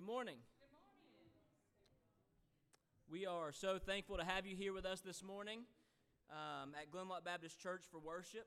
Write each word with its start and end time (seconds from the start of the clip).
Good 0.00 0.06
morning. 0.06 0.36
We 3.12 3.26
are 3.26 3.52
so 3.52 3.78
thankful 3.78 4.16
to 4.16 4.24
have 4.24 4.46
you 4.46 4.56
here 4.56 4.72
with 4.72 4.86
us 4.86 5.02
this 5.02 5.22
morning 5.22 5.64
um, 6.30 6.72
at 6.72 6.90
Glenloch 6.90 7.22
Baptist 7.22 7.60
Church 7.60 7.84
for 7.92 8.00
worship. 8.00 8.46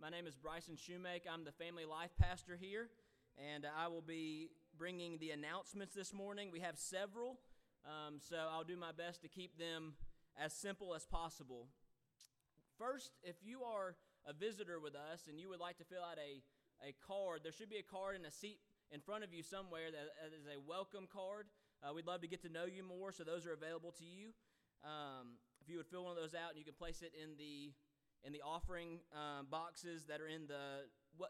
My 0.00 0.08
name 0.08 0.26
is 0.26 0.34
Bryson 0.34 0.76
Shoemake. 0.76 1.28
I'm 1.30 1.44
the 1.44 1.52
family 1.52 1.84
life 1.84 2.12
pastor 2.18 2.56
here, 2.58 2.88
and 3.36 3.66
I 3.66 3.88
will 3.88 4.00
be 4.00 4.48
bringing 4.78 5.18
the 5.18 5.32
announcements 5.32 5.94
this 5.94 6.14
morning. 6.14 6.48
We 6.50 6.60
have 6.60 6.78
several, 6.78 7.38
um, 7.84 8.14
so 8.18 8.36
I'll 8.50 8.64
do 8.64 8.78
my 8.78 8.92
best 8.92 9.20
to 9.20 9.28
keep 9.28 9.58
them 9.58 9.92
as 10.42 10.54
simple 10.54 10.94
as 10.94 11.04
possible. 11.04 11.66
First, 12.78 13.10
if 13.22 13.36
you 13.42 13.60
are 13.62 13.94
a 14.26 14.32
visitor 14.32 14.80
with 14.80 14.94
us 14.94 15.26
and 15.28 15.38
you 15.38 15.50
would 15.50 15.60
like 15.60 15.76
to 15.78 15.84
fill 15.84 16.02
out 16.02 16.16
a, 16.16 16.40
a 16.88 16.94
card, 17.06 17.40
there 17.42 17.52
should 17.52 17.68
be 17.68 17.76
a 17.76 17.82
card 17.82 18.16
in 18.16 18.24
a 18.24 18.30
seat 18.30 18.58
in 18.90 19.00
front 19.00 19.24
of 19.24 19.32
you 19.32 19.42
somewhere 19.42 19.90
that 19.90 20.32
is 20.32 20.46
a 20.46 20.58
welcome 20.58 21.06
card. 21.10 21.46
Uh, 21.82 21.92
we'd 21.92 22.06
love 22.06 22.20
to 22.22 22.28
get 22.28 22.42
to 22.42 22.48
know 22.48 22.64
you 22.64 22.82
more, 22.82 23.12
so 23.12 23.22
those 23.22 23.46
are 23.46 23.52
available 23.52 23.92
to 23.92 24.04
you. 24.04 24.32
Um, 24.82 25.38
if 25.60 25.68
you 25.68 25.76
would 25.76 25.86
fill 25.86 26.04
one 26.04 26.12
of 26.12 26.18
those 26.18 26.34
out, 26.34 26.50
and 26.50 26.58
you 26.58 26.64
can 26.64 26.74
place 26.74 27.02
it 27.02 27.12
in 27.14 27.36
the 27.36 27.72
in 28.26 28.32
the 28.32 28.42
offering 28.42 28.98
um, 29.14 29.46
boxes 29.50 30.04
that 30.06 30.20
are 30.20 30.28
in 30.28 30.46
the 30.46 30.88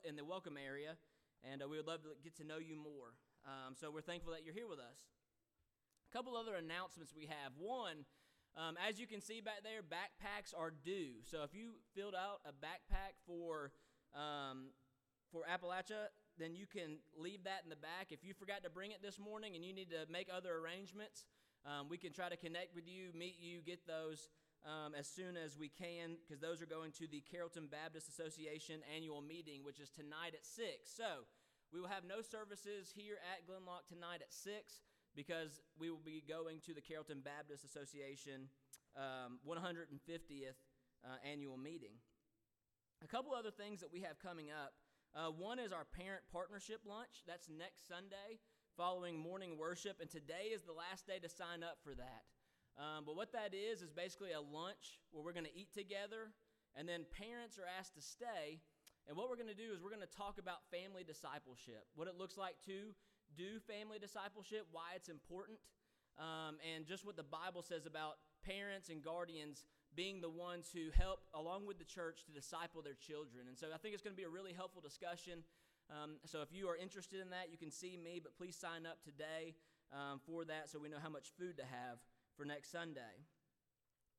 in 0.08 0.16
the 0.16 0.24
welcome 0.24 0.56
area, 0.56 0.96
and 1.44 1.62
uh, 1.62 1.68
we 1.68 1.76
would 1.76 1.86
love 1.86 2.02
to 2.02 2.16
get 2.22 2.36
to 2.36 2.44
know 2.44 2.58
you 2.58 2.76
more. 2.76 3.16
Um, 3.44 3.74
so 3.74 3.90
we're 3.90 4.04
thankful 4.04 4.32
that 4.32 4.44
you're 4.44 4.54
here 4.54 4.68
with 4.68 4.80
us. 4.80 5.08
A 6.08 6.16
couple 6.16 6.36
other 6.36 6.54
announcements 6.54 7.12
we 7.14 7.26
have. 7.26 7.52
One, 7.58 8.04
um, 8.56 8.76
as 8.80 8.98
you 8.98 9.06
can 9.06 9.20
see 9.20 9.40
back 9.40 9.62
there, 9.62 9.82
backpacks 9.82 10.56
are 10.56 10.72
due. 10.72 11.20
So 11.24 11.42
if 11.42 11.52
you 11.52 11.80
filled 11.94 12.14
out 12.14 12.40
a 12.48 12.52
backpack 12.52 13.20
for 13.26 13.72
um, 14.14 14.72
for 15.30 15.44
Appalachia, 15.44 16.08
then 16.38 16.54
you 16.54 16.66
can 16.66 16.98
leave 17.18 17.44
that 17.44 17.60
in 17.64 17.70
the 17.70 17.76
back. 17.76 18.10
If 18.10 18.24
you 18.24 18.32
forgot 18.32 18.62
to 18.64 18.70
bring 18.70 18.92
it 18.92 19.02
this 19.02 19.18
morning 19.18 19.54
and 19.54 19.64
you 19.64 19.74
need 19.74 19.90
to 19.90 20.10
make 20.10 20.28
other 20.30 20.54
arrangements, 20.56 21.24
um, 21.66 21.88
we 21.88 21.98
can 21.98 22.12
try 22.12 22.28
to 22.28 22.36
connect 22.36 22.74
with 22.74 22.86
you, 22.86 23.10
meet 23.12 23.36
you, 23.40 23.60
get 23.60 23.86
those 23.86 24.28
um, 24.66 24.94
as 24.94 25.06
soon 25.06 25.36
as 25.36 25.58
we 25.58 25.68
can, 25.68 26.16
because 26.22 26.40
those 26.40 26.62
are 26.62 26.70
going 26.70 26.92
to 26.98 27.06
the 27.06 27.22
Carrollton 27.30 27.66
Baptist 27.66 28.08
Association 28.08 28.80
annual 28.94 29.20
meeting, 29.20 29.62
which 29.62 29.80
is 29.80 29.90
tonight 29.90 30.34
at 30.34 30.46
6. 30.46 30.66
So 30.84 31.26
we 31.72 31.80
will 31.80 31.88
have 31.88 32.04
no 32.04 32.22
services 32.22 32.92
here 32.94 33.18
at 33.34 33.46
Glenloch 33.46 33.86
tonight 33.88 34.22
at 34.22 34.32
6 34.32 34.82
because 35.14 35.60
we 35.78 35.90
will 35.90 36.02
be 36.04 36.22
going 36.26 36.60
to 36.66 36.74
the 36.74 36.80
Carrollton 36.80 37.20
Baptist 37.20 37.64
Association 37.64 38.48
um, 38.96 39.38
150th 39.46 40.58
uh, 41.04 41.18
annual 41.26 41.56
meeting. 41.56 41.98
A 43.02 43.06
couple 43.06 43.34
other 43.34 43.50
things 43.50 43.80
that 43.80 43.92
we 43.92 44.00
have 44.00 44.18
coming 44.18 44.50
up. 44.50 44.72
Uh, 45.16 45.32
one 45.32 45.58
is 45.58 45.72
our 45.72 45.84
parent 45.84 46.22
partnership 46.32 46.80
lunch. 46.84 47.24
That's 47.26 47.48
next 47.48 47.88
Sunday 47.88 48.40
following 48.76 49.18
morning 49.18 49.58
worship, 49.58 49.98
and 50.00 50.08
today 50.08 50.54
is 50.54 50.62
the 50.62 50.76
last 50.76 51.06
day 51.06 51.18
to 51.18 51.28
sign 51.28 51.64
up 51.64 51.78
for 51.82 51.94
that. 51.94 52.22
Um, 52.78 53.02
but 53.02 53.16
what 53.16 53.32
that 53.32 53.50
is 53.50 53.82
is 53.82 53.90
basically 53.90 54.30
a 54.30 54.40
lunch 54.40 55.02
where 55.10 55.24
we're 55.24 55.34
going 55.34 55.48
to 55.48 55.56
eat 55.56 55.74
together, 55.74 56.30
and 56.76 56.86
then 56.86 57.02
parents 57.10 57.58
are 57.58 57.66
asked 57.66 57.96
to 57.96 58.04
stay. 58.04 58.62
And 59.08 59.16
what 59.16 59.26
we're 59.26 59.40
going 59.40 59.50
to 59.50 59.56
do 59.56 59.72
is 59.74 59.82
we're 59.82 59.90
going 59.90 60.04
to 60.04 60.14
talk 60.14 60.38
about 60.38 60.62
family 60.70 61.02
discipleship, 61.02 61.88
what 61.96 62.06
it 62.06 62.14
looks 62.14 62.36
like 62.36 62.60
to 62.70 62.94
do 63.34 63.58
family 63.66 63.98
discipleship, 63.98 64.68
why 64.70 64.94
it's 64.94 65.08
important, 65.08 65.58
um, 66.20 66.60
and 66.62 66.86
just 66.86 67.02
what 67.02 67.16
the 67.16 67.26
Bible 67.26 67.64
says 67.64 67.88
about 67.88 68.20
parents 68.44 68.92
and 68.92 69.02
guardians 69.02 69.64
being 69.98 70.22
the 70.22 70.30
ones 70.30 70.70
who 70.70 70.94
help, 70.94 71.26
along 71.34 71.66
with 71.66 71.74
the 71.82 71.84
church, 71.84 72.22
to 72.22 72.30
disciple 72.30 72.86
their 72.86 72.94
children. 72.94 73.50
And 73.50 73.58
so 73.58 73.66
I 73.74 73.82
think 73.82 73.98
it's 73.98 74.02
going 74.06 74.14
to 74.14 74.16
be 74.16 74.22
a 74.22 74.30
really 74.30 74.54
helpful 74.54 74.78
discussion. 74.78 75.42
Um, 75.90 76.22
so 76.22 76.38
if 76.38 76.54
you 76.54 76.70
are 76.70 76.78
interested 76.78 77.18
in 77.18 77.34
that, 77.34 77.50
you 77.50 77.58
can 77.58 77.74
see 77.74 77.98
me, 77.98 78.22
but 78.22 78.38
please 78.38 78.54
sign 78.54 78.86
up 78.86 79.02
today 79.02 79.58
um, 79.90 80.22
for 80.22 80.46
that 80.46 80.70
so 80.70 80.78
we 80.78 80.86
know 80.86 81.02
how 81.02 81.10
much 81.10 81.34
food 81.34 81.58
to 81.58 81.66
have 81.66 81.98
for 82.38 82.46
next 82.46 82.70
Sunday. 82.70 83.26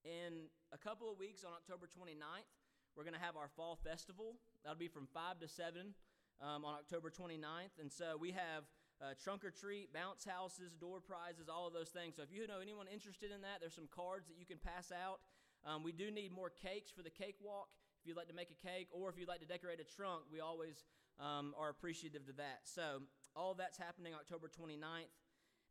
In 0.03 0.51
a 0.75 0.77
couple 0.77 1.07
of 1.07 1.15
weeks, 1.15 1.47
on 1.47 1.55
October 1.55 1.87
29th, 1.87 2.51
we're 2.99 3.07
going 3.07 3.15
to 3.15 3.23
have 3.23 3.39
our 3.39 3.47
fall 3.47 3.79
festival. 3.79 4.35
That'll 4.67 4.75
be 4.75 4.91
from 4.91 5.07
5 5.07 5.39
to 5.39 5.47
7 5.47 5.95
um, 6.43 6.67
on 6.67 6.75
October 6.75 7.07
29th. 7.07 7.79
And 7.79 7.87
so 7.87 8.19
we 8.19 8.35
have 8.35 8.67
uh, 8.99 9.15
trunk 9.15 9.47
or 9.47 9.51
treat, 9.51 9.93
bounce 9.93 10.27
houses, 10.27 10.75
door 10.75 10.99
prizes, 10.99 11.47
all 11.47 11.67
of 11.67 11.73
those 11.73 11.95
things. 11.95 12.19
So 12.19 12.23
if 12.23 12.35
you 12.35 12.47
know 12.51 12.59
anyone 12.59 12.91
interested 12.91 13.31
in 13.31 13.47
that, 13.47 13.63
there's 13.63 13.79
some 13.79 13.87
cards 13.87 14.27
that 14.27 14.35
you 14.35 14.43
can 14.43 14.59
pass 14.59 14.91
out. 14.91 15.23
Um, 15.65 15.83
we 15.83 15.91
do 15.91 16.11
need 16.11 16.31
more 16.31 16.49
cakes 16.49 16.91
for 16.91 17.03
the 17.03 17.09
cake 17.09 17.35
walk. 17.41 17.67
If 18.01 18.07
you'd 18.07 18.17
like 18.17 18.27
to 18.27 18.33
make 18.33 18.49
a 18.51 18.67
cake 18.67 18.87
or 18.91 19.09
if 19.09 19.17
you'd 19.17 19.27
like 19.27 19.41
to 19.41 19.45
decorate 19.45 19.79
a 19.79 19.83
trunk, 19.83 20.23
we 20.31 20.39
always 20.39 20.85
um, 21.19 21.53
are 21.59 21.69
appreciative 21.69 22.25
to 22.27 22.33
that. 22.33 22.61
So, 22.63 23.01
all 23.35 23.53
that's 23.53 23.77
happening 23.77 24.13
October 24.13 24.47
29th. 24.47 25.11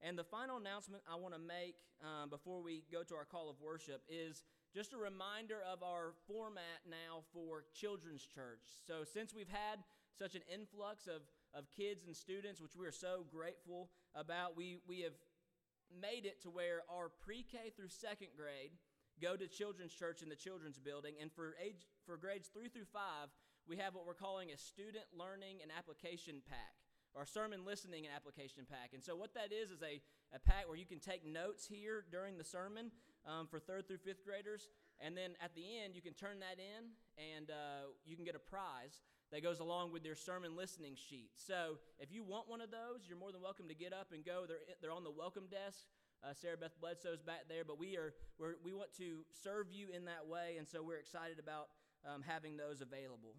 And 0.00 0.16
the 0.16 0.24
final 0.24 0.58
announcement 0.58 1.02
I 1.10 1.16
want 1.16 1.34
to 1.34 1.40
make 1.40 1.74
um, 2.04 2.30
before 2.30 2.62
we 2.62 2.84
go 2.92 3.02
to 3.02 3.14
our 3.16 3.24
call 3.24 3.50
of 3.50 3.56
worship 3.60 4.02
is 4.08 4.44
just 4.72 4.92
a 4.92 4.96
reminder 4.96 5.58
of 5.66 5.82
our 5.82 6.14
format 6.28 6.86
now 6.88 7.24
for 7.32 7.64
children's 7.74 8.24
church. 8.24 8.62
So, 8.86 9.04
since 9.04 9.34
we've 9.34 9.48
had 9.48 9.80
such 10.16 10.34
an 10.34 10.42
influx 10.52 11.06
of, 11.06 11.22
of 11.54 11.64
kids 11.74 12.04
and 12.06 12.14
students, 12.14 12.60
which 12.60 12.76
we 12.78 12.86
are 12.86 12.92
so 12.92 13.24
grateful 13.32 13.90
about, 14.14 14.56
we, 14.56 14.78
we 14.86 15.00
have 15.00 15.16
made 15.88 16.26
it 16.26 16.42
to 16.42 16.50
where 16.50 16.82
our 16.92 17.08
pre 17.08 17.42
K 17.42 17.72
through 17.74 17.88
second 17.88 18.28
grade 18.36 18.72
go 19.20 19.36
to 19.36 19.46
children's 19.46 19.92
church 19.92 20.22
in 20.22 20.28
the 20.28 20.36
children's 20.36 20.78
building. 20.78 21.14
And 21.20 21.32
for, 21.32 21.54
age, 21.62 21.86
for 22.06 22.16
grades 22.16 22.48
three 22.48 22.68
through 22.68 22.88
five, 22.92 23.28
we 23.68 23.76
have 23.76 23.94
what 23.94 24.06
we're 24.06 24.14
calling 24.14 24.50
a 24.50 24.58
student 24.58 25.04
learning 25.12 25.58
and 25.62 25.70
application 25.76 26.40
pack 26.48 26.78
or 27.14 27.26
sermon 27.26 27.64
listening 27.64 28.06
and 28.06 28.14
application 28.14 28.64
pack. 28.68 28.90
And 28.94 29.02
so, 29.02 29.16
what 29.16 29.34
that 29.34 29.52
is 29.52 29.70
is 29.70 29.82
a, 29.82 30.00
a 30.34 30.38
pack 30.38 30.68
where 30.68 30.76
you 30.76 30.86
can 30.86 31.00
take 31.00 31.26
notes 31.26 31.66
here 31.66 32.04
during 32.10 32.38
the 32.38 32.44
sermon 32.44 32.90
um, 33.26 33.46
for 33.46 33.58
third 33.58 33.88
through 33.88 33.98
fifth 33.98 34.24
graders. 34.24 34.68
And 35.00 35.16
then 35.16 35.32
at 35.42 35.54
the 35.54 35.62
end, 35.82 35.94
you 35.94 36.02
can 36.02 36.14
turn 36.14 36.40
that 36.40 36.58
in 36.58 36.90
and 37.36 37.50
uh, 37.50 37.94
you 38.04 38.16
can 38.16 38.24
get 38.24 38.34
a 38.34 38.42
prize 38.42 38.98
that 39.30 39.42
goes 39.42 39.60
along 39.60 39.92
with 39.92 40.04
your 40.04 40.16
sermon 40.16 40.56
listening 40.56 40.96
sheet. 40.96 41.30
So, 41.36 41.78
if 41.98 42.12
you 42.12 42.24
want 42.24 42.48
one 42.48 42.60
of 42.60 42.70
those, 42.70 43.04
you're 43.08 43.18
more 43.18 43.32
than 43.32 43.42
welcome 43.42 43.68
to 43.68 43.74
get 43.74 43.92
up 43.92 44.12
and 44.12 44.24
go. 44.24 44.44
They're, 44.46 44.64
they're 44.80 44.92
on 44.92 45.04
the 45.04 45.12
welcome 45.12 45.44
desk. 45.50 45.84
Uh, 46.24 46.34
Sarah 46.34 46.56
Beth 46.56 46.74
Bledsoe's 46.80 47.22
back 47.22 47.46
there, 47.48 47.62
but 47.64 47.78
we 47.78 47.96
are 47.96 48.12
we're, 48.38 48.54
we 48.64 48.72
want 48.72 48.92
to 48.98 49.22
serve 49.30 49.70
you 49.70 49.86
in 49.94 50.06
that 50.06 50.26
way, 50.26 50.56
and 50.58 50.66
so 50.66 50.82
we're 50.82 50.98
excited 50.98 51.38
about 51.38 51.68
um, 52.02 52.22
having 52.26 52.56
those 52.56 52.80
available. 52.80 53.36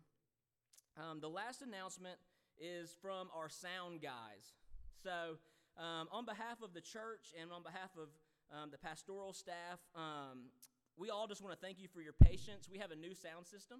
Um, 0.95 1.19
the 1.19 1.29
last 1.29 1.61
announcement 1.61 2.15
is 2.57 2.95
from 3.01 3.27
our 3.35 3.49
sound 3.49 4.01
guys. 4.01 4.55
So, 5.03 5.39
um, 5.77 6.07
on 6.11 6.25
behalf 6.25 6.61
of 6.63 6.73
the 6.73 6.81
church 6.81 7.31
and 7.39 7.51
on 7.51 7.63
behalf 7.63 7.91
of 7.99 8.07
um, 8.51 8.71
the 8.71 8.77
pastoral 8.77 9.33
staff, 9.33 9.79
um, 9.95 10.51
we 10.97 11.09
all 11.09 11.27
just 11.27 11.43
want 11.43 11.53
to 11.53 11.59
thank 11.59 11.79
you 11.79 11.87
for 11.87 12.01
your 12.01 12.13
patience. 12.13 12.67
We 12.71 12.79
have 12.79 12.91
a 12.91 12.95
new 12.95 13.13
sound 13.13 13.45
system, 13.45 13.79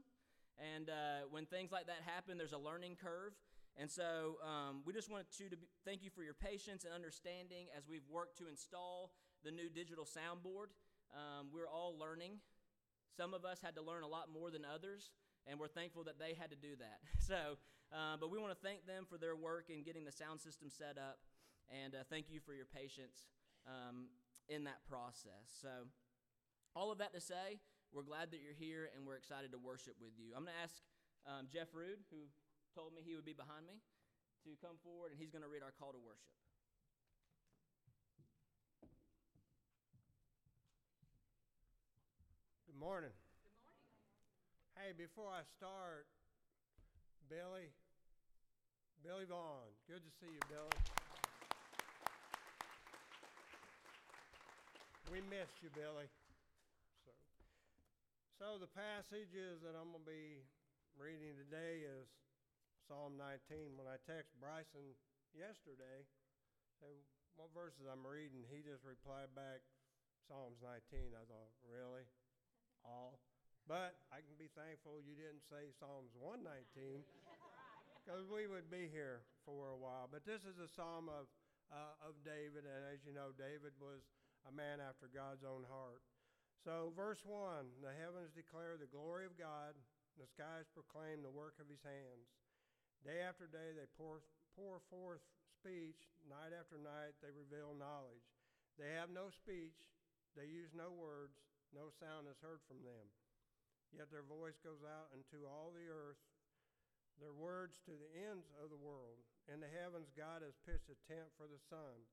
and 0.60 0.90
uh, 0.90 1.28
when 1.32 1.46
things 1.46 1.72
like 1.72 1.88
that 1.88 2.04
happen, 2.06 2.38
there's 2.38 2.54
a 2.54 2.60
learning 2.60 2.98
curve. 3.02 3.32
And 3.78 3.90
so 3.90 4.38
um, 4.44 4.82
we 4.86 4.94
just 4.94 5.10
want 5.10 5.26
to, 5.38 5.50
to 5.50 5.58
be, 5.58 5.68
thank 5.86 6.04
you 6.04 6.10
for 6.10 6.24
your 6.24 6.34
patience 6.34 6.84
and 6.84 6.94
understanding 6.94 7.68
as 7.78 7.88
we've 7.88 8.08
worked 8.10 8.38
to 8.40 8.48
install 8.48 9.12
the 9.44 9.52
new 9.52 9.70
digital 9.70 10.04
soundboard. 10.04 10.76
Um, 11.16 11.48
we're 11.54 11.70
all 11.70 11.96
learning. 11.98 12.40
Some 13.16 13.34
of 13.34 13.46
us 13.46 13.60
had 13.62 13.76
to 13.76 13.82
learn 13.82 14.04
a 14.04 14.08
lot 14.08 14.28
more 14.32 14.52
than 14.52 14.64
others, 14.64 15.12
and 15.48 15.60
we're 15.60 15.72
thankful 15.72 16.04
that 16.06 16.20
they 16.20 16.34
had 16.34 16.50
to 16.52 16.58
do 16.58 16.76
that. 16.80 17.00
So, 17.20 17.62
uh, 17.94 18.18
but 18.20 18.32
we 18.32 18.40
want 18.40 18.54
to 18.54 18.58
thank 18.58 18.88
them 18.88 19.06
for 19.06 19.18
their 19.18 19.36
work 19.36 19.70
in 19.70 19.84
getting 19.84 20.04
the 20.04 20.12
sound 20.12 20.42
system 20.42 20.70
set 20.70 20.98
up, 20.98 21.20
and 21.70 21.94
uh, 21.94 22.02
thank 22.10 22.26
you 22.30 22.40
for 22.40 22.54
your 22.54 22.66
patience 22.66 23.30
um, 23.68 24.10
in 24.48 24.64
that 24.66 24.82
process. 24.90 25.46
So, 25.62 25.86
all 26.76 26.92
of 26.92 26.98
that 26.98 27.14
to 27.14 27.22
say, 27.22 27.62
we're 27.94 28.06
glad 28.06 28.32
that 28.32 28.42
you're 28.42 28.58
here, 28.58 28.90
and 28.96 29.06
we're 29.06 29.18
excited 29.18 29.52
to 29.52 29.60
worship 29.62 29.94
with 30.02 30.14
you. 30.18 30.34
I'm 30.34 30.46
going 30.46 30.58
to 30.58 30.64
ask 30.64 30.82
um, 31.26 31.46
Jeff 31.54 31.70
Rude, 31.74 32.02
who 32.10 32.30
told 32.76 32.94
me 32.94 33.02
he 33.02 33.16
would 33.16 33.26
be 33.26 33.34
behind 33.34 33.66
me 33.66 33.82
to 34.46 34.54
come 34.62 34.78
forward, 34.86 35.12
and 35.12 35.18
he's 35.20 35.34
going 35.34 35.44
to 35.44 35.52
read 35.52 35.66
our 35.66 35.74
call 35.76 35.92
to 35.92 36.02
worship. 36.02 36.34
Good 42.70 42.78
morning. 42.78 43.12
Good 43.12 43.60
morning. 43.60 43.80
Hey, 44.80 44.96
before 44.96 45.28
I 45.28 45.44
start, 45.60 46.08
Billy, 47.28 47.68
Billy 49.04 49.28
Vaughn, 49.28 49.68
good 49.92 50.00
to 50.00 50.12
see 50.24 50.32
you, 50.32 50.44
Billy. 50.48 50.78
We 55.12 55.20
missed 55.26 55.60
you, 55.66 55.74
Billy. 55.74 56.08
So, 57.04 57.12
so 58.38 58.48
the 58.62 58.70
passages 58.72 59.60
that 59.66 59.74
I'm 59.74 59.90
going 59.90 60.06
to 60.06 60.10
be 60.10 60.46
reading 60.96 61.34
today 61.36 61.82
is 61.82 62.08
Psalm 62.90 63.22
19. 63.22 63.78
When 63.78 63.86
I 63.86 64.02
text 64.02 64.34
Bryson 64.42 64.98
yesterday, 65.38 66.10
say, 66.82 66.90
what 67.38 67.54
verses 67.54 67.86
I'm 67.86 68.02
reading, 68.02 68.42
he 68.50 68.66
just 68.66 68.82
replied 68.82 69.30
back, 69.38 69.62
Psalms 70.26 70.58
19. 70.58 71.14
I 71.14 71.22
thought, 71.30 71.54
really? 71.62 72.10
All? 72.82 73.22
But 73.70 74.02
I 74.10 74.26
can 74.26 74.34
be 74.42 74.50
thankful 74.58 74.98
you 75.06 75.14
didn't 75.14 75.46
say 75.46 75.70
Psalms 75.78 76.18
119 76.18 77.06
because 78.02 78.26
we 78.34 78.50
would 78.50 78.74
be 78.74 78.90
here 78.90 79.22
for 79.46 79.70
a 79.70 79.78
while. 79.78 80.10
But 80.10 80.26
this 80.26 80.42
is 80.42 80.58
a 80.58 80.66
psalm 80.66 81.14
of, 81.14 81.30
uh, 81.70 81.94
of 82.02 82.18
David. 82.26 82.66
And 82.66 82.90
as 82.90 83.06
you 83.06 83.14
know, 83.14 83.38
David 83.38 83.78
was 83.78 84.02
a 84.50 84.54
man 84.54 84.82
after 84.82 85.06
God's 85.06 85.46
own 85.46 85.62
heart. 85.70 86.02
So, 86.66 86.90
verse 86.98 87.22
1 87.22 87.86
the 87.86 87.94
heavens 87.94 88.34
declare 88.34 88.82
the 88.82 88.90
glory 88.90 89.30
of 89.30 89.38
God, 89.38 89.78
the 90.18 90.26
skies 90.26 90.66
proclaim 90.74 91.22
the 91.22 91.30
work 91.30 91.62
of 91.62 91.70
his 91.70 91.86
hands. 91.86 92.39
Day 93.06 93.24
after 93.24 93.48
day 93.48 93.72
they 93.76 93.88
pour, 93.96 94.20
pour 94.56 94.84
forth 94.92 95.24
speech, 95.56 96.00
night 96.28 96.52
after 96.52 96.76
night 96.76 97.16
they 97.24 97.32
reveal 97.32 97.76
knowledge. 97.76 98.28
They 98.76 98.92
have 98.96 99.12
no 99.12 99.32
speech, 99.32 99.76
they 100.36 100.48
use 100.48 100.72
no 100.72 100.92
words, 100.92 101.36
no 101.76 101.92
sound 102.00 102.28
is 102.32 102.40
heard 102.40 102.64
from 102.68 102.80
them. 102.84 103.08
Yet 103.92 104.12
their 104.14 104.26
voice 104.28 104.60
goes 104.62 104.86
out 104.86 105.12
into 105.12 105.50
all 105.50 105.74
the 105.74 105.90
earth, 105.90 106.22
their 107.18 107.36
words 107.36 107.82
to 107.84 107.94
the 107.96 108.12
ends 108.32 108.48
of 108.62 108.72
the 108.72 108.80
world. 108.80 109.20
In 109.52 109.60
the 109.60 109.72
heavens, 109.82 110.14
God 110.14 110.46
has 110.46 110.56
pitched 110.64 110.88
a 110.94 111.00
tent 111.10 111.28
for 111.36 111.50
the 111.50 111.60
sun. 111.68 112.06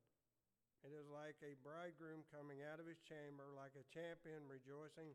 It 0.83 0.95
is 0.95 1.07
like 1.11 1.39
a 1.43 1.59
bridegroom 1.63 2.27
coming 2.33 2.65
out 2.67 2.81
of 2.81 2.89
his 2.89 3.01
chamber, 3.05 3.53
like 3.55 3.75
a 3.77 3.87
champion 3.93 4.47
rejoicing 4.49 5.15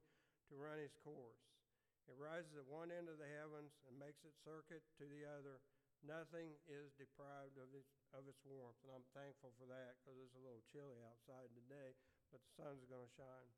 to 0.51 0.59
run 0.59 0.79
his 0.79 0.95
course. 1.01 1.43
It 2.09 2.17
rises 2.17 2.53
at 2.57 2.67
one 2.67 2.89
end 2.89 3.09
of 3.09 3.21
the 3.21 3.29
heavens 3.29 3.73
and 3.85 3.97
makes 3.97 4.21
its 4.25 4.37
circuit 4.41 4.81
to 4.97 5.05
the 5.05 5.25
other. 5.25 5.61
Nothing 6.01 6.57
is 6.65 6.89
deprived 6.97 7.61
of 7.61 7.69
its, 7.77 7.93
of 8.11 8.25
its 8.25 8.41
warmth. 8.41 8.81
And 8.81 8.89
I'm 8.93 9.05
thankful 9.13 9.53
for 9.61 9.69
that 9.69 10.01
because 10.01 10.17
it's 10.17 10.33
a 10.33 10.41
little 10.41 10.65
chilly 10.73 10.97
outside 11.05 11.53
today, 11.53 11.93
but 12.33 12.41
the 12.41 12.53
sun's 12.57 12.85
going 12.89 13.05
to 13.05 13.17
shine. 13.17 13.51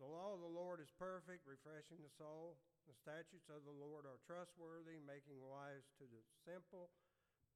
The 0.00 0.08
law 0.08 0.34
of 0.34 0.40
the 0.40 0.50
Lord 0.50 0.80
is 0.80 0.90
perfect, 0.94 1.46
refreshing 1.46 2.00
the 2.00 2.14
soul. 2.16 2.58
The 2.90 2.96
statutes 2.96 3.46
of 3.52 3.62
the 3.62 3.74
Lord 3.74 4.06
are 4.06 4.18
trustworthy, 4.26 4.98
making 5.02 5.38
wise 5.38 5.86
to 6.02 6.04
the 6.10 6.22
simple 6.42 6.90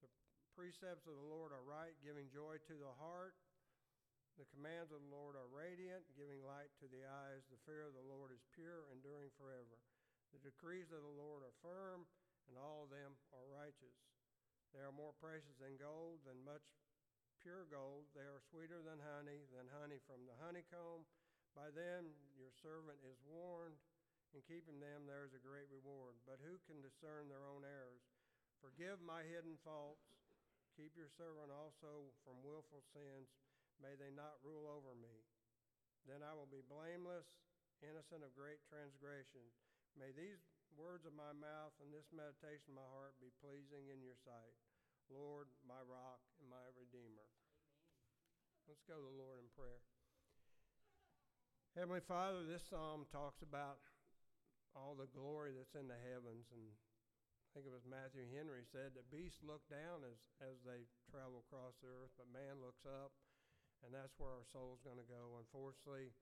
The 0.03 0.11
precepts 0.55 1.07
of 1.11 1.17
the 1.17 1.31
Lord 1.31 1.51
are 1.51 1.65
right, 1.67 1.95
giving 2.05 2.31
joy 2.31 2.63
to 2.71 2.75
the 2.79 2.95
heart. 3.03 3.35
The 4.37 4.49
commands 4.53 4.93
of 4.93 5.01
the 5.01 5.13
Lord 5.13 5.33
are 5.33 5.49
radiant, 5.49 6.05
giving 6.13 6.45
light 6.45 6.69
to 6.85 6.89
the 6.93 7.09
eyes. 7.09 7.49
The 7.49 7.61
fear 7.65 7.89
of 7.89 7.97
the 7.97 8.05
Lord 8.05 8.29
is 8.37 8.45
pure, 8.53 8.85
enduring 8.93 9.33
forever. 9.41 9.81
The 10.37 10.45
decrees 10.45 10.93
of 10.93 11.01
the 11.01 11.17
Lord 11.17 11.41
are 11.41 11.65
firm, 11.65 12.05
and 12.45 12.61
all 12.61 12.85
of 12.85 12.93
them 12.93 13.17
are 13.33 13.49
righteous. 13.49 13.97
They 14.77 14.85
are 14.85 14.93
more 14.93 15.17
precious 15.17 15.57
than 15.57 15.81
gold, 15.81 16.21
than 16.29 16.37
much 16.45 16.69
pure 17.41 17.65
gold. 17.73 18.13
They 18.13 18.29
are 18.29 18.45
sweeter 18.53 18.85
than 18.85 19.01
honey, 19.01 19.49
than 19.57 19.73
honey 19.73 20.05
from 20.05 20.29
the 20.29 20.37
honeycomb. 20.45 21.09
By 21.57 21.73
them 21.73 22.13
your 22.37 22.53
servant 22.61 23.01
is 23.09 23.17
warned. 23.25 23.81
In 24.37 24.45
keeping 24.45 24.85
them 24.85 25.09
there 25.09 25.25
is 25.25 25.33
a 25.33 25.41
great 25.41 25.73
reward. 25.73 26.21
But 26.29 26.45
who 26.45 26.61
can 26.69 26.85
discern 26.85 27.33
their 27.33 27.49
own 27.49 27.65
errors? 27.65 28.05
Forgive 28.61 29.01
my 29.01 29.25
hidden 29.25 29.57
faults 29.65 30.13
Keep 30.77 30.93
your 30.93 31.09
servant 31.17 31.49
also 31.49 32.13
from 32.21 32.45
wilful 32.45 32.85
sins. 32.93 33.33
May 33.83 33.95
they 33.97 34.13
not 34.13 34.41
rule 34.41 34.67
over 34.67 34.97
me. 34.97 35.25
Then 36.07 36.23
I 36.23 36.33
will 36.33 36.49
be 36.49 36.63
blameless, 36.65 37.27
innocent 37.83 38.23
of 38.23 38.37
great 38.39 38.63
transgression. 38.67 39.43
May 39.99 40.15
these 40.15 40.41
words 40.77 41.09
of 41.09 41.17
my 41.17 41.33
mouth 41.33 41.75
and 41.81 41.91
this 41.91 42.09
meditation 42.13 42.77
of 42.77 42.81
my 42.81 42.91
heart 42.93 43.17
be 43.19 43.33
pleasing 43.41 43.91
in 43.91 44.05
your 44.05 44.17
sight. 44.23 44.55
Lord, 45.09 45.49
my 45.65 45.81
rock 45.87 46.21
and 46.43 46.51
my 46.51 46.67
redeemer. 46.75 47.27
Amen. 47.27 48.67
Let's 48.67 48.87
go 48.87 48.99
to 48.99 49.07
the 49.07 49.19
Lord 49.19 49.39
in 49.41 49.49
prayer. 49.55 49.83
Heavenly 51.79 52.03
Father, 52.03 52.43
this 52.43 52.65
psalm 52.67 53.05
talks 53.13 53.45
about 53.45 53.79
all 54.73 54.97
the 54.97 55.11
glory 55.13 55.53
that's 55.57 55.77
in 55.77 55.89
the 55.89 56.01
heavens 56.13 56.49
and 56.53 56.65
I 57.57 57.65
think 57.65 57.73
it 57.73 57.81
was 57.81 57.89
Matthew 57.89 58.29
Henry 58.37 58.69
said 58.69 58.93
that 58.93 59.09
beasts 59.09 59.41
look 59.41 59.65
down 59.73 60.05
as, 60.05 60.21
as 60.45 60.61
they 60.61 60.85
travel 61.09 61.41
across 61.41 61.73
the 61.81 61.89
earth, 61.89 62.13
but 62.21 62.29
man 62.29 62.61
looks 62.61 62.85
up, 62.85 63.17
and 63.85 63.93
that's 63.93 64.17
where 64.17 64.33
our 64.33 64.47
soul's 64.49 64.83
going 64.85 65.01
to 65.01 65.09
go. 65.09 65.37
Unfortunately, 65.41 66.15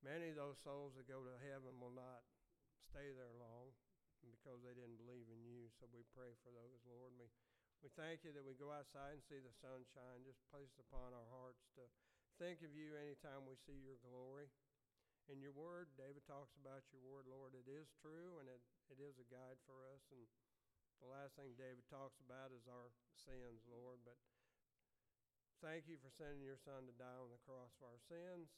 many 0.00 0.32
of 0.32 0.40
those 0.40 0.60
souls 0.60 0.96
that 0.96 1.10
go 1.10 1.24
to 1.24 1.44
heaven 1.44 1.76
will 1.80 1.94
not 1.94 2.24
stay 2.88 3.12
there 3.12 3.34
long 3.36 3.72
because 4.24 4.62
they 4.64 4.74
didn't 4.74 5.00
believe 5.00 5.28
in 5.28 5.42
you. 5.44 5.68
So 5.76 5.86
we 5.92 6.02
pray 6.16 6.32
for 6.42 6.50
those, 6.50 6.80
Lord. 6.88 7.14
We, 7.16 7.28
we 7.84 7.88
thank 7.94 8.24
you 8.24 8.32
that 8.34 8.46
we 8.46 8.58
go 8.58 8.72
outside 8.72 9.20
and 9.20 9.24
see 9.24 9.38
the 9.38 9.54
sunshine. 9.60 10.26
Just 10.26 10.42
place 10.48 10.72
it 10.74 10.86
upon 10.88 11.12
our 11.12 11.28
hearts 11.30 11.68
to 11.78 11.84
think 12.40 12.60
of 12.64 12.72
you 12.72 12.96
anytime 12.96 13.48
we 13.48 13.56
see 13.56 13.76
your 13.80 14.00
glory. 14.04 14.48
In 15.26 15.42
your 15.42 15.54
word, 15.54 15.90
David 15.98 16.22
talks 16.22 16.54
about 16.54 16.86
your 16.94 17.02
word, 17.02 17.26
Lord. 17.26 17.58
It 17.58 17.66
is 17.66 17.90
true 17.98 18.38
and 18.38 18.46
it, 18.46 18.62
it 18.86 19.02
is 19.02 19.18
a 19.18 19.26
guide 19.26 19.58
for 19.66 19.82
us. 19.90 20.06
And 20.14 20.22
the 21.02 21.10
last 21.10 21.34
thing 21.34 21.58
David 21.58 21.82
talks 21.90 22.22
about 22.22 22.54
is 22.54 22.70
our 22.70 22.94
sins, 23.10 23.66
Lord. 23.66 23.98
But 24.06 24.14
thank 25.64 25.88
you 25.88 25.96
for 26.00 26.12
sending 26.12 26.44
your 26.44 26.60
son 26.60 26.84
to 26.88 26.94
die 26.96 27.18
on 27.20 27.32
the 27.32 27.40
cross 27.44 27.72
for 27.76 27.88
our 27.88 28.02
sins. 28.08 28.52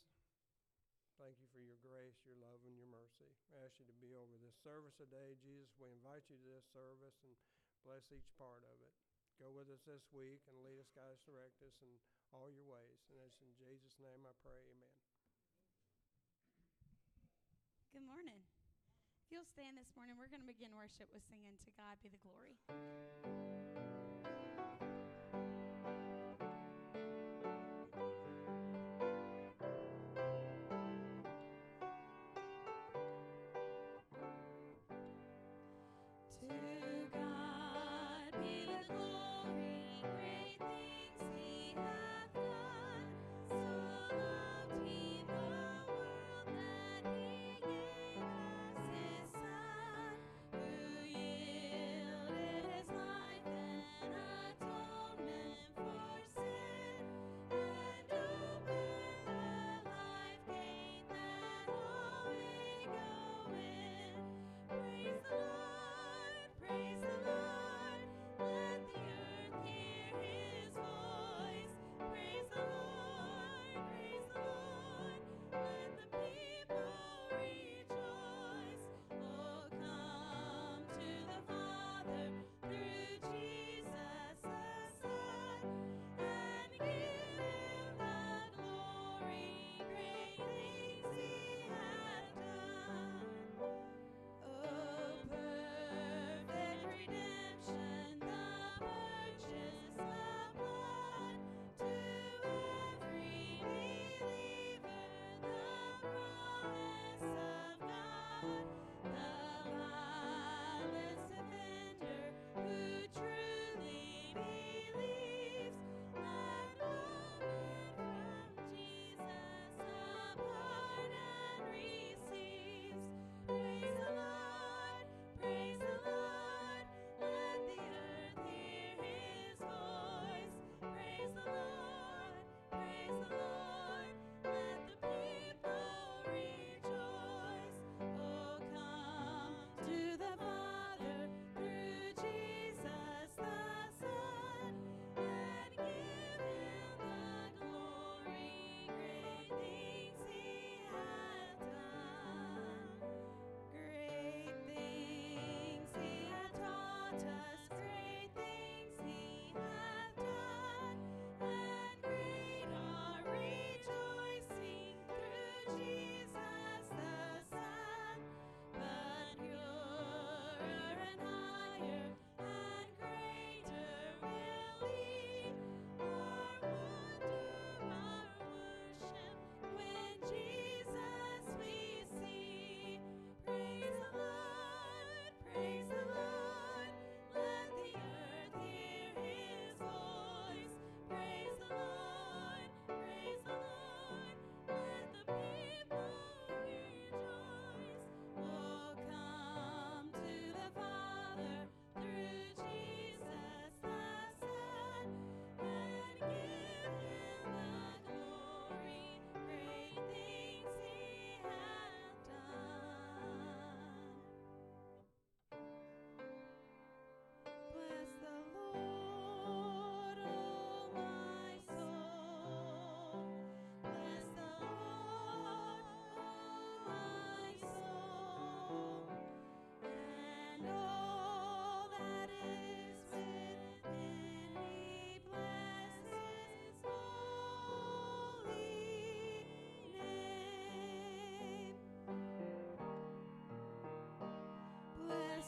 Thank 1.19 1.43
you 1.43 1.50
for 1.50 1.59
your 1.59 1.79
grace, 1.83 2.15
your 2.23 2.39
love, 2.39 2.62
and 2.62 2.79
your 2.79 2.87
mercy. 2.87 3.27
I 3.50 3.67
ask 3.67 3.75
you 3.83 3.87
to 3.91 3.99
be 3.99 4.15
over 4.15 4.39
this 4.39 4.55
service 4.62 4.95
today. 4.95 5.35
Jesus, 5.43 5.75
we 5.83 5.91
invite 5.91 6.23
you 6.31 6.39
to 6.39 6.49
this 6.55 6.67
service 6.71 7.19
and 7.27 7.35
bless 7.83 8.06
each 8.15 8.31
part 8.39 8.62
of 8.62 8.79
it. 8.79 8.95
Go 9.43 9.50
with 9.50 9.67
us 9.71 9.83
this 9.83 10.06
week 10.15 10.43
and 10.47 10.55
lead 10.62 10.79
us, 10.79 10.91
guide 10.95 11.15
us, 11.15 11.23
direct 11.27 11.59
us 11.62 11.75
in 11.83 11.91
all 12.31 12.50
your 12.50 12.67
ways. 12.71 13.03
And 13.11 13.19
it's 13.27 13.43
in 13.43 13.51
Jesus' 13.59 13.99
name 13.99 14.23
I 14.23 14.35
pray. 14.43 14.62
Amen. 14.71 14.94
Good 17.91 18.06
morning. 18.06 18.39
If 19.27 19.35
you'll 19.35 19.51
stand 19.59 19.75
this 19.75 19.91
morning, 19.99 20.15
we're 20.23 20.31
going 20.31 20.43
to 20.43 20.51
begin 20.51 20.71
worship 20.79 21.11
with 21.11 21.27
singing 21.27 21.59
To 21.67 21.71
God 21.75 21.99
Be 21.99 22.15
the 22.15 22.23
Glory. 22.23 23.98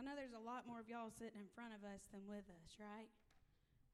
Y'all 0.00 0.08
know 0.08 0.16
there's 0.16 0.32
a 0.32 0.40
lot 0.40 0.64
more 0.64 0.80
of 0.80 0.88
y'all 0.88 1.12
sitting 1.12 1.36
in 1.36 1.44
front 1.52 1.76
of 1.76 1.84
us 1.84 2.08
than 2.08 2.24
with 2.24 2.48
us, 2.48 2.80
right? 2.80 3.12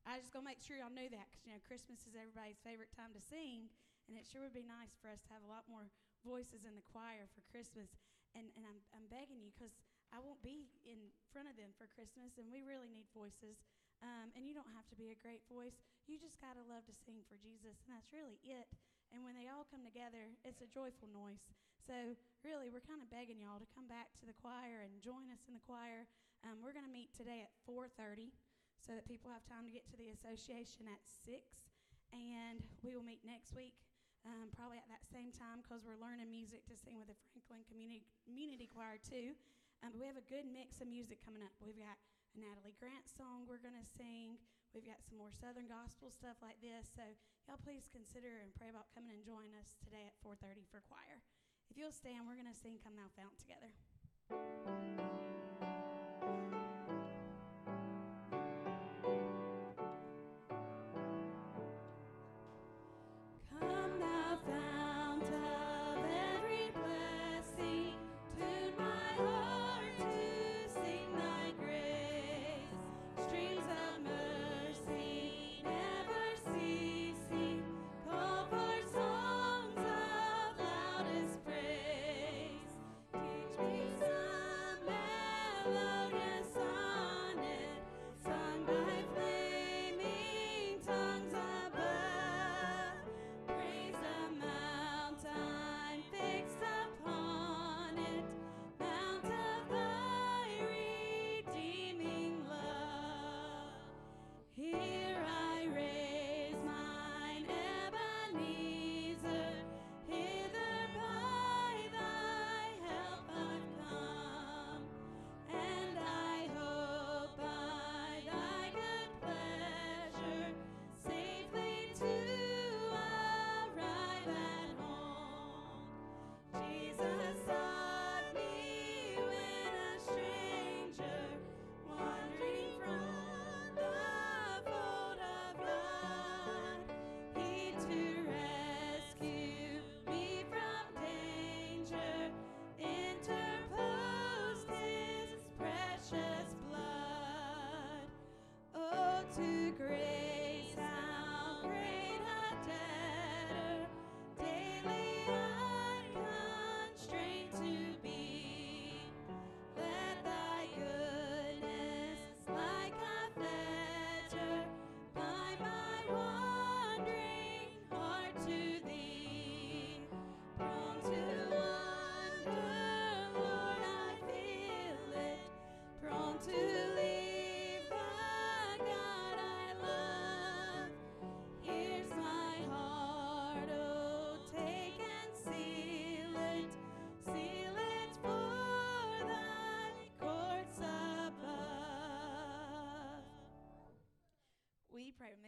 I 0.07 0.23
just 0.23 0.31
gonna 0.31 0.47
make 0.47 0.63
sure 0.63 0.79
y'all 0.79 0.87
knew 0.87 1.11
that 1.11 1.27
because 1.27 1.43
you 1.43 1.51
know 1.51 1.59
Christmas 1.67 2.07
is 2.07 2.15
everybody's 2.15 2.63
favorite 2.63 2.95
time 2.95 3.11
to 3.11 3.19
sing, 3.19 3.67
and 4.07 4.15
it 4.15 4.23
sure 4.23 4.47
would 4.47 4.55
be 4.55 4.63
nice 4.63 4.95
for 5.03 5.11
us 5.11 5.19
to 5.27 5.35
have 5.35 5.43
a 5.43 5.51
lot 5.51 5.67
more 5.67 5.91
voices 6.23 6.63
in 6.63 6.79
the 6.79 6.87
choir 6.95 7.27
for 7.35 7.43
Christmas. 7.51 7.91
And 8.39 8.47
and 8.55 8.63
I'm 8.71 8.79
I'm 8.95 9.11
begging 9.11 9.43
you 9.43 9.51
because 9.51 9.75
I 10.15 10.23
won't 10.23 10.39
be 10.47 10.71
in 10.87 11.11
front 11.35 11.51
of 11.51 11.59
them 11.59 11.75
for 11.75 11.91
Christmas, 11.91 12.39
and 12.39 12.55
we 12.55 12.63
really 12.63 12.87
need 12.87 13.11
voices. 13.11 13.59
Um, 13.99 14.31
and 14.39 14.47
you 14.47 14.55
don't 14.55 14.71
have 14.79 14.87
to 14.95 14.97
be 15.03 15.11
a 15.11 15.19
great 15.19 15.43
voice. 15.51 15.75
You 16.07 16.23
just 16.23 16.39
gotta 16.39 16.63
love 16.71 16.87
to 16.87 16.95
sing 17.03 17.27
for 17.27 17.35
Jesus, 17.35 17.83
and 17.83 17.91
that's 17.91 18.15
really 18.15 18.39
it. 18.47 18.71
And 19.11 19.27
when 19.27 19.35
they 19.35 19.51
all 19.51 19.67
come 19.67 19.83
together, 19.83 20.31
it's 20.47 20.63
a 20.63 20.71
joyful 20.71 21.11
noise. 21.11 21.43
So 21.87 22.19
really, 22.43 22.67
we're 22.67 22.83
kind 22.83 22.99
of 22.99 23.07
begging 23.15 23.39
y'all 23.39 23.63
to 23.63 23.71
come 23.71 23.87
back 23.87 24.11
to 24.19 24.27
the 24.27 24.35
choir 24.35 24.83
and 24.83 24.99
join 24.99 25.31
us 25.31 25.47
in 25.47 25.55
the 25.55 25.63
choir. 25.63 26.11
Um, 26.43 26.59
we're 26.59 26.75
going 26.75 26.87
to 26.87 26.91
meet 26.91 27.15
today 27.15 27.47
at 27.47 27.55
4:30, 27.63 28.35
so 28.75 28.99
that 28.99 29.07
people 29.07 29.31
have 29.31 29.47
time 29.47 29.63
to 29.63 29.71
get 29.71 29.87
to 29.95 29.97
the 29.97 30.11
association 30.11 30.91
at 30.91 30.99
six, 31.07 31.71
and 32.11 32.59
we 32.83 32.99
will 32.99 33.07
meet 33.07 33.23
next 33.23 33.55
week. 33.55 33.79
Um, 34.27 34.51
probably 34.51 34.83
at 34.83 34.91
that 34.91 35.07
same 35.07 35.31
time 35.31 35.63
because 35.63 35.87
we're 35.87 36.03
learning 36.03 36.27
music 36.27 36.67
to 36.67 36.75
sing 36.75 36.99
with 36.99 37.07
the 37.07 37.19
Franklin 37.31 37.63
Community, 37.71 38.03
Community 38.27 38.67
Choir 38.67 38.99
too. 38.99 39.39
Um, 39.87 39.95
but 39.95 40.03
we 40.03 40.11
have 40.11 40.19
a 40.19 40.27
good 40.27 40.43
mix 40.43 40.83
of 40.83 40.91
music 40.91 41.23
coming 41.23 41.47
up. 41.47 41.55
We've 41.63 41.79
got 41.79 41.95
a 42.35 42.37
Natalie 42.43 42.75
Grant 42.83 43.07
song 43.07 43.47
we're 43.47 43.63
going 43.63 43.79
to 43.79 43.87
sing. 43.87 44.43
We've 44.75 44.83
got 44.83 45.07
some 45.07 45.23
more 45.23 45.31
Southern 45.31 45.71
gospel 45.71 46.11
stuff 46.11 46.43
like 46.43 46.59
this. 46.59 46.91
So 46.91 47.07
y'all 47.47 47.63
please 47.63 47.87
consider 47.87 48.43
and 48.43 48.51
pray 48.59 48.75
about 48.75 48.91
coming 48.91 49.15
and 49.15 49.23
join 49.23 49.55
us 49.63 49.79
today 49.79 50.03
at 50.11 50.19
4:30 50.27 50.67
for 50.67 50.83
choir. 50.91 51.23
If 51.71 51.77
you'll 51.77 51.93
stand, 51.93 52.27
we're 52.27 52.35
going 52.35 52.53
to 52.53 52.59
sing 52.59 52.79
Come 52.83 52.95
Thou 52.97 53.09
Fount 53.17 53.37
together. 53.39 53.71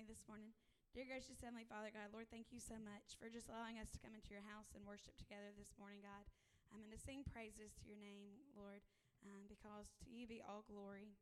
This 0.09 0.25
morning. 0.25 0.57
Dear 0.97 1.05
gracious 1.05 1.45
Heavenly 1.45 1.69
Father, 1.69 1.93
God, 1.93 2.17
Lord, 2.17 2.33
thank 2.33 2.49
you 2.49 2.57
so 2.57 2.81
much 2.81 3.21
for 3.21 3.29
just 3.29 3.53
allowing 3.53 3.77
us 3.77 3.93
to 3.93 4.01
come 4.01 4.17
into 4.17 4.33
your 4.33 4.41
house 4.49 4.73
and 4.73 4.89
worship 4.89 5.13
together 5.21 5.53
this 5.53 5.77
morning, 5.77 6.01
God. 6.01 6.25
I'm 6.73 6.81
going 6.81 6.97
to 6.97 7.05
sing 7.05 7.29
praises 7.29 7.77
to 7.77 7.85
your 7.85 8.01
name, 8.01 8.41
Lord, 8.57 8.81
um, 9.21 9.45
because 9.53 9.93
to 10.01 10.09
you 10.09 10.25
be 10.25 10.41
all 10.41 10.65
glory. 10.65 11.13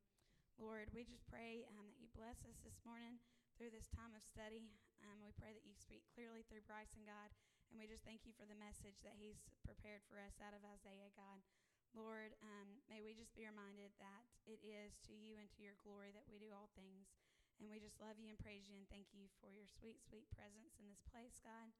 Lord, 0.54 0.94
we 0.94 1.02
just 1.02 1.26
pray 1.26 1.66
um, 1.66 1.90
that 1.90 1.98
you 1.98 2.06
bless 2.14 2.46
us 2.46 2.62
this 2.62 2.78
morning 2.86 3.18
through 3.58 3.74
this 3.74 3.90
time 3.90 4.14
of 4.14 4.22
study. 4.22 4.70
Um, 5.02 5.18
we 5.18 5.34
pray 5.34 5.50
that 5.50 5.66
you 5.66 5.74
speak 5.74 6.06
clearly 6.14 6.46
through 6.46 6.62
Bryson, 6.62 7.02
God, 7.02 7.34
and 7.74 7.82
we 7.82 7.90
just 7.90 8.06
thank 8.06 8.22
you 8.22 8.38
for 8.38 8.46
the 8.46 8.54
message 8.54 9.02
that 9.02 9.18
he's 9.18 9.42
prepared 9.66 10.06
for 10.06 10.22
us 10.22 10.38
out 10.38 10.54
of 10.54 10.62
Isaiah, 10.62 11.10
God. 11.18 11.42
Lord, 11.90 12.38
um, 12.38 12.78
may 12.86 13.02
we 13.02 13.18
just 13.18 13.34
be 13.34 13.50
reminded 13.50 13.90
that 13.98 14.30
it 14.46 14.62
is 14.62 14.94
to 15.10 15.12
you 15.16 15.42
and 15.42 15.50
to 15.58 15.66
your 15.66 15.74
glory 15.82 16.14
that 16.14 16.30
we 16.30 16.38
do 16.38 16.54
all 16.54 16.70
things. 16.78 17.10
And 17.56 17.72
we 17.72 17.80
just 17.80 17.96
love 17.96 18.20
you 18.20 18.28
and 18.28 18.36
praise 18.36 18.68
you 18.68 18.76
and 18.76 18.84
thank 18.92 19.16
you 19.16 19.32
for 19.40 19.48
your 19.48 19.64
sweet, 19.64 19.96
sweet 20.04 20.28
presence 20.28 20.76
in 20.76 20.84
this 20.88 21.00
place, 21.08 21.40
God. 21.40 21.72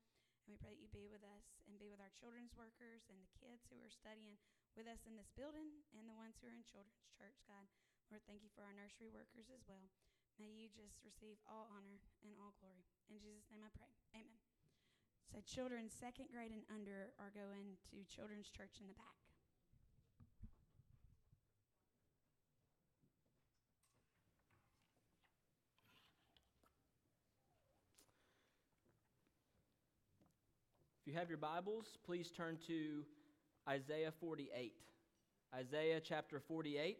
And 0.46 0.48
we 0.48 0.56
pray 0.56 0.72
that 0.72 0.80
you 0.80 0.88
be 0.88 1.04
with 1.10 1.20
us 1.26 1.60
and 1.68 1.76
be 1.76 1.92
with 1.92 2.00
our 2.00 2.12
children's 2.16 2.56
workers 2.56 3.04
and 3.12 3.20
the 3.20 3.34
kids 3.36 3.68
who 3.68 3.76
are 3.84 3.92
studying 3.92 4.40
with 4.72 4.88
us 4.88 5.04
in 5.04 5.18
this 5.18 5.28
building 5.36 5.84
and 5.92 6.08
the 6.08 6.16
ones 6.16 6.40
who 6.40 6.48
are 6.48 6.56
in 6.56 6.64
children's 6.64 7.08
church, 7.12 7.44
God. 7.44 7.68
Lord, 8.08 8.24
thank 8.24 8.46
you 8.46 8.52
for 8.54 8.62
our 8.62 8.76
nursery 8.76 9.10
workers 9.10 9.50
as 9.52 9.66
well. 9.66 9.90
May 10.38 10.52
you 10.52 10.68
just 10.68 11.00
receive 11.02 11.40
all 11.48 11.66
honor 11.72 12.00
and 12.22 12.32
all 12.36 12.54
glory. 12.60 12.84
In 13.08 13.18
Jesus' 13.20 13.48
name 13.48 13.64
I 13.64 13.72
pray. 13.72 13.92
Amen. 14.14 14.40
So, 15.32 15.42
children 15.42 15.90
second 15.90 16.30
grade 16.30 16.54
and 16.54 16.68
under 16.70 17.10
are 17.18 17.34
going 17.34 17.80
to 17.90 18.06
children's 18.06 18.52
church 18.52 18.78
in 18.78 18.86
the 18.86 18.94
back. 18.94 19.15
Have 31.16 31.30
your 31.30 31.38
Bibles, 31.38 31.96
please 32.04 32.30
turn 32.30 32.58
to 32.66 33.02
Isaiah 33.66 34.12
48. 34.20 34.74
Isaiah 35.54 35.98
chapter 35.98 36.42
48 36.46 36.98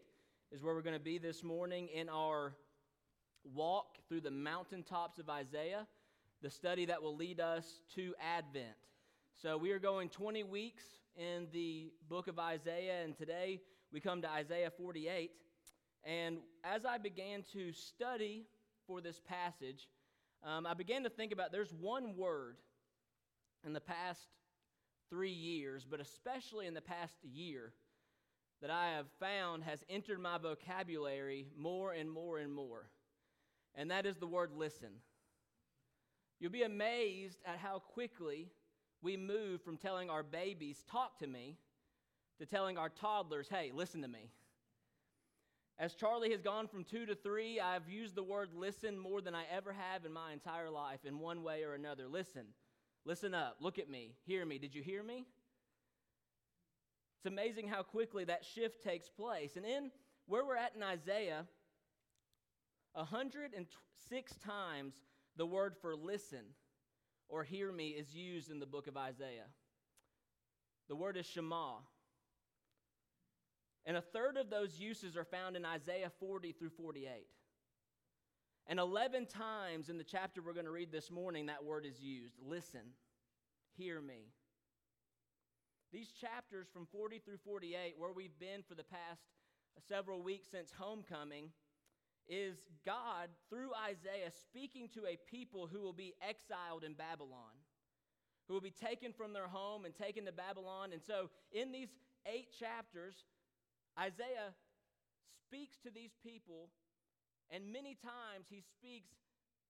is 0.51 0.63
where 0.63 0.75
we're 0.75 0.81
going 0.81 0.97
to 0.97 1.05
be 1.05 1.19
this 1.19 1.45
morning 1.45 1.89
in 1.89 2.09
our 2.09 2.55
walk 3.53 3.99
through 4.09 4.23
the 4.23 4.31
mountaintops 4.31 5.19
of 5.19 5.29
Isaiah, 5.29 5.87
the 6.41 6.49
study 6.49 6.87
that 6.87 7.03
will 7.03 7.15
lead 7.15 7.41
us 7.41 7.83
to 7.97 8.15
Advent. 8.19 8.65
So 9.35 9.59
we 9.59 9.71
are 9.73 9.79
going 9.79 10.09
20 10.09 10.45
weeks 10.45 10.85
in 11.19 11.49
the 11.53 11.93
book 12.09 12.27
of 12.27 12.39
Isaiah, 12.39 13.05
and 13.05 13.15
today 13.15 13.61
we 13.93 14.01
come 14.01 14.23
to 14.23 14.31
Isaiah 14.31 14.71
48. 14.71 15.31
And 16.05 16.39
as 16.65 16.87
I 16.87 16.97
began 16.97 17.45
to 17.53 17.71
study 17.71 18.47
for 18.87 19.03
this 19.03 19.21
passage, 19.21 19.91
um, 20.43 20.65
I 20.65 20.73
began 20.73 21.03
to 21.03 21.11
think 21.11 21.33
about 21.33 21.53
there's 21.53 21.75
one 21.75 22.17
word 22.17 22.57
in 23.67 23.73
the 23.73 23.81
past 23.81 24.21
three 25.11 25.33
years, 25.33 25.85
but 25.89 26.01
especially 26.01 26.67
in 26.67 26.75
the 26.75 26.81
past 26.81 27.15
year, 27.23 27.73
that 28.63 28.71
I 28.71 28.93
have 28.93 29.07
found 29.21 29.65
has 29.65 29.85
entered 29.91 30.21
my 30.21 30.39
vocabulary 30.39 31.49
more 31.59 31.93
and 31.93 32.11
more 32.11 32.39
and 32.39 32.53
more. 32.53 32.89
And 33.75 33.91
that 33.91 34.07
is 34.07 34.17
the 34.17 34.27
word 34.27 34.53
listen. 34.57 34.89
You'll 36.41 36.53
be 36.53 36.63
amazed 36.63 37.39
at 37.45 37.59
how 37.59 37.81
quickly 37.81 38.49
we 39.03 39.17
move 39.17 39.61
from 39.63 39.77
telling 39.77 40.09
our 40.09 40.23
babies, 40.23 40.83
talk 40.91 41.19
to 41.19 41.27
me, 41.27 41.59
to 42.39 42.47
telling 42.47 42.79
our 42.79 42.89
toddlers, 42.89 43.49
hey, 43.49 43.73
listen 43.75 44.03
to 44.03 44.09
me. 44.09 44.31
As 45.79 45.95
Charlie 45.95 46.31
has 46.31 46.41
gone 46.41 46.69
from 46.69 46.85
two 46.85 47.05
to 47.05 47.15
three, 47.15 47.61
I've 47.61 47.89
used 47.89 48.15
the 48.15 48.23
word 48.23 48.51
listen 48.55 48.99
more 48.99 49.21
than 49.21 49.35
I 49.35 49.45
ever 49.55 49.73
have 49.73 50.07
in 50.07 50.13
my 50.13 50.33
entire 50.33 50.71
life 50.71 51.01
in 51.05 51.19
one 51.19 51.43
way 51.43 51.65
or 51.65 51.75
another. 51.75 52.09
Listen. 52.09 52.47
Listen 53.07 53.35
up. 53.35 53.59
Look 53.61 53.79
at 53.79 53.89
me. 53.89 54.17
Hear 54.27 54.45
me. 54.45 54.59
Did 54.59 54.75
you 54.75 54.83
hear 54.83 55.01
me? 55.01 55.25
It's 57.19 57.27
amazing 57.27 57.69
how 57.69 57.85
quickly 57.85 58.25
that 58.25 58.45
shift 58.45 58.83
takes 58.83 59.09
place. 59.09 59.55
And 59.55 59.65
in 59.65 59.93
where 60.27 60.45
we're 60.45 60.57
at 60.57 60.75
in 60.75 60.83
Isaiah, 60.83 61.47
106 62.95 64.37
times 64.45 64.95
the 65.37 65.47
word 65.47 65.77
for 65.81 65.95
listen 65.95 66.47
or 67.29 67.45
hear 67.45 67.71
me 67.71 67.91
is 67.91 68.13
used 68.13 68.51
in 68.51 68.59
the 68.59 68.67
book 68.67 68.89
of 68.89 68.97
Isaiah. 68.97 69.47
The 70.89 70.97
word 70.97 71.17
is 71.17 71.27
Shema. 71.27 71.75
And 73.85 73.97
a 73.97 74.03
third 74.03 74.37
of 74.37 74.51
those 74.51 74.81
uses 74.81 75.17
are 75.17 75.25
found 75.25 75.55
in 75.55 75.65
Isaiah 75.65 76.11
40 76.19 76.51
through 76.53 76.71
48. 76.71 77.29
And 78.69 78.81
11 78.81 79.27
times 79.27 79.89
in 79.89 79.97
the 79.97 80.05
chapter 80.05 80.43
we're 80.43 80.53
going 80.53 80.67
to 80.67 80.73
read 80.73 80.91
this 80.91 81.11
morning, 81.11 81.47
that 81.47 81.65
word 81.65 81.87
is 81.87 82.01
used. 82.01 82.35
Listen, 82.45 82.81
hear 83.77 84.01
me. 84.01 84.33
These 85.93 86.11
chapters 86.11 86.67
from 86.73 86.87
40 86.91 87.21
through 87.21 87.39
48, 87.45 87.95
where 87.97 88.13
we've 88.13 88.37
been 88.41 88.65
for 88.69 88.75
the 88.75 88.83
past 88.83 89.23
several 89.89 90.21
weeks 90.21 90.49
since 90.51 90.73
homecoming, 90.77 91.51
is 92.29 92.57
God, 92.85 93.29
through 93.49 93.71
Isaiah, 93.89 94.33
speaking 94.43 94.89
to 94.95 95.07
a 95.07 95.17
people 95.31 95.69
who 95.69 95.81
will 95.81 95.93
be 95.93 96.15
exiled 96.21 96.83
in 96.83 96.95
Babylon, 96.95 97.55
who 98.49 98.55
will 98.55 98.61
be 98.61 98.73
taken 98.73 99.13
from 99.13 99.33
their 99.33 99.47
home 99.47 99.85
and 99.85 99.95
taken 99.95 100.25
to 100.25 100.33
Babylon. 100.33 100.91
And 100.93 101.01
so, 101.01 101.31
in 101.53 101.71
these 101.71 101.91
eight 102.27 102.49
chapters, 102.59 103.15
Isaiah 103.97 104.55
speaks 105.47 105.77
to 105.85 105.91
these 105.91 106.17
people 106.21 106.71
and 107.51 107.73
many 107.73 107.95
times 107.95 108.47
he 108.51 108.61
speaks 108.61 109.15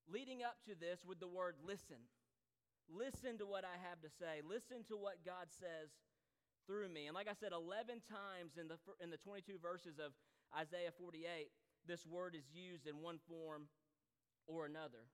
leading 0.08 0.42
up 0.42 0.56
to 0.66 0.74
this 0.78 1.04
with 1.04 1.20
the 1.20 1.28
word 1.28 1.56
listen. 1.66 2.00
Listen 2.86 3.36
to 3.38 3.46
what 3.46 3.66
I 3.66 3.76
have 3.82 3.98
to 4.06 4.10
say. 4.10 4.40
Listen 4.46 4.86
to 4.86 4.96
what 4.96 5.26
God 5.26 5.50
says 5.50 5.90
through 6.66 6.88
me. 6.88 7.06
And 7.06 7.14
like 7.14 7.26
I 7.26 7.34
said, 7.34 7.50
11 7.50 8.02
times 8.06 8.54
in 8.58 8.70
the, 8.70 8.78
in 9.02 9.10
the 9.10 9.18
22 9.18 9.58
verses 9.58 9.98
of 9.98 10.14
Isaiah 10.54 10.94
48, 10.94 11.50
this 11.86 12.06
word 12.06 12.38
is 12.38 12.46
used 12.54 12.86
in 12.86 13.02
one 13.02 13.18
form 13.26 13.66
or 14.46 14.66
another. 14.66 15.10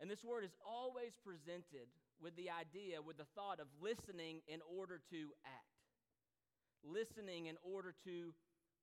And 0.00 0.10
this 0.10 0.22
word 0.22 0.44
is 0.44 0.54
always 0.60 1.16
presented 1.24 1.88
with 2.20 2.36
the 2.36 2.50
idea, 2.52 3.02
with 3.02 3.16
the 3.16 3.28
thought 3.34 3.60
of 3.60 3.66
listening 3.80 4.40
in 4.46 4.60
order 4.68 5.00
to 5.10 5.32
act, 5.44 5.76
listening 6.84 7.46
in 7.46 7.56
order 7.64 7.94
to 8.04 8.34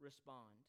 respond. 0.01 0.65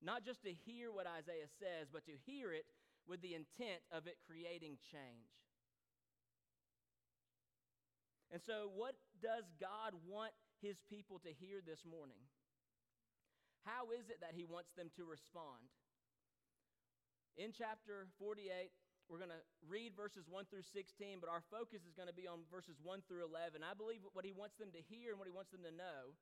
Not 0.00 0.24
just 0.24 0.42
to 0.44 0.52
hear 0.52 0.88
what 0.90 1.06
Isaiah 1.06 1.48
says, 1.60 1.92
but 1.92 2.04
to 2.08 2.16
hear 2.24 2.52
it 2.52 2.64
with 3.04 3.20
the 3.20 3.36
intent 3.36 3.84
of 3.92 4.08
it 4.08 4.16
creating 4.24 4.80
change. 4.88 5.32
And 8.32 8.40
so, 8.40 8.70
what 8.72 8.94
does 9.20 9.44
God 9.60 9.92
want 10.06 10.32
his 10.62 10.80
people 10.88 11.18
to 11.26 11.32
hear 11.34 11.60
this 11.60 11.84
morning? 11.84 12.22
How 13.66 13.92
is 13.92 14.08
it 14.08 14.24
that 14.24 14.32
he 14.32 14.46
wants 14.46 14.72
them 14.72 14.88
to 14.96 15.04
respond? 15.04 15.68
In 17.36 17.52
chapter 17.52 18.08
48, 18.16 18.70
we're 19.10 19.18
going 19.18 19.34
to 19.34 19.44
read 19.66 19.98
verses 19.98 20.30
1 20.30 20.46
through 20.48 20.64
16, 20.70 21.18
but 21.18 21.28
our 21.28 21.42
focus 21.50 21.82
is 21.82 21.92
going 21.98 22.08
to 22.08 22.14
be 22.14 22.30
on 22.30 22.46
verses 22.46 22.78
1 22.78 23.02
through 23.10 23.26
11. 23.26 23.66
I 23.66 23.74
believe 23.74 24.06
what 24.14 24.24
he 24.24 24.30
wants 24.30 24.54
them 24.56 24.70
to 24.70 24.80
hear 24.80 25.10
and 25.10 25.18
what 25.18 25.26
he 25.26 25.34
wants 25.34 25.50
them 25.50 25.66
to 25.66 25.74
know 25.74 26.14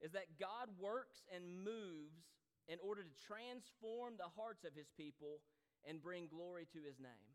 is 0.00 0.16
that 0.16 0.40
God 0.40 0.72
works 0.80 1.22
and 1.28 1.62
moves 1.62 2.24
in 2.68 2.80
order 2.80 3.04
to 3.04 3.14
transform 3.28 4.16
the 4.16 4.30
hearts 4.36 4.64
of 4.64 4.72
his 4.72 4.88
people 4.96 5.44
and 5.84 6.00
bring 6.00 6.28
glory 6.28 6.66
to 6.72 6.80
his 6.80 6.96
name. 6.96 7.28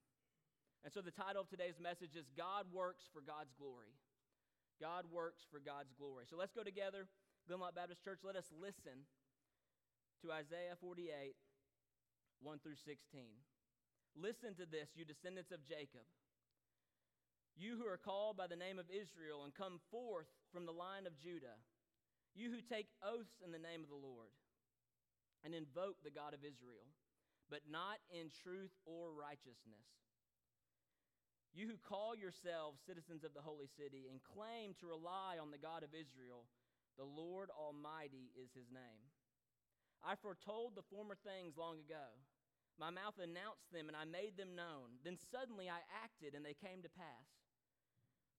And 0.83 0.93
so 0.93 1.01
the 1.01 1.13
title 1.13 1.43
of 1.43 1.49
today's 1.49 1.77
message 1.77 2.15
is 2.15 2.31
God 2.33 2.65
Works 2.71 3.05
for 3.11 3.21
God's 3.21 3.53
Glory. 3.53 3.93
God 4.79 5.03
works 5.11 5.43
for 5.51 5.59
God's 5.59 5.91
glory. 5.99 6.23
So 6.23 6.39
let's 6.39 6.55
go 6.55 6.63
together, 6.63 7.11
Glenloch 7.51 7.75
Baptist 7.75 7.99
Church. 7.99 8.23
Let 8.23 8.39
us 8.39 8.47
listen 8.55 9.03
to 10.23 10.31
Isaiah 10.31 10.79
48, 10.79 11.35
1 12.39 12.59
through 12.63 12.79
16. 12.87 12.95
Listen 14.15 14.55
to 14.55 14.63
this, 14.63 14.95
you 14.95 15.03
descendants 15.03 15.51
of 15.51 15.67
Jacob. 15.67 16.07
You 17.59 17.75
who 17.75 17.83
are 17.91 17.99
called 17.99 18.39
by 18.39 18.47
the 18.47 18.55
name 18.55 18.79
of 18.79 18.87
Israel 18.87 19.43
and 19.43 19.51
come 19.51 19.83
forth 19.91 20.31
from 20.55 20.63
the 20.63 20.71
line 20.71 21.03
of 21.03 21.19
Judah. 21.19 21.59
You 22.31 22.47
who 22.47 22.63
take 22.63 22.87
oaths 23.03 23.43
in 23.43 23.51
the 23.51 23.59
name 23.59 23.83
of 23.83 23.91
the 23.91 23.99
Lord 23.99 24.31
and 25.43 25.55
invoke 25.55 26.01
the 26.03 26.13
God 26.13 26.33
of 26.33 26.43
Israel, 26.43 26.87
but 27.49 27.65
not 27.69 27.97
in 28.11 28.29
truth 28.31 28.75
or 28.85 29.15
righteousness. 29.15 29.87
You 31.53 31.65
who 31.65 31.81
call 31.81 32.13
yourselves 32.13 32.85
citizens 32.85 33.25
of 33.25 33.33
the 33.33 33.41
holy 33.41 33.65
city 33.65 34.05
and 34.05 34.21
claim 34.21 34.77
to 34.79 34.91
rely 34.91 35.41
on 35.41 35.49
the 35.49 35.57
God 35.57 35.81
of 35.81 35.97
Israel, 35.97 36.45
the 36.97 37.09
Lord 37.09 37.49
Almighty 37.49 38.29
is 38.37 38.53
his 38.53 38.69
name. 38.69 39.09
I 40.05 40.15
foretold 40.15 40.77
the 40.77 40.85
former 40.87 41.17
things 41.17 41.57
long 41.57 41.81
ago. 41.81 42.15
My 42.79 42.93
mouth 42.93 43.19
announced 43.19 43.67
them 43.75 43.91
and 43.91 43.97
I 43.97 44.07
made 44.07 44.39
them 44.39 44.55
known. 44.55 45.01
Then 45.03 45.19
suddenly 45.19 45.67
I 45.67 45.83
acted 45.91 46.31
and 46.31 46.45
they 46.45 46.55
came 46.55 46.79
to 46.85 46.91
pass. 46.91 47.27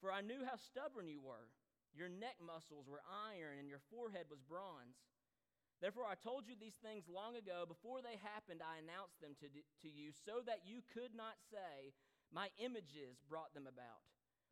For 0.01 0.09
I 0.09 0.25
knew 0.25 0.49
how 0.49 0.57
stubborn 0.57 1.13
you 1.13 1.21
were. 1.21 1.53
Your 1.93 2.09
neck 2.09 2.41
muscles 2.41 2.89
were 2.89 3.05
iron 3.05 3.61
and 3.61 3.69
your 3.69 3.85
forehead 3.93 4.33
was 4.33 4.41
bronze. 4.41 4.97
Therefore, 5.81 6.05
I 6.05 6.17
told 6.21 6.45
you 6.45 6.53
these 6.61 6.77
things 6.85 7.09
long 7.09 7.41
ago. 7.41 7.65
Before 7.65 8.05
they 8.05 8.21
happened, 8.21 8.61
I 8.61 8.85
announced 8.85 9.17
them 9.25 9.33
to, 9.41 9.49
to 9.49 9.89
you 9.89 10.13
so 10.13 10.45
that 10.45 10.69
you 10.69 10.85
could 10.93 11.17
not 11.17 11.41
say, 11.49 11.97
My 12.29 12.53
images 12.61 13.25
brought 13.25 13.57
them 13.57 13.65
about. 13.65 14.05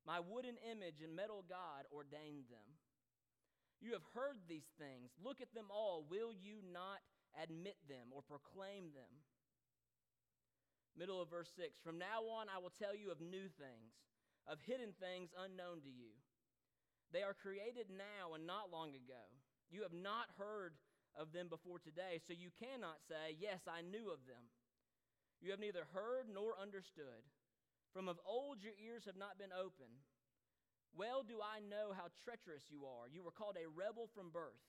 My 0.09 0.25
wooden 0.25 0.57
image 0.65 1.05
and 1.05 1.13
metal 1.13 1.45
God 1.45 1.85
ordained 1.93 2.49
them. 2.49 2.81
You 3.85 3.93
have 3.93 4.09
heard 4.17 4.41
these 4.49 4.67
things. 4.81 5.13
Look 5.21 5.45
at 5.45 5.53
them 5.53 5.69
all. 5.69 6.09
Will 6.09 6.33
you 6.33 6.65
not 6.65 7.05
admit 7.37 7.77
them 7.93 8.09
or 8.11 8.25
proclaim 8.25 8.97
them? 8.97 9.13
Middle 10.97 11.21
of 11.21 11.31
verse 11.31 11.53
6 11.55 11.79
From 11.85 12.01
now 12.01 12.25
on, 12.25 12.49
I 12.49 12.57
will 12.59 12.75
tell 12.75 12.97
you 12.97 13.13
of 13.13 13.21
new 13.21 13.53
things, 13.61 13.93
of 14.49 14.59
hidden 14.65 14.97
things 14.99 15.31
unknown 15.37 15.85
to 15.85 15.93
you. 15.93 16.17
They 17.13 17.23
are 17.23 17.37
created 17.37 17.93
now 17.93 18.35
and 18.35 18.49
not 18.49 18.73
long 18.73 18.97
ago. 18.97 19.29
You 19.71 19.85
have 19.85 19.95
not 19.95 20.33
heard 20.37 20.73
of 21.19 21.35
them 21.35 21.51
before 21.51 21.83
today, 21.83 22.23
so 22.23 22.33
you 22.33 22.55
cannot 22.55 23.03
say, 23.05 23.35
Yes, 23.37 23.67
I 23.67 23.83
knew 23.83 24.09
of 24.09 24.25
them. 24.25 24.49
You 25.43 25.51
have 25.51 25.63
neither 25.63 25.87
heard 25.91 26.31
nor 26.31 26.55
understood. 26.59 27.27
From 27.93 28.09
of 28.09 28.23
old 28.27 28.63
your 28.63 28.79
ears 28.79 29.05
have 29.07 29.19
not 29.19 29.39
been 29.39 29.55
open. 29.55 29.91
Well 30.95 31.23
do 31.23 31.39
I 31.43 31.61
know 31.61 31.95
how 31.95 32.11
treacherous 32.25 32.67
you 32.71 32.87
are. 32.87 33.07
You 33.07 33.23
were 33.23 33.35
called 33.35 33.59
a 33.59 33.71
rebel 33.71 34.11
from 34.15 34.31
birth. 34.31 34.63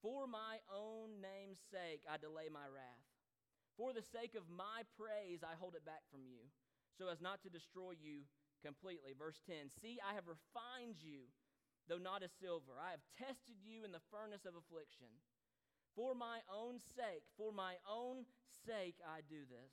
For 0.00 0.24
my 0.24 0.64
own 0.72 1.20
name's 1.20 1.60
sake, 1.68 2.08
I 2.08 2.16
delay 2.16 2.48
my 2.48 2.64
wrath. 2.64 3.04
For 3.76 3.92
the 3.92 4.04
sake 4.04 4.32
of 4.32 4.48
my 4.48 4.88
praise, 4.96 5.44
I 5.44 5.56
hold 5.56 5.76
it 5.76 5.84
back 5.84 6.04
from 6.08 6.24
you, 6.24 6.48
so 6.96 7.08
as 7.12 7.20
not 7.20 7.44
to 7.44 7.52
destroy 7.52 7.96
you 7.96 8.24
completely. 8.64 9.12
Verse 9.12 9.40
10 9.44 9.68
See, 9.80 10.00
I 10.00 10.16
have 10.16 10.28
refined 10.28 11.00
you, 11.00 11.28
though 11.88 12.00
not 12.00 12.24
as 12.24 12.32
silver. 12.40 12.80
I 12.80 12.96
have 12.96 13.04
tested 13.16 13.60
you 13.60 13.84
in 13.84 13.92
the 13.92 14.04
furnace 14.08 14.48
of 14.48 14.56
affliction. 14.56 15.12
For 15.96 16.14
my 16.14 16.40
own 16.48 16.78
sake, 16.96 17.24
for 17.36 17.52
my 17.52 17.74
own 17.88 18.24
sake, 18.66 18.96
I 19.02 19.20
do 19.28 19.42
this. 19.48 19.72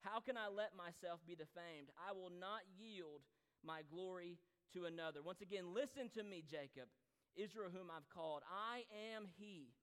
How 0.00 0.20
can 0.20 0.36
I 0.36 0.48
let 0.48 0.76
myself 0.76 1.20
be 1.26 1.34
defamed? 1.34 1.90
I 1.98 2.12
will 2.12 2.30
not 2.30 2.62
yield 2.78 3.22
my 3.64 3.82
glory 3.90 4.38
to 4.72 4.86
another. 4.86 5.22
Once 5.22 5.40
again, 5.42 5.74
listen 5.74 6.08
to 6.14 6.22
me, 6.22 6.42
Jacob, 6.46 6.88
Israel, 7.34 7.70
whom 7.74 7.90
I've 7.90 8.08
called. 8.08 8.42
I 8.46 8.86
am 9.12 9.26
he. 9.38 9.74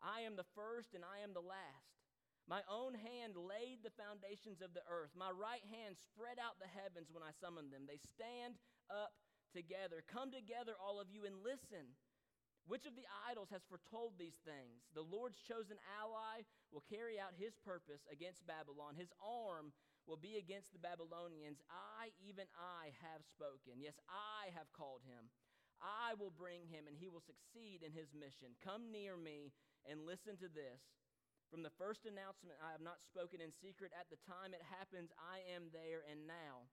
I 0.00 0.24
am 0.24 0.34
the 0.36 0.48
first 0.56 0.96
and 0.96 1.04
I 1.04 1.22
am 1.22 1.36
the 1.36 1.44
last. 1.44 2.00
My 2.48 2.64
own 2.66 2.98
hand 2.98 3.36
laid 3.36 3.84
the 3.84 3.94
foundations 3.94 4.58
of 4.58 4.74
the 4.74 4.82
earth. 4.90 5.14
My 5.14 5.30
right 5.30 5.62
hand 5.70 5.94
spread 5.94 6.40
out 6.40 6.58
the 6.58 6.66
heavens 6.66 7.12
when 7.12 7.22
I 7.22 7.30
summoned 7.38 7.70
them. 7.70 7.86
They 7.86 8.00
stand 8.00 8.58
up 8.90 9.14
together. 9.54 10.02
Come 10.08 10.34
together, 10.34 10.74
all 10.74 10.98
of 10.98 11.12
you, 11.12 11.28
and 11.28 11.38
listen. 11.46 11.94
Which 12.70 12.86
of 12.86 12.94
the 12.94 13.10
idols 13.26 13.50
has 13.50 13.66
foretold 13.66 14.14
these 14.14 14.38
things? 14.46 14.86
The 14.94 15.02
Lord's 15.02 15.42
chosen 15.42 15.74
ally 15.98 16.46
will 16.70 16.86
carry 16.86 17.18
out 17.18 17.34
his 17.34 17.58
purpose 17.66 18.06
against 18.06 18.46
Babylon. 18.46 18.94
His 18.94 19.10
arm 19.18 19.74
will 20.06 20.22
be 20.22 20.38
against 20.38 20.70
the 20.70 20.78
Babylonians. 20.78 21.58
I, 21.66 22.14
even 22.22 22.46
I, 22.54 22.94
have 23.02 23.26
spoken. 23.26 23.82
Yes, 23.82 23.98
I 24.06 24.54
have 24.54 24.70
called 24.70 25.02
him. 25.02 25.34
I 25.82 26.14
will 26.14 26.30
bring 26.30 26.62
him, 26.70 26.86
and 26.86 26.94
he 26.94 27.10
will 27.10 27.26
succeed 27.26 27.82
in 27.82 27.90
his 27.90 28.14
mission. 28.14 28.54
Come 28.62 28.94
near 28.94 29.18
me 29.18 29.50
and 29.82 30.06
listen 30.06 30.38
to 30.38 30.46
this. 30.46 30.78
From 31.50 31.66
the 31.66 31.74
first 31.74 32.06
announcement, 32.06 32.62
I 32.62 32.70
have 32.70 32.86
not 32.86 33.02
spoken 33.02 33.42
in 33.42 33.50
secret. 33.50 33.90
At 33.98 34.06
the 34.14 34.22
time 34.30 34.54
it 34.54 34.62
happens, 34.62 35.10
I 35.18 35.42
am 35.50 35.74
there, 35.74 36.06
and 36.06 36.22
now 36.22 36.70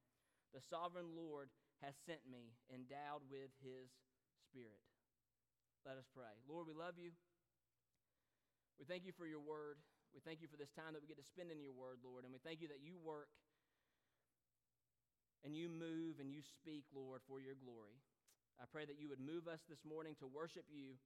the 0.53 0.61
sovereign 0.61 1.17
Lord 1.17 1.49
has 1.81 1.97
sent 2.05 2.21
me, 2.29 2.53
endowed 2.69 3.25
with 3.33 3.49
his 3.65 3.89
spirit. 4.45 4.86
Let 5.87 5.95
us 5.95 6.11
pray. 6.11 6.35
Lord, 6.51 6.67
we 6.67 6.75
love 6.75 6.99
you. 6.99 7.15
We 8.75 8.83
thank 8.83 9.07
you 9.07 9.15
for 9.15 9.23
your 9.23 9.39
word. 9.39 9.79
We 10.11 10.19
thank 10.19 10.43
you 10.43 10.51
for 10.51 10.59
this 10.59 10.67
time 10.75 10.91
that 10.91 10.99
we 10.99 11.07
get 11.07 11.15
to 11.15 11.23
spend 11.23 11.47
in 11.47 11.63
your 11.63 11.71
word, 11.71 12.03
Lord. 12.03 12.27
And 12.27 12.35
we 12.35 12.43
thank 12.43 12.59
you 12.59 12.67
that 12.75 12.83
you 12.83 12.99
work 12.99 13.31
and 15.47 15.55
you 15.55 15.71
move 15.71 16.19
and 16.19 16.27
you 16.27 16.43
speak, 16.43 16.83
Lord, 16.91 17.23
for 17.23 17.39
your 17.39 17.55
glory. 17.55 18.03
I 18.59 18.67
pray 18.67 18.83
that 18.83 18.99
you 18.99 19.07
would 19.07 19.23
move 19.23 19.47
us 19.47 19.63
this 19.71 19.79
morning 19.87 20.19
to 20.19 20.27
worship 20.27 20.67
you. 20.67 20.99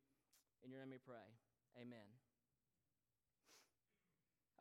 In 0.66 0.74
your 0.74 0.82
name 0.82 0.98
we 0.98 0.98
pray. 0.98 1.30
Amen. 1.78 2.10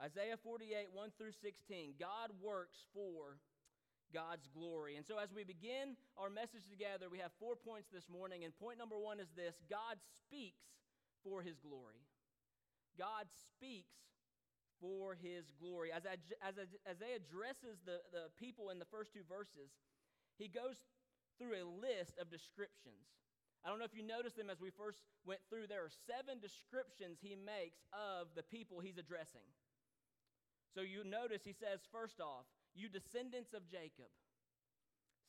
Isaiah 0.05 0.37
48, 0.37 0.93
1 0.93 1.17
through 1.17 1.33
16. 1.41 1.97
God 1.97 2.29
works 2.45 2.77
for 2.93 3.41
God's 4.13 4.49
glory. 4.53 4.97
And 4.97 5.07
so, 5.07 5.19
as 5.19 5.33
we 5.33 5.45
begin 5.45 5.97
our 6.19 6.31
message 6.31 6.69
together, 6.71 7.07
we 7.11 7.19
have 7.19 7.33
four 7.39 7.57
points 7.57 7.89
this 7.93 8.09
morning. 8.09 8.45
And 8.45 8.57
point 8.57 8.79
number 8.79 8.99
one 8.99 9.21
is 9.21 9.29
this 9.37 9.55
God 9.71 9.97
speaks 10.27 10.67
for 11.23 11.43
his 11.43 11.59
glory. 11.59 12.03
God 12.99 13.27
speaks 13.55 13.95
for 14.81 15.15
his 15.15 15.53
glory. 15.61 15.93
As, 15.93 16.05
I, 16.05 16.17
as, 16.43 16.57
as 16.89 16.99
they 16.99 17.13
addresses 17.13 17.79
the, 17.85 18.01
the 18.13 18.33
people 18.41 18.71
in 18.71 18.79
the 18.79 18.89
first 18.89 19.13
two 19.13 19.25
verses, 19.29 19.71
he 20.39 20.49
goes 20.49 20.77
through 21.39 21.57
a 21.57 21.65
list 21.65 22.17
of 22.21 22.33
descriptions. 22.33 23.09
I 23.65 23.69
don't 23.69 23.79
know 23.79 23.85
if 23.85 23.97
you 23.97 24.05
noticed 24.05 24.37
them 24.41 24.49
as 24.49 24.61
we 24.61 24.73
first 24.73 25.05
went 25.29 25.41
through. 25.53 25.69
There 25.69 25.85
are 25.85 25.93
seven 26.09 26.41
descriptions 26.41 27.21
he 27.21 27.37
makes 27.37 27.85
of 27.93 28.33
the 28.33 28.43
people 28.43 28.81
he's 28.81 28.97
addressing. 28.97 29.45
So 30.73 30.81
you 30.81 31.05
notice 31.05 31.45
he 31.45 31.53
says, 31.53 31.85
first 31.93 32.21
off, 32.21 32.49
you 32.75 32.89
descendants 32.89 33.53
of 33.55 33.69
Jacob. 33.69 34.11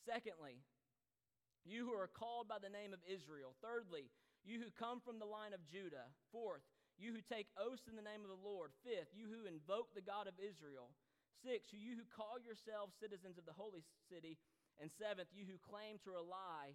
Secondly, 0.06 0.62
you 1.65 1.86
who 1.86 1.93
are 1.93 2.10
called 2.10 2.49
by 2.49 2.58
the 2.58 2.73
name 2.73 2.93
of 2.93 3.06
Israel. 3.06 3.54
Thirdly, 3.62 4.10
you 4.41 4.58
who 4.58 4.73
come 4.73 4.97
from 4.97 5.21
the 5.21 5.30
line 5.30 5.54
of 5.54 5.62
Judah. 5.69 6.10
Fourth, 6.34 6.65
you 6.97 7.13
who 7.13 7.21
take 7.21 7.54
oaths 7.58 7.86
in 7.86 7.93
the 7.93 8.06
name 8.06 8.25
of 8.25 8.34
the 8.34 8.45
Lord. 8.45 8.73
Fifth, 8.82 9.13
you 9.13 9.30
who 9.30 9.45
invoke 9.45 9.93
the 9.93 10.06
God 10.06 10.25
of 10.25 10.38
Israel. 10.41 10.89
Sixth, 11.45 11.73
you 11.73 11.97
who 11.97 12.06
call 12.10 12.41
yourselves 12.41 12.97
citizens 12.97 13.38
of 13.38 13.45
the 13.45 13.58
holy 13.58 13.86
city. 14.10 14.38
And 14.82 14.89
seventh, 14.89 15.30
you 15.34 15.45
who 15.45 15.62
claim 15.62 16.01
to 16.06 16.17
rely 16.17 16.73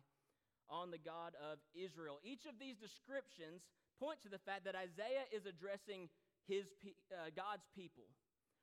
on 0.70 0.90
the 0.90 1.02
God 1.02 1.34
of 1.38 1.58
Israel. 1.74 2.18
Each 2.22 2.46
of 2.46 2.58
these 2.58 2.78
descriptions 2.78 3.66
point 3.98 4.22
to 4.22 4.30
the 4.30 4.42
fact 4.42 4.66
that 4.66 4.78
Isaiah 4.78 5.26
is 5.34 5.46
addressing 5.46 6.10
his, 6.46 6.66
uh, 7.10 7.30
God's 7.34 7.66
people. 7.74 8.06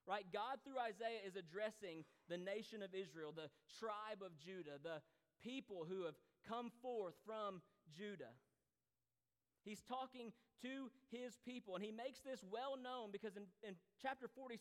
Right? 0.07 0.25
God, 0.33 0.59
through 0.65 0.79
Isaiah, 0.79 1.23
is 1.23 1.35
addressing 1.35 2.03
the 2.27 2.37
nation 2.37 2.83
of 2.83 2.91
Israel, 2.91 3.31
the 3.31 3.47
tribe 3.79 4.19
of 4.19 4.35
Judah, 4.35 4.75
the 4.83 4.99
people 5.39 5.87
who 5.87 6.03
have 6.03 6.19
come 6.47 6.71
forth 6.81 7.15
from 7.25 7.61
Judah. 7.95 8.35
He's 9.63 9.79
talking 9.87 10.35
to 10.63 10.91
his 11.11 11.39
people, 11.47 11.75
and 11.75 11.83
he 11.83 11.91
makes 11.91 12.19
this 12.19 12.43
well 12.43 12.75
known 12.75 13.11
because 13.11 13.35
in, 13.35 13.47
in 13.63 13.75
chapter 14.01 14.27
47, 14.27 14.59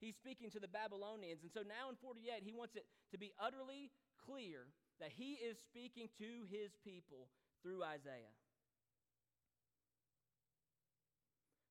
he's 0.00 0.16
speaking 0.18 0.50
to 0.50 0.58
the 0.58 0.70
Babylonians. 0.70 1.42
And 1.42 1.50
so 1.54 1.62
now 1.62 1.90
in 1.90 1.96
48, 2.02 2.42
he 2.42 2.52
wants 2.52 2.74
it 2.74 2.86
to 3.12 3.18
be 3.18 3.30
utterly 3.38 3.90
clear 4.26 4.70
that 4.98 5.10
he 5.14 5.38
is 5.38 5.58
speaking 5.58 6.08
to 6.18 6.46
his 6.50 6.74
people 6.82 7.30
through 7.62 7.82
Isaiah. 7.82 8.34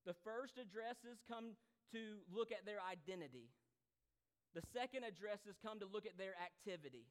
The 0.04 0.16
first 0.24 0.60
addresses 0.60 1.24
come 1.28 1.56
to 1.92 2.22
look 2.32 2.52
at 2.52 2.64
their 2.64 2.80
identity. 2.80 3.50
The 4.54 4.62
second 4.72 5.02
addresses 5.02 5.58
come 5.58 5.80
to 5.80 5.88
look 5.90 6.06
at 6.06 6.16
their 6.16 6.38
activity. 6.38 7.10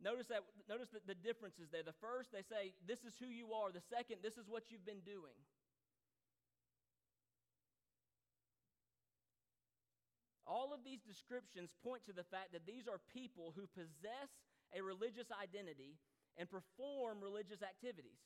Notice 0.00 0.28
that 0.28 0.44
notice 0.68 0.88
that 0.96 1.04
the 1.06 1.16
differences 1.16 1.68
there. 1.68 1.84
The 1.84 1.96
first 2.00 2.32
they 2.32 2.44
say 2.44 2.72
this 2.88 3.04
is 3.04 3.16
who 3.20 3.28
you 3.28 3.52
are. 3.52 3.72
The 3.72 3.84
second 3.84 4.24
this 4.24 4.36
is 4.36 4.48
what 4.48 4.72
you've 4.72 4.84
been 4.84 5.04
doing. 5.04 5.36
All 10.48 10.74
of 10.74 10.82
these 10.82 11.00
descriptions 11.04 11.70
point 11.84 12.02
to 12.06 12.12
the 12.12 12.26
fact 12.26 12.52
that 12.52 12.66
these 12.66 12.88
are 12.88 12.98
people 13.14 13.52
who 13.54 13.68
possess 13.70 14.32
a 14.74 14.82
religious 14.82 15.28
identity 15.30 15.94
and 16.36 16.50
perform 16.50 17.22
religious 17.22 17.62
activities. 17.62 18.18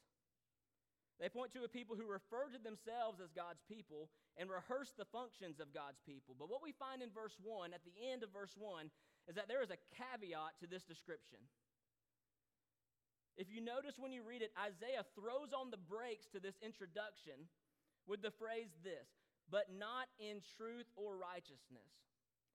They 1.20 1.30
point 1.30 1.54
to 1.54 1.62
a 1.62 1.70
people 1.70 1.94
who 1.94 2.10
refer 2.10 2.50
to 2.50 2.58
themselves 2.58 3.22
as 3.22 3.30
God's 3.30 3.62
people 3.70 4.10
and 4.34 4.50
rehearse 4.50 4.90
the 4.98 5.06
functions 5.14 5.62
of 5.62 5.70
God's 5.70 6.02
people. 6.02 6.34
But 6.34 6.50
what 6.50 6.62
we 6.62 6.74
find 6.74 7.02
in 7.02 7.14
verse 7.14 7.38
1, 7.38 7.70
at 7.70 7.86
the 7.86 7.94
end 8.10 8.26
of 8.26 8.34
verse 8.34 8.54
1, 8.58 8.90
is 9.30 9.38
that 9.38 9.46
there 9.46 9.62
is 9.62 9.70
a 9.70 9.78
caveat 9.94 10.58
to 10.58 10.66
this 10.66 10.82
description. 10.82 11.38
If 13.38 13.50
you 13.50 13.62
notice 13.62 13.98
when 13.98 14.14
you 14.14 14.22
read 14.22 14.42
it, 14.42 14.54
Isaiah 14.58 15.06
throws 15.14 15.54
on 15.54 15.70
the 15.70 15.80
brakes 15.80 16.26
to 16.34 16.38
this 16.42 16.58
introduction 16.62 17.50
with 18.06 18.22
the 18.22 18.34
phrase 18.34 18.70
this, 18.82 19.06
but 19.50 19.70
not 19.74 20.06
in 20.18 20.42
truth 20.58 20.86
or 20.94 21.18
righteousness. 21.18 21.90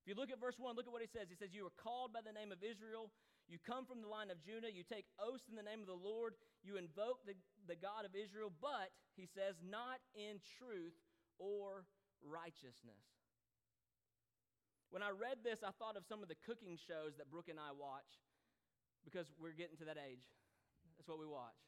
If 0.04 0.08
you 0.08 0.16
look 0.16 0.32
at 0.32 0.40
verse 0.40 0.56
1, 0.56 0.76
look 0.76 0.88
at 0.88 0.96
what 0.96 1.04
he 1.04 1.12
says. 1.12 1.28
He 1.28 1.36
says, 1.36 1.52
You 1.52 1.68
are 1.68 1.76
called 1.76 2.16
by 2.16 2.24
the 2.24 2.32
name 2.32 2.56
of 2.56 2.64
Israel. 2.64 3.12
You 3.50 3.58
come 3.60 3.84
from 3.84 4.00
the 4.00 4.08
line 4.08 4.30
of 4.32 4.40
Judah. 4.40 4.72
You 4.72 4.86
take 4.86 5.10
oaths 5.18 5.50
in 5.50 5.58
the 5.58 5.66
name 5.66 5.82
of 5.82 5.90
the 5.90 5.98
Lord. 5.98 6.38
You 6.64 6.78
invoke 6.78 7.26
the, 7.26 7.34
the 7.70 7.78
God 7.78 8.04
of 8.04 8.18
Israel, 8.18 8.50
but, 8.50 8.90
he 9.14 9.30
says, 9.30 9.62
not 9.62 10.02
in 10.18 10.42
truth 10.58 10.98
or 11.38 11.86
righteousness. 12.26 13.06
When 14.90 15.06
I 15.06 15.14
read 15.14 15.46
this, 15.46 15.62
I 15.62 15.70
thought 15.78 15.94
of 15.94 16.04
some 16.10 16.26
of 16.26 16.28
the 16.28 16.40
cooking 16.42 16.74
shows 16.74 17.14
that 17.22 17.30
Brooke 17.30 17.48
and 17.48 17.62
I 17.62 17.78
watch 17.78 18.10
because 19.06 19.30
we're 19.38 19.54
getting 19.54 19.78
to 19.78 19.86
that 19.86 20.02
age. 20.02 20.26
That's 20.98 21.08
what 21.08 21.22
we 21.22 21.30
watch. 21.30 21.62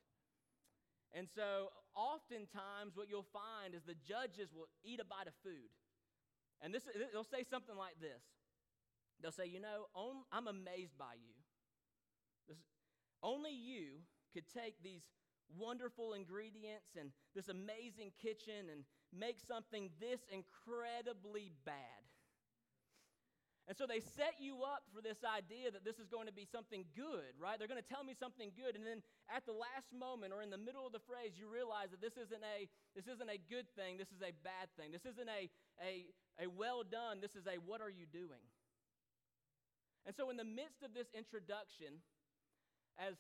And 1.13 1.27
so, 1.29 1.69
oftentimes, 1.93 2.95
what 2.95 3.09
you'll 3.11 3.29
find 3.29 3.75
is 3.75 3.83
the 3.83 3.99
judges 3.99 4.49
will 4.55 4.71
eat 4.81 4.99
a 4.99 5.05
bite 5.05 5.27
of 5.27 5.35
food. 5.43 5.69
And 6.63 6.73
this, 6.73 6.83
they'll 7.13 7.27
say 7.27 7.43
something 7.43 7.75
like 7.75 7.99
this 7.99 8.23
They'll 9.21 9.35
say, 9.35 9.45
You 9.45 9.59
know, 9.59 9.91
I'm 10.31 10.47
amazed 10.47 10.97
by 10.97 11.13
you. 11.19 11.35
This, 12.47 12.57
only 13.21 13.51
you 13.51 14.01
could 14.33 14.47
take 14.49 14.81
these 14.81 15.03
wonderful 15.57 16.13
ingredients 16.13 16.95
and 16.99 17.11
this 17.35 17.49
amazing 17.49 18.11
kitchen 18.21 18.69
and 18.71 18.83
make 19.11 19.37
something 19.39 19.89
this 19.99 20.21
incredibly 20.31 21.51
bad. 21.65 22.01
And 23.69 23.77
so 23.77 23.85
they 23.85 24.01
set 24.01 24.35
you 24.41 24.65
up 24.65 24.83
for 24.91 24.99
this 24.99 25.21
idea 25.23 25.69
that 25.71 25.85
this 25.85 26.01
is 26.01 26.09
going 26.09 26.25
to 26.27 26.33
be 26.33 26.43
something 26.43 26.83
good, 26.91 27.37
right? 27.39 27.55
They're 27.55 27.71
going 27.71 27.79
to 27.79 27.87
tell 27.87 28.03
me 28.03 28.17
something 28.17 28.51
good, 28.57 28.75
and 28.75 28.83
then 28.83 29.05
at 29.29 29.45
the 29.45 29.53
last 29.55 29.93
moment 29.93 30.33
or 30.33 30.41
in 30.41 30.49
the 30.49 30.59
middle 30.59 30.83
of 30.83 30.91
the 30.91 31.03
phrase, 31.05 31.37
you 31.37 31.47
realize 31.47 31.93
that 31.93 32.01
this 32.01 32.17
isn't 32.17 32.41
a 32.41 32.67
this 32.97 33.07
isn't 33.07 33.29
a 33.29 33.37
good 33.37 33.69
thing. 33.77 33.95
This 33.95 34.11
is 34.11 34.19
a 34.19 34.33
bad 34.43 34.67
thing. 34.75 34.91
This 34.91 35.05
isn't 35.05 35.29
a 35.29 35.47
a 35.79 36.09
a 36.41 36.49
well 36.49 36.83
done. 36.83 37.21
This 37.21 37.37
is 37.37 37.45
a 37.45 37.61
what 37.61 37.79
are 37.79 37.93
you 37.93 38.09
doing? 38.09 38.43
And 40.09 40.17
so, 40.17 40.33
in 40.33 40.35
the 40.35 40.47
midst 40.47 40.81
of 40.81 40.97
this 40.97 41.07
introduction, 41.13 42.01
as 42.97 43.15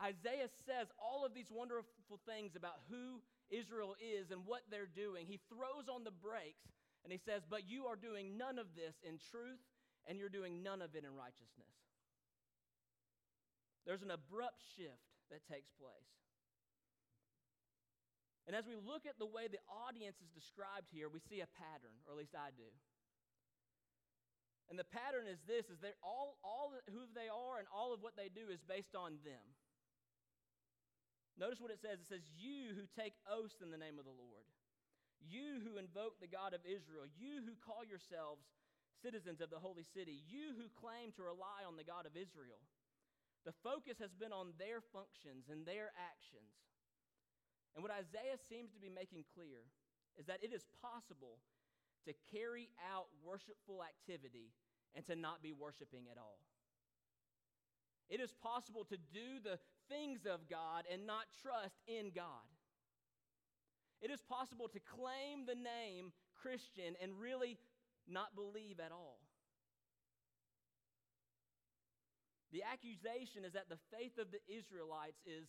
Isaiah 0.00 0.48
says 0.64 0.88
all 0.96 1.28
of 1.28 1.36
these 1.36 1.52
wonderful 1.52 2.18
things 2.24 2.56
about 2.56 2.80
who 2.88 3.20
Israel 3.52 3.94
is 4.00 4.32
and 4.32 4.48
what 4.48 4.64
they're 4.72 4.88
doing, 4.88 5.28
he 5.28 5.38
throws 5.52 5.92
on 5.92 6.04
the 6.04 6.14
brakes 6.14 6.72
and 7.04 7.12
he 7.12 7.20
says, 7.20 7.44
But 7.44 7.68
you 7.68 7.84
are 7.84 7.96
doing 7.96 8.36
none 8.40 8.56
of 8.58 8.72
this 8.76 8.96
in 9.04 9.20
truth, 9.30 9.60
and 10.08 10.16
you're 10.16 10.32
doing 10.32 10.64
none 10.64 10.80
of 10.80 10.96
it 10.96 11.04
in 11.04 11.12
righteousness. 11.12 11.76
There's 13.84 14.04
an 14.04 14.12
abrupt 14.12 14.60
shift 14.76 15.04
that 15.32 15.44
takes 15.48 15.68
place. 15.76 16.12
And 18.48 18.56
as 18.56 18.66
we 18.66 18.74
look 18.74 19.06
at 19.06 19.20
the 19.20 19.28
way 19.28 19.46
the 19.46 19.62
audience 19.68 20.16
is 20.18 20.32
described 20.32 20.90
here, 20.90 21.06
we 21.08 21.20
see 21.20 21.44
a 21.44 21.50
pattern, 21.60 21.94
or 22.08 22.16
at 22.16 22.18
least 22.18 22.34
I 22.34 22.50
do. 22.56 22.66
And 24.68 24.78
the 24.78 24.86
pattern 24.86 25.26
is 25.26 25.38
this 25.50 25.66
is 25.66 25.82
that 25.82 25.98
all, 26.02 26.38
all 26.46 26.74
who 26.90 27.02
they 27.10 27.26
are 27.26 27.58
and 27.58 27.66
all 27.74 27.90
of 27.92 28.02
what 28.02 28.14
they 28.14 28.30
do 28.30 28.50
is 28.50 28.62
based 28.62 28.94
on 28.94 29.18
them. 29.26 29.42
Notice 31.40 31.56
what 31.56 31.72
it 31.72 31.80
says. 31.80 31.96
It 31.96 32.08
says, 32.12 32.28
You 32.36 32.76
who 32.76 32.84
take 32.92 33.16
oaths 33.24 33.64
in 33.64 33.72
the 33.72 33.80
name 33.80 33.96
of 33.96 34.04
the 34.04 34.12
Lord, 34.12 34.44
you 35.24 35.64
who 35.64 35.80
invoke 35.80 36.20
the 36.20 36.28
God 36.28 36.52
of 36.52 36.60
Israel, 36.68 37.08
you 37.16 37.40
who 37.40 37.56
call 37.64 37.80
yourselves 37.80 38.44
citizens 39.00 39.40
of 39.40 39.48
the 39.48 39.58
holy 39.58 39.88
city, 39.96 40.20
you 40.28 40.52
who 40.52 40.68
claim 40.76 41.16
to 41.16 41.24
rely 41.24 41.64
on 41.64 41.80
the 41.80 41.88
God 41.88 42.04
of 42.04 42.12
Israel. 42.12 42.60
The 43.48 43.56
focus 43.64 43.96
has 44.04 44.12
been 44.12 44.36
on 44.36 44.52
their 44.60 44.84
functions 44.92 45.48
and 45.48 45.64
their 45.64 45.96
actions. 45.96 46.52
And 47.72 47.80
what 47.80 47.94
Isaiah 47.96 48.36
seems 48.36 48.76
to 48.76 48.82
be 48.82 48.92
making 48.92 49.24
clear 49.32 49.64
is 50.20 50.28
that 50.28 50.44
it 50.44 50.52
is 50.52 50.68
possible 50.84 51.40
to 52.04 52.12
carry 52.28 52.68
out 52.92 53.08
worshipful 53.24 53.80
activity 53.80 54.52
and 54.92 55.06
to 55.08 55.16
not 55.16 55.40
be 55.40 55.56
worshiping 55.56 56.12
at 56.12 56.20
all. 56.20 56.44
It 58.10 58.20
is 58.20 58.34
possible 58.42 58.84
to 58.90 58.98
do 58.98 59.40
the 59.40 59.56
things 59.90 60.24
of 60.24 60.48
God 60.48 60.86
and 60.86 61.06
not 61.06 61.26
trust 61.42 61.82
in 61.86 62.14
God. 62.14 62.46
It 64.00 64.10
is 64.10 64.22
possible 64.22 64.68
to 64.68 64.80
claim 64.80 65.44
the 65.44 65.58
name 65.58 66.14
Christian 66.40 66.96
and 67.02 67.12
really 67.20 67.58
not 68.08 68.34
believe 68.34 68.80
at 68.80 68.92
all. 68.92 69.20
The 72.52 72.62
accusation 72.64 73.44
is 73.44 73.52
that 73.52 73.68
the 73.68 73.78
faith 73.92 74.18
of 74.18 74.32
the 74.32 74.40
Israelites 74.48 75.20
is 75.26 75.46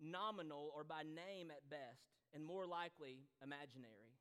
nominal 0.00 0.72
or 0.74 0.84
by 0.84 1.04
name 1.04 1.52
at 1.52 1.68
best, 1.68 2.08
and 2.32 2.44
more 2.44 2.66
likely 2.66 3.28
imaginary. 3.44 4.16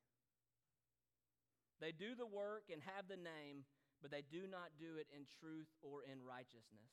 They 1.79 1.91
do 1.91 2.15
the 2.15 2.27
work 2.27 2.67
and 2.71 2.81
have 2.83 3.07
the 3.07 3.19
name, 3.19 3.63
but 4.01 4.11
they 4.11 4.23
do 4.27 4.47
not 4.47 4.75
do 4.79 4.99
it 4.99 5.07
in 5.15 5.23
truth 5.39 5.71
or 5.79 6.03
in 6.03 6.19
righteousness. 6.23 6.91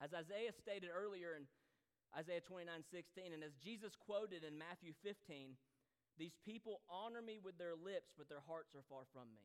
As 0.00 0.12
Isaiah 0.12 0.52
stated 0.52 0.90
earlier 0.92 1.32
in 1.32 1.48
Isaiah 2.12 2.44
29 2.44 2.68
16, 2.92 3.32
and 3.32 3.42
as 3.42 3.56
Jesus 3.56 3.96
quoted 3.96 4.44
in 4.44 4.56
Matthew 4.56 4.92
15, 5.02 5.56
these 6.18 6.36
people 6.44 6.80
honor 6.88 7.20
me 7.20 7.38
with 7.42 7.58
their 7.58 7.76
lips, 7.76 8.12
but 8.16 8.28
their 8.28 8.44
hearts 8.48 8.74
are 8.74 8.84
far 8.88 9.04
from 9.12 9.28
me. 9.36 9.44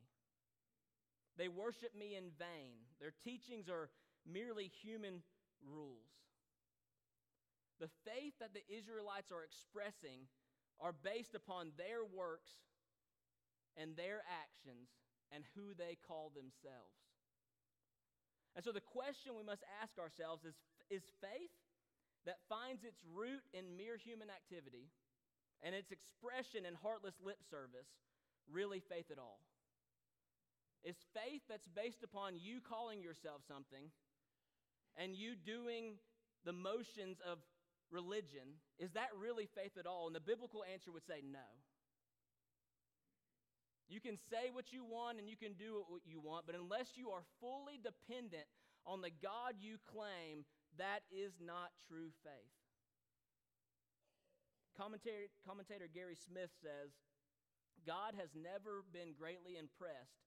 They 1.37 1.47
worship 1.47 1.95
me 1.95 2.15
in 2.15 2.31
vain. 2.39 2.83
Their 2.99 3.15
teachings 3.23 3.67
are 3.67 3.89
merely 4.27 4.71
human 4.83 5.23
rules. 5.63 6.11
The 7.79 7.89
faith 8.05 8.35
that 8.39 8.53
the 8.53 8.63
Israelites 8.69 9.31
are 9.31 9.43
expressing 9.43 10.27
are 10.79 10.93
based 10.93 11.35
upon 11.35 11.71
their 11.77 12.03
works 12.05 12.51
and 13.75 13.95
their 13.95 14.21
actions 14.27 14.89
and 15.31 15.43
who 15.55 15.73
they 15.73 15.97
call 16.07 16.31
themselves. 16.35 17.10
And 18.55 18.63
so 18.65 18.71
the 18.71 18.83
question 18.83 19.33
we 19.37 19.43
must 19.43 19.63
ask 19.81 19.97
ourselves 19.97 20.43
is 20.43 20.55
is 20.91 21.03
faith 21.23 21.55
that 22.25 22.43
finds 22.49 22.83
its 22.83 22.99
root 23.15 23.41
in 23.53 23.77
mere 23.77 23.95
human 23.97 24.27
activity 24.29 24.91
and 25.63 25.73
its 25.73 25.91
expression 25.91 26.65
in 26.67 26.75
heartless 26.75 27.15
lip 27.23 27.39
service 27.49 27.87
really 28.51 28.79
faith 28.79 29.07
at 29.11 29.17
all? 29.17 29.39
Is 30.83 30.97
faith 31.13 31.41
that's 31.47 31.67
based 31.67 32.03
upon 32.03 32.35
you 32.35 32.59
calling 32.59 33.01
yourself 33.01 33.41
something 33.47 33.93
and 34.97 35.15
you 35.15 35.35
doing 35.35 35.95
the 36.43 36.53
motions 36.53 37.21
of 37.21 37.37
religion, 37.91 38.57
is 38.79 38.91
that 38.93 39.09
really 39.19 39.45
faith 39.45 39.77
at 39.77 39.85
all? 39.85 40.07
And 40.07 40.15
the 40.15 40.23
biblical 40.23 40.63
answer 40.65 40.91
would 40.91 41.05
say 41.05 41.21
no. 41.21 41.45
You 43.91 43.99
can 43.99 44.15
say 44.31 44.55
what 44.55 44.71
you 44.71 44.87
want 44.87 45.19
and 45.19 45.27
you 45.27 45.35
can 45.35 45.51
do 45.59 45.83
what 45.91 46.07
you 46.07 46.23
want, 46.23 46.47
but 46.47 46.55
unless 46.55 46.95
you 46.95 47.11
are 47.11 47.27
fully 47.43 47.75
dependent 47.75 48.47
on 48.87 49.03
the 49.03 49.11
God 49.11 49.59
you 49.59 49.83
claim, 49.83 50.47
that 50.79 51.03
is 51.11 51.35
not 51.43 51.75
true 51.91 52.15
faith. 52.23 52.55
Commentator, 54.79 55.27
commentator 55.43 55.91
Gary 55.91 56.15
Smith 56.15 56.55
says 56.63 56.95
God 57.83 58.15
has 58.15 58.31
never 58.31 58.87
been 58.95 59.11
greatly 59.11 59.59
impressed 59.59 60.23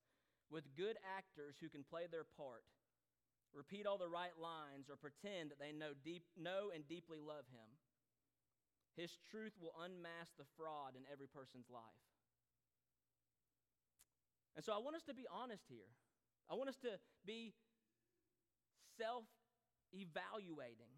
with 0.52 0.76
good 0.76 1.00
actors 1.00 1.56
who 1.56 1.72
can 1.72 1.88
play 1.88 2.04
their 2.04 2.28
part, 2.36 2.68
repeat 3.56 3.88
all 3.88 3.96
the 3.96 4.12
right 4.12 4.36
lines, 4.36 4.92
or 4.92 5.00
pretend 5.00 5.48
that 5.48 5.58
they 5.58 5.72
know, 5.72 5.96
deep, 6.04 6.28
know 6.36 6.68
and 6.68 6.84
deeply 6.84 7.16
love 7.16 7.48
Him. 7.48 7.70
His 8.92 9.16
truth 9.32 9.56
will 9.56 9.72
unmask 9.80 10.36
the 10.36 10.46
fraud 10.60 11.00
in 11.00 11.08
every 11.08 11.32
person's 11.32 11.72
life. 11.72 12.13
And 14.56 14.64
so 14.64 14.72
I 14.72 14.78
want 14.78 14.96
us 14.96 15.02
to 15.10 15.14
be 15.14 15.26
honest 15.26 15.64
here. 15.68 15.90
I 16.50 16.54
want 16.54 16.68
us 16.68 16.78
to 16.86 16.98
be 17.26 17.54
self 18.96 19.24
evaluating. 19.92 20.90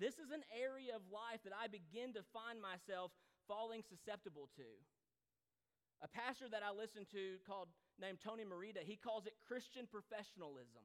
This 0.00 0.16
is 0.16 0.32
an 0.32 0.44
area 0.56 0.96
of 0.96 1.04
life 1.12 1.44
that 1.44 1.52
I 1.52 1.68
begin 1.68 2.16
to 2.16 2.24
find 2.32 2.56
myself 2.60 3.12
falling 3.44 3.84
susceptible 3.84 4.48
to. 4.56 4.68
A 6.00 6.08
pastor 6.08 6.48
that 6.48 6.64
I 6.64 6.72
listen 6.72 7.04
to 7.12 7.38
called 7.44 7.68
named 8.00 8.18
Tony 8.24 8.44
Merida, 8.44 8.80
he 8.82 8.96
calls 8.96 9.28
it 9.28 9.36
Christian 9.44 9.86
professionalism. 9.86 10.82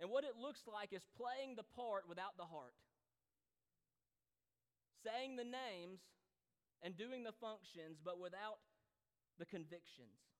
And 0.00 0.10
what 0.10 0.24
it 0.24 0.38
looks 0.38 0.62
like 0.66 0.94
is 0.94 1.04
playing 1.18 1.54
the 1.54 1.66
part 1.76 2.08
without 2.08 2.38
the 2.38 2.46
heart. 2.46 2.74
Saying 5.02 5.36
the 5.36 5.44
names 5.44 6.00
and 6.82 6.96
doing 6.96 7.22
the 7.22 7.36
functions, 7.36 7.98
but 8.02 8.18
without 8.18 8.62
the 9.38 9.46
convictions. 9.46 10.33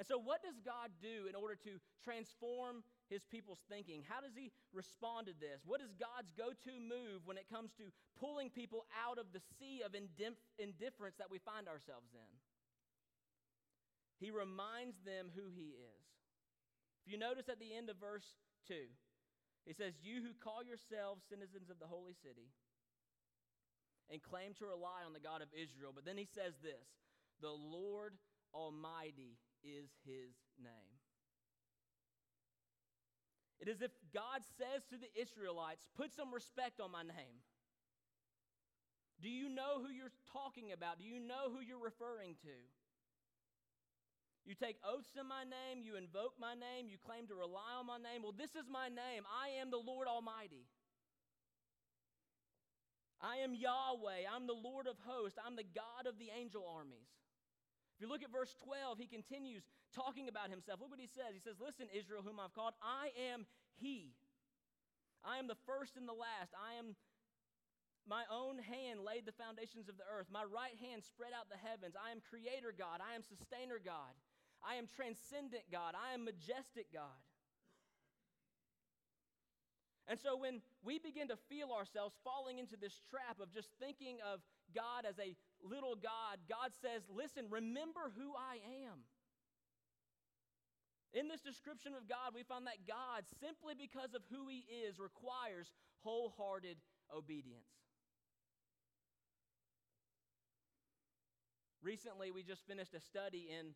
And 0.00 0.08
so, 0.08 0.16
what 0.16 0.40
does 0.40 0.56
God 0.64 0.88
do 1.04 1.28
in 1.28 1.36
order 1.36 1.52
to 1.68 1.76
transform 2.00 2.80
his 3.12 3.20
people's 3.28 3.60
thinking? 3.68 4.00
How 4.08 4.24
does 4.24 4.32
he 4.32 4.48
respond 4.72 5.28
to 5.28 5.36
this? 5.36 5.60
What 5.68 5.84
is 5.84 5.92
God's 6.00 6.32
go 6.32 6.56
to 6.56 6.72
move 6.80 7.28
when 7.28 7.36
it 7.36 7.44
comes 7.52 7.76
to 7.76 7.92
pulling 8.16 8.48
people 8.48 8.88
out 8.96 9.20
of 9.20 9.36
the 9.36 9.44
sea 9.60 9.84
of 9.84 9.92
indifference 9.92 11.20
that 11.20 11.28
we 11.28 11.36
find 11.44 11.68
ourselves 11.68 12.16
in? 12.16 12.32
He 14.16 14.32
reminds 14.32 14.96
them 15.04 15.28
who 15.36 15.52
he 15.52 15.76
is. 15.76 16.04
If 17.04 17.12
you 17.12 17.18
notice 17.18 17.50
at 17.50 17.60
the 17.60 17.74
end 17.74 17.90
of 17.90 18.00
verse 18.00 18.38
2, 18.70 18.88
he 19.66 19.74
says, 19.74 19.98
You 20.00 20.22
who 20.22 20.32
call 20.38 20.64
yourselves 20.64 21.26
citizens 21.28 21.68
of 21.68 21.76
the 21.82 21.90
holy 21.90 22.14
city 22.14 22.48
and 24.08 24.22
claim 24.22 24.54
to 24.56 24.66
rely 24.66 25.04
on 25.04 25.12
the 25.12 25.22
God 25.22 25.42
of 25.42 25.52
Israel. 25.52 25.92
But 25.94 26.08
then 26.08 26.16
he 26.16 26.26
says 26.26 26.56
this 26.62 26.86
The 27.44 27.52
Lord 27.52 28.14
Almighty 28.54 29.36
is 29.64 29.90
his 30.04 30.34
name. 30.62 30.92
It 33.62 33.68
is 33.68 33.80
if 33.80 33.92
God 34.12 34.42
says 34.58 34.82
to 34.90 34.98
the 34.98 35.06
Israelites, 35.14 35.86
Put 35.96 36.12
some 36.12 36.34
respect 36.34 36.80
on 36.80 36.90
my 36.90 37.02
name. 37.02 37.38
Do 39.22 39.30
you 39.30 39.48
know 39.48 39.78
who 39.78 39.94
you're 39.94 40.10
talking 40.34 40.74
about? 40.74 40.98
Do 40.98 41.06
you 41.06 41.22
know 41.22 41.46
who 41.46 41.62
you're 41.62 41.78
referring 41.78 42.34
to? 42.42 42.56
You 44.42 44.58
take 44.58 44.82
oaths 44.82 45.14
in 45.14 45.30
my 45.30 45.46
name, 45.46 45.86
you 45.86 45.94
invoke 45.94 46.34
my 46.42 46.58
name, 46.58 46.90
you 46.90 46.98
claim 46.98 47.30
to 47.30 47.38
rely 47.38 47.78
on 47.78 47.86
my 47.86 48.02
name. 48.02 48.26
Well, 48.26 48.34
this 48.34 48.58
is 48.58 48.66
my 48.66 48.90
name. 48.90 49.22
I 49.30 49.62
am 49.62 49.70
the 49.70 49.78
Lord 49.78 50.10
Almighty. 50.10 50.66
I 53.22 53.46
am 53.46 53.54
Yahweh. 53.54 54.26
I'm 54.26 54.50
the 54.50 54.58
Lord 54.58 54.90
of 54.90 54.98
hosts. 55.06 55.38
I'm 55.38 55.54
the 55.54 55.70
God 55.70 56.10
of 56.10 56.18
the 56.18 56.34
angel 56.34 56.66
armies. 56.66 57.06
If 58.02 58.10
you 58.10 58.18
look 58.18 58.26
at 58.26 58.34
verse 58.34 58.50
12, 58.66 58.98
he 58.98 59.06
continues 59.06 59.62
talking 59.94 60.26
about 60.26 60.50
himself. 60.50 60.82
Look 60.82 60.90
what 60.90 60.98
he 60.98 61.06
says. 61.06 61.38
He 61.38 61.38
says, 61.38 61.62
Listen, 61.62 61.86
Israel, 61.94 62.26
whom 62.26 62.42
I've 62.42 62.50
called, 62.50 62.74
I 62.82 63.14
am 63.30 63.46
He. 63.78 64.18
I 65.22 65.38
am 65.38 65.46
the 65.46 65.54
first 65.70 65.94
and 65.94 66.10
the 66.10 66.18
last. 66.18 66.50
I 66.58 66.82
am 66.82 66.98
my 68.02 68.26
own 68.26 68.58
hand 68.58 69.06
laid 69.06 69.22
the 69.22 69.38
foundations 69.38 69.86
of 69.86 70.02
the 70.02 70.08
earth. 70.10 70.26
My 70.34 70.42
right 70.42 70.74
hand 70.82 71.06
spread 71.06 71.30
out 71.30 71.46
the 71.46 71.62
heavens. 71.62 71.94
I 71.94 72.10
am 72.10 72.18
creator 72.26 72.74
God. 72.74 72.98
I 72.98 73.14
am 73.14 73.22
sustainer 73.22 73.78
God. 73.78 74.10
I 74.66 74.82
am 74.82 74.90
transcendent 74.90 75.70
God. 75.70 75.94
I 75.94 76.18
am 76.18 76.26
majestic 76.26 76.90
God. 76.90 77.22
And 80.10 80.18
so 80.18 80.34
when 80.34 80.58
we 80.82 80.98
begin 80.98 81.30
to 81.30 81.38
feel 81.46 81.70
ourselves 81.70 82.18
falling 82.26 82.58
into 82.58 82.74
this 82.74 82.98
trap 83.06 83.38
of 83.38 83.54
just 83.54 83.70
thinking 83.78 84.18
of 84.26 84.42
God 84.74 85.06
as 85.06 85.22
a 85.22 85.38
little 85.62 85.94
God, 85.94 86.42
God 86.48 86.70
says, 86.82 87.02
Listen, 87.08 87.46
remember 87.50 88.12
who 88.16 88.34
I 88.34 88.58
am. 88.86 89.06
In 91.12 91.28
this 91.28 91.42
description 91.42 91.92
of 91.92 92.08
God, 92.08 92.32
we 92.34 92.42
find 92.42 92.66
that 92.66 92.88
God, 92.88 93.24
simply 93.40 93.74
because 93.76 94.14
of 94.14 94.22
who 94.32 94.48
He 94.48 94.64
is, 94.88 94.98
requires 94.98 95.70
wholehearted 96.02 96.78
obedience. 97.14 97.68
Recently, 101.82 102.30
we 102.30 102.42
just 102.42 102.66
finished 102.66 102.94
a 102.94 103.00
study 103.00 103.50
in 103.50 103.74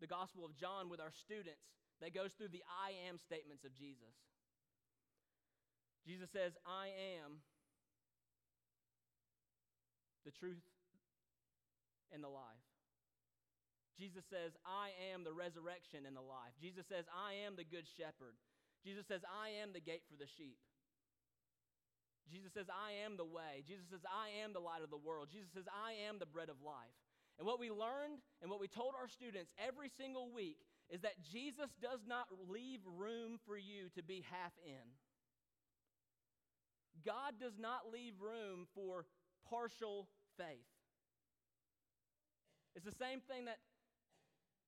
the 0.00 0.06
Gospel 0.06 0.44
of 0.44 0.56
John 0.56 0.88
with 0.88 1.00
our 1.00 1.10
students 1.10 1.66
that 2.00 2.14
goes 2.14 2.30
through 2.32 2.48
the 2.48 2.62
I 2.64 2.94
am 3.10 3.18
statements 3.18 3.64
of 3.64 3.74
Jesus. 3.74 4.14
Jesus 6.06 6.30
says, 6.30 6.52
I 6.64 6.88
am 7.20 7.42
the 10.24 10.30
truth 10.30 10.62
and 12.12 12.22
the 12.22 12.28
life. 12.28 12.64
Jesus 13.98 14.22
says, 14.30 14.54
I 14.62 14.94
am 15.10 15.26
the 15.26 15.34
resurrection 15.34 16.06
and 16.06 16.14
the 16.14 16.22
life. 16.22 16.54
Jesus 16.62 16.86
says, 16.86 17.04
I 17.10 17.42
am 17.42 17.58
the 17.58 17.66
good 17.66 17.84
shepherd. 17.98 18.38
Jesus 18.86 19.04
says, 19.10 19.26
I 19.26 19.58
am 19.58 19.74
the 19.74 19.82
gate 19.82 20.06
for 20.06 20.14
the 20.14 20.30
sheep. 20.38 20.62
Jesus 22.30 22.54
says, 22.54 22.70
I 22.70 23.02
am 23.02 23.18
the 23.18 23.26
way. 23.26 23.66
Jesus 23.66 23.90
says, 23.90 24.06
I 24.06 24.44
am 24.44 24.54
the 24.54 24.62
light 24.62 24.86
of 24.86 24.94
the 24.94 25.00
world. 25.00 25.32
Jesus 25.32 25.50
says, 25.50 25.66
I 25.66 26.06
am 26.06 26.22
the 26.22 26.30
bread 26.30 26.52
of 26.52 26.62
life. 26.62 26.94
And 27.38 27.46
what 27.46 27.58
we 27.58 27.70
learned 27.70 28.22
and 28.42 28.50
what 28.50 28.60
we 28.60 28.68
told 28.68 28.94
our 28.94 29.08
students 29.08 29.50
every 29.58 29.90
single 29.90 30.30
week 30.30 30.62
is 30.90 31.02
that 31.02 31.18
Jesus 31.32 31.70
does 31.82 32.00
not 32.06 32.26
leave 32.48 32.80
room 32.84 33.38
for 33.46 33.56
you 33.56 33.88
to 33.94 34.02
be 34.02 34.24
half 34.30 34.52
in. 34.64 34.86
God 37.06 37.34
does 37.40 37.58
not 37.58 37.90
leave 37.92 38.14
room 38.20 38.66
for 38.74 39.06
partial 39.48 40.08
faith. 40.36 40.68
It's 42.74 42.84
the 42.84 42.98
same 42.98 43.20
thing 43.20 43.46
that 43.46 43.58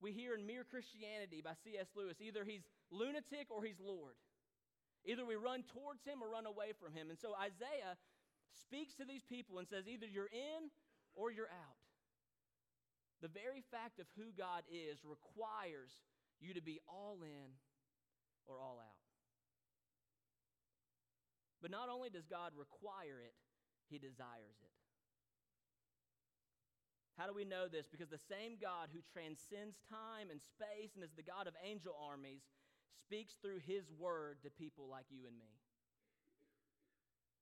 we 0.00 0.12
hear 0.12 0.34
in 0.34 0.46
Mere 0.46 0.64
Christianity 0.64 1.40
by 1.44 1.52
C.S. 1.64 1.88
Lewis. 1.94 2.16
Either 2.20 2.44
he's 2.44 2.64
lunatic 2.90 3.48
or 3.50 3.62
he's 3.62 3.80
Lord. 3.80 4.16
Either 5.04 5.24
we 5.24 5.36
run 5.36 5.64
towards 5.72 6.04
him 6.04 6.20
or 6.22 6.28
run 6.28 6.46
away 6.46 6.72
from 6.76 6.92
him. 6.92 7.08
And 7.08 7.18
so 7.18 7.32
Isaiah 7.36 7.96
speaks 8.52 8.94
to 8.96 9.04
these 9.04 9.24
people 9.24 9.58
and 9.58 9.68
says, 9.68 9.88
either 9.88 10.06
you're 10.06 10.32
in 10.32 10.72
or 11.14 11.30
you're 11.30 11.52
out. 11.52 11.80
The 13.20 13.28
very 13.28 13.62
fact 13.70 14.00
of 14.00 14.06
who 14.16 14.32
God 14.36 14.64
is 14.72 15.04
requires 15.04 15.92
you 16.40 16.54
to 16.54 16.62
be 16.62 16.80
all 16.88 17.20
in 17.22 17.52
or 18.48 18.60
all 18.60 18.80
out. 18.80 19.00
But 21.60 21.70
not 21.70 21.88
only 21.92 22.08
does 22.08 22.24
God 22.24 22.52
require 22.56 23.20
it, 23.20 23.36
He 23.88 23.98
desires 23.98 24.56
it. 24.64 24.79
How 27.20 27.28
do 27.28 27.36
we 27.36 27.44
know 27.44 27.68
this? 27.68 27.84
Because 27.84 28.08
the 28.08 28.16
same 28.32 28.56
God 28.56 28.88
who 28.96 29.04
transcends 29.12 29.76
time 29.92 30.32
and 30.32 30.40
space 30.40 30.96
and 30.96 31.04
is 31.04 31.12
the 31.12 31.20
God 31.20 31.44
of 31.44 31.52
angel 31.60 31.92
armies 31.92 32.40
speaks 33.04 33.36
through 33.44 33.60
His 33.68 33.92
word 33.92 34.40
to 34.40 34.48
people 34.48 34.88
like 34.88 35.04
you 35.12 35.28
and 35.28 35.36
me. 35.36 35.52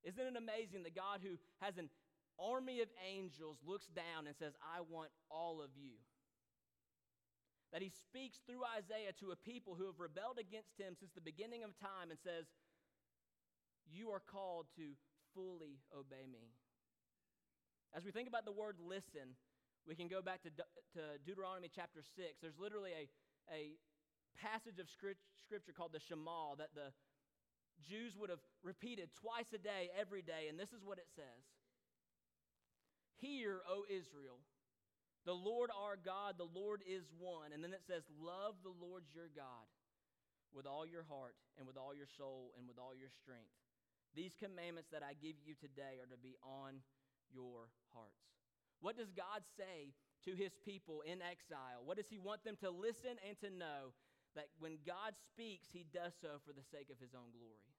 Isn't 0.02 0.34
it 0.34 0.34
amazing 0.34 0.82
that 0.82 0.98
God 0.98 1.22
who 1.22 1.38
has 1.62 1.78
an 1.78 1.94
army 2.42 2.82
of 2.82 2.90
angels 3.06 3.62
looks 3.62 3.86
down 3.86 4.26
and 4.26 4.34
says, 4.34 4.58
I 4.58 4.82
want 4.82 5.14
all 5.30 5.62
of 5.62 5.70
you. 5.78 5.94
That 7.70 7.82
he 7.82 7.94
speaks 7.94 8.42
through 8.46 8.66
Isaiah 8.66 9.14
to 9.22 9.30
a 9.30 9.38
people 9.38 9.78
who 9.78 9.86
have 9.86 10.02
rebelled 10.02 10.42
against 10.42 10.74
him 10.74 10.98
since 10.98 11.14
the 11.14 11.22
beginning 11.22 11.62
of 11.62 11.78
time 11.78 12.10
and 12.10 12.18
says, 12.18 12.50
You 13.86 14.10
are 14.10 14.22
called 14.26 14.66
to 14.74 14.98
fully 15.38 15.78
obey 15.94 16.26
me. 16.26 16.50
As 17.94 18.02
we 18.04 18.10
think 18.10 18.26
about 18.26 18.44
the 18.44 18.56
word 18.56 18.76
listen, 18.82 19.38
we 19.88 19.96
can 19.96 20.06
go 20.06 20.20
back 20.20 20.44
to, 20.44 20.52
to 20.52 21.02
Deuteronomy 21.24 21.72
chapter 21.72 22.04
6. 22.04 22.44
There's 22.44 22.60
literally 22.60 22.92
a, 22.92 23.08
a 23.48 23.72
passage 24.36 24.76
of 24.78 24.86
scripture 24.92 25.72
called 25.72 25.96
the 25.96 26.04
Shema 26.04 26.60
that 26.60 26.76
the 26.76 26.92
Jews 27.80 28.12
would 28.20 28.28
have 28.28 28.44
repeated 28.62 29.08
twice 29.16 29.48
a 29.56 29.58
day, 29.58 29.88
every 29.96 30.20
day, 30.20 30.52
and 30.52 30.60
this 30.60 30.76
is 30.76 30.84
what 30.84 30.98
it 31.00 31.08
says 31.16 31.40
Hear, 33.16 33.64
O 33.64 33.88
Israel, 33.88 34.44
the 35.24 35.34
Lord 35.34 35.70
our 35.72 35.96
God, 35.96 36.36
the 36.36 36.52
Lord 36.52 36.84
is 36.84 37.08
one. 37.18 37.56
And 37.56 37.64
then 37.64 37.72
it 37.72 37.82
says, 37.88 38.04
Love 38.20 38.60
the 38.62 38.76
Lord 38.76 39.08
your 39.16 39.32
God 39.34 39.66
with 40.52 40.66
all 40.66 40.86
your 40.86 41.04
heart 41.08 41.34
and 41.56 41.66
with 41.66 41.76
all 41.76 41.96
your 41.96 42.06
soul 42.06 42.52
and 42.60 42.68
with 42.68 42.78
all 42.78 42.92
your 42.92 43.10
strength. 43.10 43.56
These 44.14 44.36
commandments 44.36 44.90
that 44.92 45.02
I 45.02 45.16
give 45.16 45.36
you 45.44 45.56
today 45.56 46.00
are 46.00 46.08
to 46.12 46.20
be 46.20 46.36
on 46.44 46.80
your 47.32 47.68
hearts. 47.92 48.37
What 48.80 48.96
does 48.96 49.10
God 49.10 49.42
say 49.56 49.94
to 50.24 50.36
his 50.36 50.52
people 50.64 51.02
in 51.02 51.18
exile? 51.22 51.82
What 51.84 51.96
does 51.96 52.08
he 52.08 52.18
want 52.18 52.44
them 52.44 52.56
to 52.60 52.70
listen 52.70 53.18
and 53.26 53.38
to 53.40 53.50
know? 53.50 53.94
That 54.36 54.46
when 54.58 54.78
God 54.86 55.18
speaks, 55.32 55.66
he 55.72 55.86
does 55.92 56.12
so 56.20 56.38
for 56.46 56.52
the 56.52 56.62
sake 56.70 56.90
of 56.92 57.00
his 57.00 57.14
own 57.14 57.32
glory. 57.34 57.74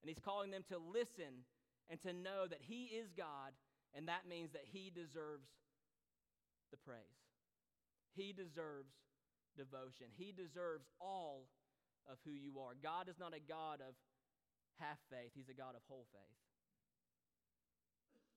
And 0.00 0.08
he's 0.08 0.22
calling 0.22 0.50
them 0.50 0.64
to 0.68 0.78
listen 0.78 1.44
and 1.90 2.00
to 2.00 2.12
know 2.12 2.46
that 2.48 2.62
he 2.62 2.84
is 2.96 3.12
God 3.12 3.52
and 3.94 4.08
that 4.08 4.26
means 4.28 4.52
that 4.52 4.66
he 4.66 4.90
deserves 4.90 5.46
the 6.70 6.76
praise. 6.76 7.22
He 8.14 8.34
deserves 8.34 8.90
devotion. 9.56 10.10
He 10.18 10.34
deserves 10.34 10.90
all 11.00 11.46
of 12.10 12.18
who 12.26 12.34
you 12.34 12.58
are. 12.58 12.74
God 12.82 13.08
is 13.08 13.18
not 13.18 13.32
a 13.32 13.40
God 13.40 13.78
of 13.80 13.94
half 14.82 14.98
faith, 15.08 15.30
He's 15.34 15.48
a 15.48 15.54
God 15.54 15.78
of 15.78 15.82
whole 15.86 16.06
faith. 16.10 16.43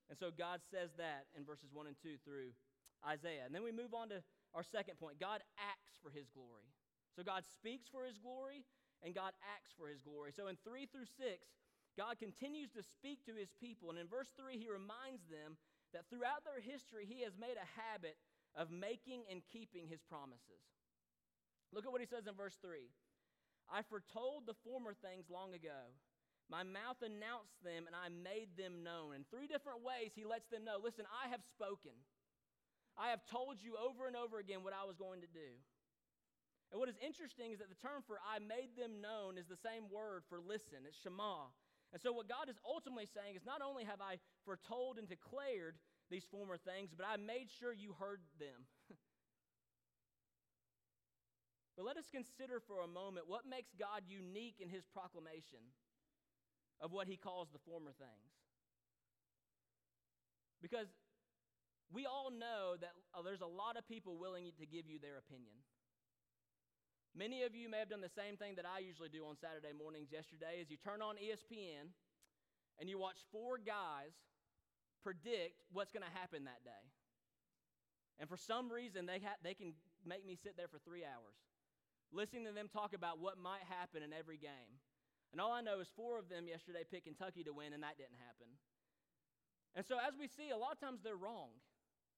And 0.10 0.18
so 0.18 0.32
God 0.32 0.62
says 0.72 0.96
that 0.98 1.28
in 1.36 1.44
verses 1.44 1.70
1 1.74 1.88
and 1.88 1.96
2 2.00 2.16
through 2.24 2.56
Isaiah. 3.04 3.44
And 3.46 3.54
then 3.54 3.64
we 3.64 3.72
move 3.72 3.94
on 3.94 4.10
to 4.10 4.24
our 4.56 4.64
second 4.64 4.98
point 4.98 5.20
God 5.20 5.44
acts 5.60 6.00
for 6.02 6.10
His 6.10 6.32
glory. 6.32 6.72
So 7.16 7.24
God 7.24 7.44
speaks 7.44 7.88
for 7.90 8.06
His 8.06 8.18
glory, 8.18 8.64
and 9.04 9.14
God 9.14 9.34
acts 9.44 9.74
for 9.76 9.90
His 9.90 10.02
glory. 10.02 10.32
So 10.32 10.48
in 10.48 10.56
3 10.64 10.88
through 10.88 11.10
6, 11.18 11.48
God 11.98 12.22
continues 12.22 12.70
to 12.78 12.86
speak 12.86 13.26
to 13.26 13.34
his 13.34 13.50
people. 13.58 13.90
And 13.90 13.98
in 13.98 14.06
verse 14.06 14.30
3, 14.38 14.62
he 14.62 14.70
reminds 14.70 15.26
them 15.26 15.58
that 15.98 16.06
throughout 16.08 16.46
their 16.46 16.62
history, 16.62 17.10
he 17.10 17.26
has 17.26 17.34
made 17.34 17.58
a 17.58 17.74
habit 17.74 18.22
of 18.54 18.70
making 18.70 19.26
and 19.26 19.42
keeping 19.50 19.90
his 19.90 20.06
promises. 20.06 20.62
Look 21.74 21.90
at 21.90 21.92
what 21.92 22.00
he 22.00 22.08
says 22.08 22.30
in 22.30 22.38
verse 22.38 22.56
3 22.62 22.94
I 23.68 23.82
foretold 23.82 24.46
the 24.46 24.56
former 24.64 24.94
things 24.94 25.28
long 25.28 25.58
ago. 25.58 25.92
My 26.48 26.64
mouth 26.64 27.04
announced 27.04 27.60
them, 27.60 27.92
and 27.92 27.96
I 27.96 28.08
made 28.08 28.56
them 28.56 28.80
known. 28.80 29.12
In 29.20 29.28
three 29.28 29.52
different 29.52 29.84
ways, 29.84 30.16
he 30.16 30.24
lets 30.24 30.48
them 30.48 30.64
know 30.64 30.80
listen, 30.80 31.04
I 31.12 31.28
have 31.28 31.44
spoken. 31.44 31.92
I 32.96 33.12
have 33.12 33.22
told 33.28 33.60
you 33.60 33.76
over 33.76 34.08
and 34.08 34.16
over 34.16 34.40
again 34.40 34.64
what 34.64 34.74
I 34.74 34.88
was 34.88 34.96
going 34.96 35.22
to 35.22 35.30
do. 35.30 35.60
And 36.72 36.80
what 36.80 36.90
is 36.90 36.98
interesting 37.04 37.52
is 37.52 37.60
that 37.60 37.70
the 37.70 37.80
term 37.80 38.02
for 38.04 38.20
I 38.24 38.40
made 38.40 38.76
them 38.76 39.00
known 39.00 39.38
is 39.38 39.48
the 39.48 39.60
same 39.60 39.92
word 39.92 40.24
for 40.28 40.40
listen. 40.40 40.88
It's 40.88 41.00
Shema. 41.00 41.52
And 41.92 42.02
so, 42.02 42.12
what 42.12 42.28
God 42.28 42.50
is 42.52 42.60
ultimately 42.68 43.08
saying 43.08 43.36
is 43.36 43.46
not 43.48 43.64
only 43.64 43.84
have 43.84 44.04
I 44.04 44.20
foretold 44.44 45.00
and 45.00 45.08
declared 45.08 45.80
these 46.12 46.28
former 46.28 46.58
things, 46.58 46.92
but 46.96 47.08
I 47.08 47.16
made 47.16 47.48
sure 47.48 47.72
you 47.72 47.96
heard 47.96 48.20
them. 48.40 48.68
but 51.76 51.86
let 51.88 51.96
us 51.96 52.12
consider 52.12 52.60
for 52.60 52.84
a 52.84 52.88
moment 52.88 53.28
what 53.28 53.48
makes 53.48 53.72
God 53.76 54.04
unique 54.08 54.60
in 54.60 54.68
his 54.68 54.84
proclamation 54.92 55.64
of 56.80 56.92
what 56.92 57.08
he 57.08 57.18
calls 57.18 57.50
the 57.52 57.60
former 57.66 57.92
things. 57.98 58.32
Because 60.62 60.88
we 61.94 62.06
all 62.06 62.30
know 62.32 62.76
that 62.80 62.92
uh, 63.14 63.22
there's 63.22 63.42
a 63.42 63.50
lot 63.50 63.78
of 63.78 63.88
people 63.88 64.18
willing 64.18 64.52
to 64.60 64.66
give 64.66 64.86
you 64.86 65.00
their 65.00 65.18
opinion. 65.18 65.54
Many 67.16 67.44
of 67.44 67.56
you 67.56 67.70
may 67.70 67.80
have 67.80 67.90
done 67.90 68.02
the 68.02 68.14
same 68.14 68.38
thing 68.38 68.56
that 68.58 68.66
I 68.66 68.80
usually 68.80 69.10
do 69.10 69.26
on 69.26 69.38
Saturday 69.38 69.74
mornings 69.74 70.12
yesterday 70.12 70.62
is 70.62 70.70
you 70.70 70.78
turn 70.78 71.02
on 71.02 71.16
ESPN 71.18 71.90
and 72.78 72.90
you 72.90 73.00
watch 73.00 73.18
four 73.32 73.58
guys 73.58 74.14
predict 75.02 75.66
what's 75.74 75.92
going 75.92 76.06
to 76.06 76.14
happen 76.14 76.46
that 76.46 76.62
day. 76.62 76.84
And 78.20 78.30
for 78.30 78.38
some 78.38 78.70
reason, 78.70 79.06
they, 79.06 79.18
ha- 79.18 79.42
they 79.42 79.54
can 79.54 79.74
make 80.06 80.26
me 80.26 80.38
sit 80.38 80.58
there 80.58 80.68
for 80.68 80.78
three 80.78 81.06
hours 81.06 81.38
listening 82.12 82.46
to 82.46 82.52
them 82.52 82.70
talk 82.72 82.94
about 82.94 83.20
what 83.20 83.38
might 83.38 83.64
happen 83.68 84.04
in 84.04 84.14
every 84.14 84.38
game. 84.38 84.80
And 85.32 85.42
all 85.42 85.52
I 85.52 85.62
know 85.62 85.80
is 85.80 85.88
four 85.96 86.18
of 86.18 86.30
them 86.30 86.48
yesterday 86.48 86.84
picked 86.90 87.06
Kentucky 87.06 87.44
to 87.44 87.54
win, 87.54 87.74
and 87.74 87.84
that 87.84 87.98
didn't 87.98 88.20
happen. 88.20 88.48
And 89.76 89.86
so, 89.86 89.98
as 90.00 90.18
we 90.18 90.28
see, 90.28 90.50
a 90.50 90.58
lot 90.58 90.74
of 90.74 90.80
times 90.80 91.02
they're 91.04 91.20
wrong. 91.20 91.54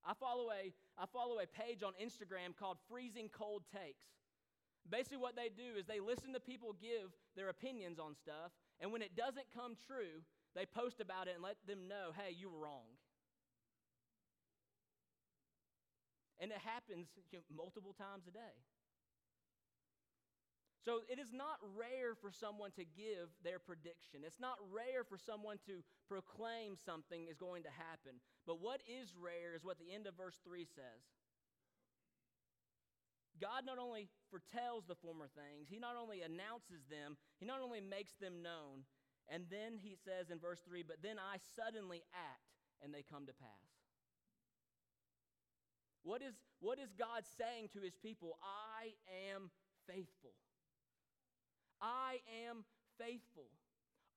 I 0.05 0.13
follow 0.13 0.47
a, 0.51 0.71
I 0.97 1.05
follow 1.11 1.39
a 1.39 1.47
page 1.47 1.83
on 1.83 1.91
Instagram 1.99 2.55
called 2.55 2.77
Freezing 2.87 3.27
Cold 3.27 3.63
Takes. 3.67 4.07
Basically, 4.87 5.17
what 5.17 5.35
they 5.35 5.49
do 5.49 5.75
is 5.77 5.85
they 5.85 5.99
listen 5.99 6.31
to 6.33 6.39
people 6.39 6.73
give 6.79 7.11
their 7.35 7.49
opinions 7.49 7.99
on 7.99 8.15
stuff, 8.15 8.55
and 8.79 8.93
when 8.93 9.01
it 9.01 9.15
doesn't 9.15 9.51
come 9.53 9.75
true, 9.75 10.23
they 10.55 10.65
post 10.65 11.01
about 11.01 11.27
it 11.27 11.35
and 11.35 11.43
let 11.43 11.57
them 11.67 11.87
know, 11.87 12.15
hey, 12.15 12.33
you 12.33 12.49
were 12.49 12.57
wrong. 12.57 12.87
And 16.39 16.51
it 16.51 16.63
happens 16.63 17.07
you 17.31 17.39
know, 17.39 17.43
multiple 17.51 17.93
times 17.93 18.23
a 18.27 18.31
day. 18.31 18.55
So 20.89 21.05
it 21.05 21.21
is 21.21 21.29
not 21.29 21.61
rare 21.77 22.17
for 22.17 22.33
someone 22.33 22.73
to 22.73 22.81
give 22.81 23.29
their 23.45 23.61
prediction. 23.61 24.25
It's 24.25 24.41
not 24.41 24.57
rare 24.73 25.05
for 25.05 25.21
someone 25.21 25.61
to 25.69 25.85
proclaim 26.09 26.81
something 26.81 27.29
is 27.29 27.37
going 27.37 27.61
to 27.69 27.69
happen. 27.69 28.17
But 28.49 28.57
what 28.57 28.81
is 28.89 29.13
rare 29.13 29.53
is 29.53 29.61
what 29.61 29.77
the 29.77 29.93
end 29.93 30.09
of 30.09 30.17
verse 30.17 30.41
3 30.41 30.65
says. 30.65 31.05
God 33.37 33.69
not 33.69 33.77
only 33.77 34.09
foretells 34.33 34.89
the 34.89 34.97
former 34.97 35.29
things, 35.29 35.69
He 35.69 35.77
not 35.77 35.93
only 35.93 36.25
announces 36.25 36.81
them, 36.89 37.21
He 37.37 37.45
not 37.45 37.61
only 37.61 37.85
makes 37.85 38.17
them 38.17 38.41
known, 38.41 38.89
and 39.29 39.45
then 39.53 39.77
He 39.77 39.93
says 39.93 40.33
in 40.33 40.41
verse 40.41 40.65
3 40.65 40.81
But 40.81 41.05
then 41.05 41.21
I 41.21 41.37
suddenly 41.53 42.01
act, 42.17 42.49
and 42.81 42.89
they 42.89 43.05
come 43.05 43.29
to 43.29 43.37
pass. 43.37 43.69
What 46.01 46.25
is, 46.25 46.33
what 46.65 46.81
is 46.81 46.97
God 46.97 47.29
saying 47.37 47.77
to 47.77 47.79
His 47.85 47.93
people? 47.93 48.41
I 48.41 48.97
am 49.29 49.53
faithful. 49.85 50.33
I 51.81 52.19
am 52.47 52.63
faithful. 52.99 53.47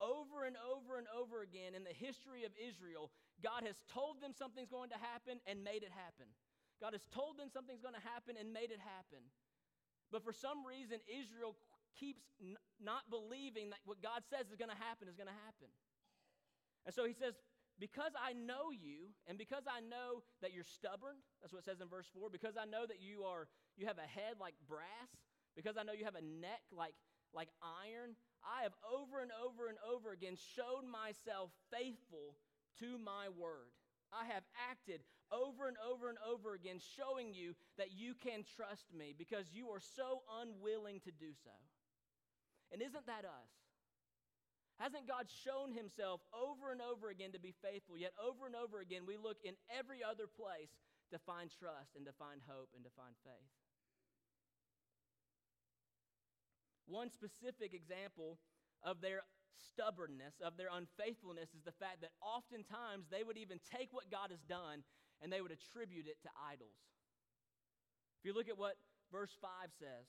Over 0.02 0.42
and 0.42 0.58
over 0.58 0.98
and 0.98 1.06
over 1.14 1.46
again 1.46 1.78
in 1.78 1.86
the 1.86 1.94
history 1.94 2.42
of 2.42 2.50
Israel, 2.58 3.14
God 3.38 3.62
has 3.62 3.78
told 3.86 4.18
them 4.18 4.34
something's 4.34 4.70
going 4.70 4.90
to 4.90 4.98
happen 4.98 5.38
and 5.46 5.62
made 5.62 5.86
it 5.86 5.94
happen. 5.94 6.26
God 6.82 6.98
has 6.98 7.06
told 7.14 7.38
them 7.38 7.46
something's 7.46 7.82
going 7.82 7.94
to 7.94 8.02
happen 8.02 8.34
and 8.34 8.50
made 8.50 8.74
it 8.74 8.82
happen. 8.82 9.22
But 10.10 10.26
for 10.26 10.34
some 10.34 10.66
reason, 10.66 10.98
Israel 11.06 11.54
keeps 11.94 12.26
n- 12.42 12.58
not 12.82 13.06
believing 13.06 13.70
that 13.70 13.78
what 13.86 14.02
God 14.02 14.26
says 14.26 14.50
is 14.50 14.58
going 14.58 14.74
to 14.74 14.82
happen 14.82 15.06
is 15.06 15.14
going 15.14 15.30
to 15.30 15.40
happen. 15.46 15.70
And 16.82 16.90
so 16.90 17.06
he 17.06 17.14
says, 17.14 17.38
Because 17.78 18.12
I 18.18 18.34
know 18.34 18.74
you, 18.74 19.14
and 19.30 19.38
because 19.38 19.70
I 19.70 19.78
know 19.78 20.26
that 20.42 20.50
you're 20.50 20.66
stubborn, 20.66 21.22
that's 21.38 21.54
what 21.54 21.62
it 21.62 21.68
says 21.70 21.78
in 21.78 21.86
verse 21.86 22.10
4, 22.10 22.26
because 22.26 22.58
I 22.58 22.66
know 22.66 22.82
that 22.90 22.98
you 22.98 23.22
are 23.22 23.46
you 23.78 23.86
have 23.86 24.02
a 24.02 24.08
head 24.08 24.36
like 24.42 24.58
brass, 24.68 25.14
because 25.56 25.78
I 25.78 25.86
know 25.86 25.94
you 25.94 26.04
have 26.04 26.18
a 26.18 26.24
neck 26.24 26.60
like 26.74 26.98
like 27.34 27.48
iron, 27.62 28.14
I 28.44 28.62
have 28.62 28.74
over 28.82 29.20
and 29.20 29.30
over 29.32 29.68
and 29.68 29.78
over 29.82 30.12
again 30.12 30.36
showed 30.36 30.84
myself 30.84 31.50
faithful 31.70 32.36
to 32.80 32.98
my 32.98 33.28
word. 33.28 33.72
I 34.12 34.26
have 34.28 34.44
acted 34.70 35.00
over 35.32 35.66
and 35.66 35.76
over 35.80 36.12
and 36.12 36.18
over 36.20 36.52
again, 36.52 36.76
showing 36.76 37.32
you 37.32 37.56
that 37.78 37.96
you 37.96 38.12
can 38.12 38.44
trust 38.44 38.92
me 38.92 39.16
because 39.16 39.48
you 39.52 39.72
are 39.72 39.80
so 39.80 40.20
unwilling 40.28 41.00
to 41.08 41.10
do 41.10 41.32
so. 41.32 41.56
And 42.70 42.84
isn't 42.84 43.08
that 43.08 43.24
us? 43.24 43.52
Hasn't 44.76 45.08
God 45.08 45.28
shown 45.28 45.72
himself 45.72 46.20
over 46.32 46.72
and 46.72 46.80
over 46.80 47.08
again 47.08 47.32
to 47.32 47.40
be 47.40 47.54
faithful? 47.64 47.96
Yet 47.96 48.12
over 48.20 48.44
and 48.44 48.56
over 48.56 48.80
again, 48.80 49.08
we 49.08 49.16
look 49.16 49.40
in 49.44 49.54
every 49.72 50.04
other 50.04 50.28
place 50.28 50.72
to 51.12 51.18
find 51.22 51.48
trust 51.48 51.96
and 51.96 52.04
to 52.04 52.12
find 52.12 52.40
hope 52.44 52.68
and 52.76 52.84
to 52.84 52.92
find 52.96 53.16
faith. 53.24 53.52
One 56.92 57.08
specific 57.08 57.72
example 57.72 58.36
of 58.84 59.00
their 59.00 59.24
stubbornness, 59.56 60.36
of 60.44 60.60
their 60.60 60.68
unfaithfulness, 60.68 61.56
is 61.56 61.64
the 61.64 61.72
fact 61.80 62.04
that 62.04 62.12
oftentimes 62.20 63.08
they 63.08 63.24
would 63.24 63.40
even 63.40 63.56
take 63.64 63.96
what 63.96 64.12
God 64.12 64.28
has 64.28 64.44
done 64.44 64.84
and 65.24 65.32
they 65.32 65.40
would 65.40 65.56
attribute 65.56 66.04
it 66.04 66.20
to 66.28 66.30
idols. 66.36 66.76
If 68.20 68.28
you 68.28 68.36
look 68.36 68.52
at 68.52 68.60
what 68.60 68.76
verse 69.08 69.32
5 69.40 69.72
says, 69.80 70.04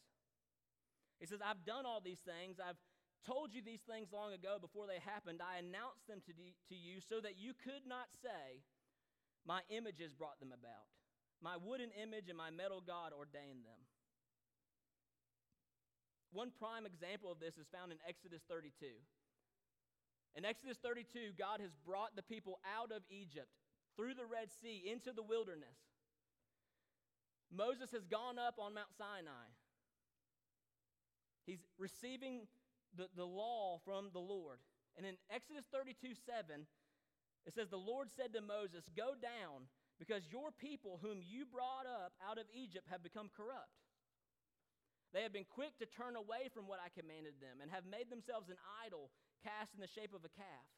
it 1.23 1.31
says, 1.31 1.39
I've 1.39 1.63
done 1.63 1.87
all 1.87 2.03
these 2.03 2.19
things. 2.19 2.59
I've 2.59 2.79
told 3.23 3.55
you 3.55 3.63
these 3.63 3.87
things 3.87 4.11
long 4.11 4.35
ago 4.35 4.59
before 4.59 4.83
they 4.83 4.99
happened. 4.99 5.39
I 5.39 5.63
announced 5.63 6.03
them 6.11 6.19
to, 6.27 6.35
de- 6.35 6.59
to 6.67 6.75
you 6.75 6.99
so 6.99 7.23
that 7.23 7.39
you 7.39 7.55
could 7.55 7.87
not 7.87 8.11
say, 8.11 8.59
My 9.47 9.63
images 9.71 10.11
brought 10.11 10.43
them 10.43 10.51
about. 10.51 10.91
My 11.39 11.55
wooden 11.55 11.95
image 11.95 12.27
and 12.27 12.35
my 12.35 12.51
metal 12.51 12.83
God 12.83 13.15
ordained 13.15 13.63
them. 13.63 13.87
One 16.33 16.51
prime 16.57 16.85
example 16.85 17.31
of 17.31 17.39
this 17.39 17.57
is 17.61 17.69
found 17.69 17.91
in 17.91 18.01
Exodus 18.09 18.41
32. 18.49 18.89
In 20.35 20.45
Exodus 20.45 20.77
32, 20.81 21.37
God 21.37 21.61
has 21.61 21.69
brought 21.85 22.15
the 22.15 22.25
people 22.25 22.59
out 22.65 22.91
of 22.91 23.03
Egypt 23.09 23.53
through 23.95 24.15
the 24.17 24.25
Red 24.25 24.49
Sea 24.49 24.81
into 24.89 25.13
the 25.13 25.21
wilderness. 25.21 25.77
Moses 27.53 27.91
has 27.93 28.05
gone 28.09 28.39
up 28.41 28.57
on 28.57 28.73
Mount 28.73 28.89
Sinai. 28.97 29.53
He's 31.45 31.61
receiving 31.77 32.49
the, 32.97 33.07
the 33.15 33.25
law 33.25 33.79
from 33.85 34.09
the 34.11 34.19
Lord. 34.19 34.57
And 34.97 35.05
in 35.05 35.17
Exodus 35.29 35.65
32 35.71 36.17
7, 36.25 36.65
it 37.45 37.53
says, 37.53 37.69
The 37.69 37.77
Lord 37.77 38.09
said 38.09 38.33
to 38.33 38.41
Moses, 38.41 38.89
Go 38.97 39.13
down, 39.13 39.69
because 39.99 40.25
your 40.31 40.49
people 40.49 40.99
whom 41.01 41.21
you 41.21 41.45
brought 41.45 41.85
up 41.85 42.13
out 42.25 42.39
of 42.39 42.45
Egypt 42.53 42.87
have 42.89 43.03
become 43.03 43.29
corrupt. 43.37 43.82
They 45.13 45.21
have 45.21 45.31
been 45.31 45.45
quick 45.45 45.77
to 45.77 45.85
turn 45.85 46.17
away 46.17 46.49
from 46.49 46.65
what 46.65 46.81
I 46.81 46.89
commanded 46.89 47.37
them 47.37 47.61
and 47.61 47.69
have 47.69 47.85
made 47.85 48.09
themselves 48.09 48.49
an 48.49 48.57
idol 48.81 49.13
cast 49.45 49.77
in 49.77 49.81
the 49.81 49.93
shape 49.93 50.17
of 50.17 50.25
a 50.25 50.33
calf. 50.33 50.69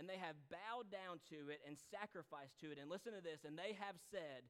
And 0.00 0.08
they 0.08 0.18
have 0.18 0.34
bowed 0.50 0.90
down 0.90 1.20
to 1.30 1.52
it 1.52 1.60
and 1.62 1.76
sacrificed 1.92 2.58
to 2.64 2.72
it. 2.72 2.80
And 2.80 2.90
listen 2.90 3.14
to 3.14 3.22
this. 3.22 3.46
And 3.46 3.54
they 3.54 3.76
have 3.78 3.94
said, 4.10 4.48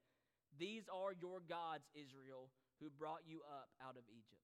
These 0.57 0.88
are 0.88 1.12
your 1.12 1.42
gods, 1.45 1.84
Israel, 1.92 2.49
who 2.80 2.88
brought 2.88 3.26
you 3.28 3.45
up 3.45 3.68
out 3.82 3.99
of 3.99 4.07
Egypt. 4.09 4.40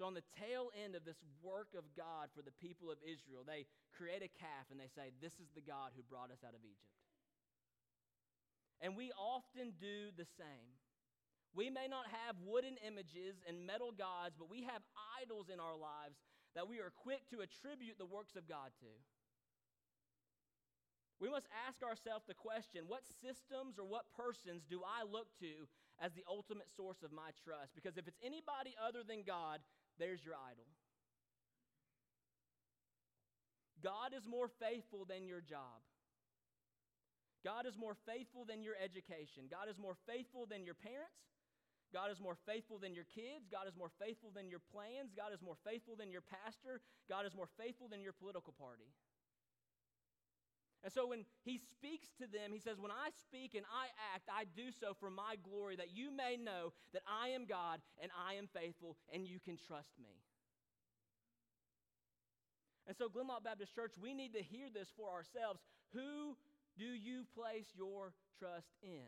So, 0.00 0.08
on 0.08 0.16
the 0.16 0.24
tail 0.40 0.72
end 0.72 0.96
of 0.96 1.04
this 1.04 1.20
work 1.44 1.76
of 1.76 1.84
God 1.92 2.32
for 2.32 2.40
the 2.40 2.56
people 2.56 2.88
of 2.88 2.96
Israel, 3.04 3.44
they 3.44 3.68
create 3.92 4.24
a 4.24 4.32
calf 4.40 4.72
and 4.72 4.80
they 4.80 4.88
say, 4.88 5.12
This 5.20 5.36
is 5.36 5.52
the 5.52 5.60
God 5.60 5.92
who 5.92 6.00
brought 6.00 6.32
us 6.32 6.40
out 6.40 6.56
of 6.56 6.64
Egypt. 6.64 6.96
And 8.80 8.96
we 8.96 9.12
often 9.12 9.76
do 9.76 10.08
the 10.16 10.24
same. 10.40 10.80
We 11.54 11.70
may 11.70 11.90
not 11.90 12.06
have 12.26 12.38
wooden 12.46 12.78
images 12.86 13.42
and 13.48 13.66
metal 13.66 13.90
gods, 13.90 14.38
but 14.38 14.50
we 14.50 14.62
have 14.70 14.82
idols 15.18 15.50
in 15.50 15.58
our 15.58 15.74
lives 15.74 16.22
that 16.54 16.68
we 16.68 16.78
are 16.78 16.94
quick 16.94 17.26
to 17.30 17.42
attribute 17.42 17.98
the 17.98 18.06
works 18.06 18.36
of 18.36 18.46
God 18.46 18.70
to. 18.80 18.92
We 21.20 21.28
must 21.28 21.46
ask 21.68 21.82
ourselves 21.82 22.24
the 22.26 22.38
question 22.38 22.88
what 22.88 23.04
systems 23.20 23.76
or 23.78 23.84
what 23.84 24.08
persons 24.16 24.64
do 24.64 24.80
I 24.80 25.04
look 25.04 25.28
to 25.44 25.68
as 26.00 26.14
the 26.16 26.24
ultimate 26.24 26.72
source 26.72 27.02
of 27.04 27.12
my 27.12 27.34
trust? 27.44 27.74
Because 27.74 27.98
if 27.98 28.08
it's 28.08 28.18
anybody 28.24 28.72
other 28.80 29.04
than 29.04 29.22
God, 29.26 29.60
there's 29.98 30.24
your 30.24 30.34
idol. 30.34 30.64
God 33.84 34.16
is 34.16 34.24
more 34.24 34.48
faithful 34.48 35.04
than 35.04 35.28
your 35.28 35.40
job. 35.40 35.84
God 37.44 37.64
is 37.64 37.76
more 37.76 37.96
faithful 38.08 38.44
than 38.44 38.62
your 38.62 38.76
education. 38.76 39.48
God 39.48 39.68
is 39.68 39.78
more 39.78 39.96
faithful 40.08 40.44
than 40.48 40.64
your 40.64 40.76
parents. 40.76 41.20
God 41.92 42.10
is 42.10 42.20
more 42.20 42.38
faithful 42.46 42.78
than 42.78 42.94
your 42.94 43.06
kids. 43.10 43.50
God 43.50 43.66
is 43.66 43.74
more 43.76 43.90
faithful 43.98 44.30
than 44.30 44.48
your 44.48 44.62
plans. 44.70 45.10
God 45.16 45.34
is 45.34 45.42
more 45.42 45.58
faithful 45.66 45.96
than 45.98 46.10
your 46.10 46.22
pastor. 46.22 46.80
God 47.08 47.26
is 47.26 47.34
more 47.34 47.50
faithful 47.58 47.88
than 47.88 48.02
your 48.02 48.14
political 48.14 48.54
party. 48.54 48.86
And 50.82 50.92
so 50.92 51.06
when 51.06 51.26
he 51.44 51.58
speaks 51.58 52.08
to 52.20 52.26
them, 52.26 52.52
he 52.52 52.60
says, 52.60 52.80
When 52.80 52.90
I 52.90 53.10
speak 53.12 53.54
and 53.54 53.66
I 53.68 53.92
act, 54.14 54.30
I 54.32 54.44
do 54.56 54.72
so 54.72 54.96
for 54.98 55.10
my 55.10 55.36
glory, 55.44 55.76
that 55.76 55.92
you 55.92 56.10
may 56.10 56.36
know 56.36 56.72
that 56.94 57.02
I 57.04 57.28
am 57.36 57.44
God 57.44 57.80
and 58.00 58.10
I 58.16 58.34
am 58.34 58.48
faithful 58.48 58.96
and 59.12 59.26
you 59.26 59.38
can 59.40 59.58
trust 59.58 59.92
me. 60.00 60.16
And 62.86 62.96
so, 62.96 63.08
Glenloch 63.08 63.44
Baptist 63.44 63.74
Church, 63.74 63.92
we 64.00 64.14
need 64.14 64.32
to 64.32 64.42
hear 64.42 64.66
this 64.72 64.88
for 64.96 65.10
ourselves. 65.10 65.60
Who 65.92 66.34
do 66.78 66.84
you 66.86 67.24
place 67.36 67.66
your 67.76 68.14
trust 68.38 68.72
in? 68.82 69.06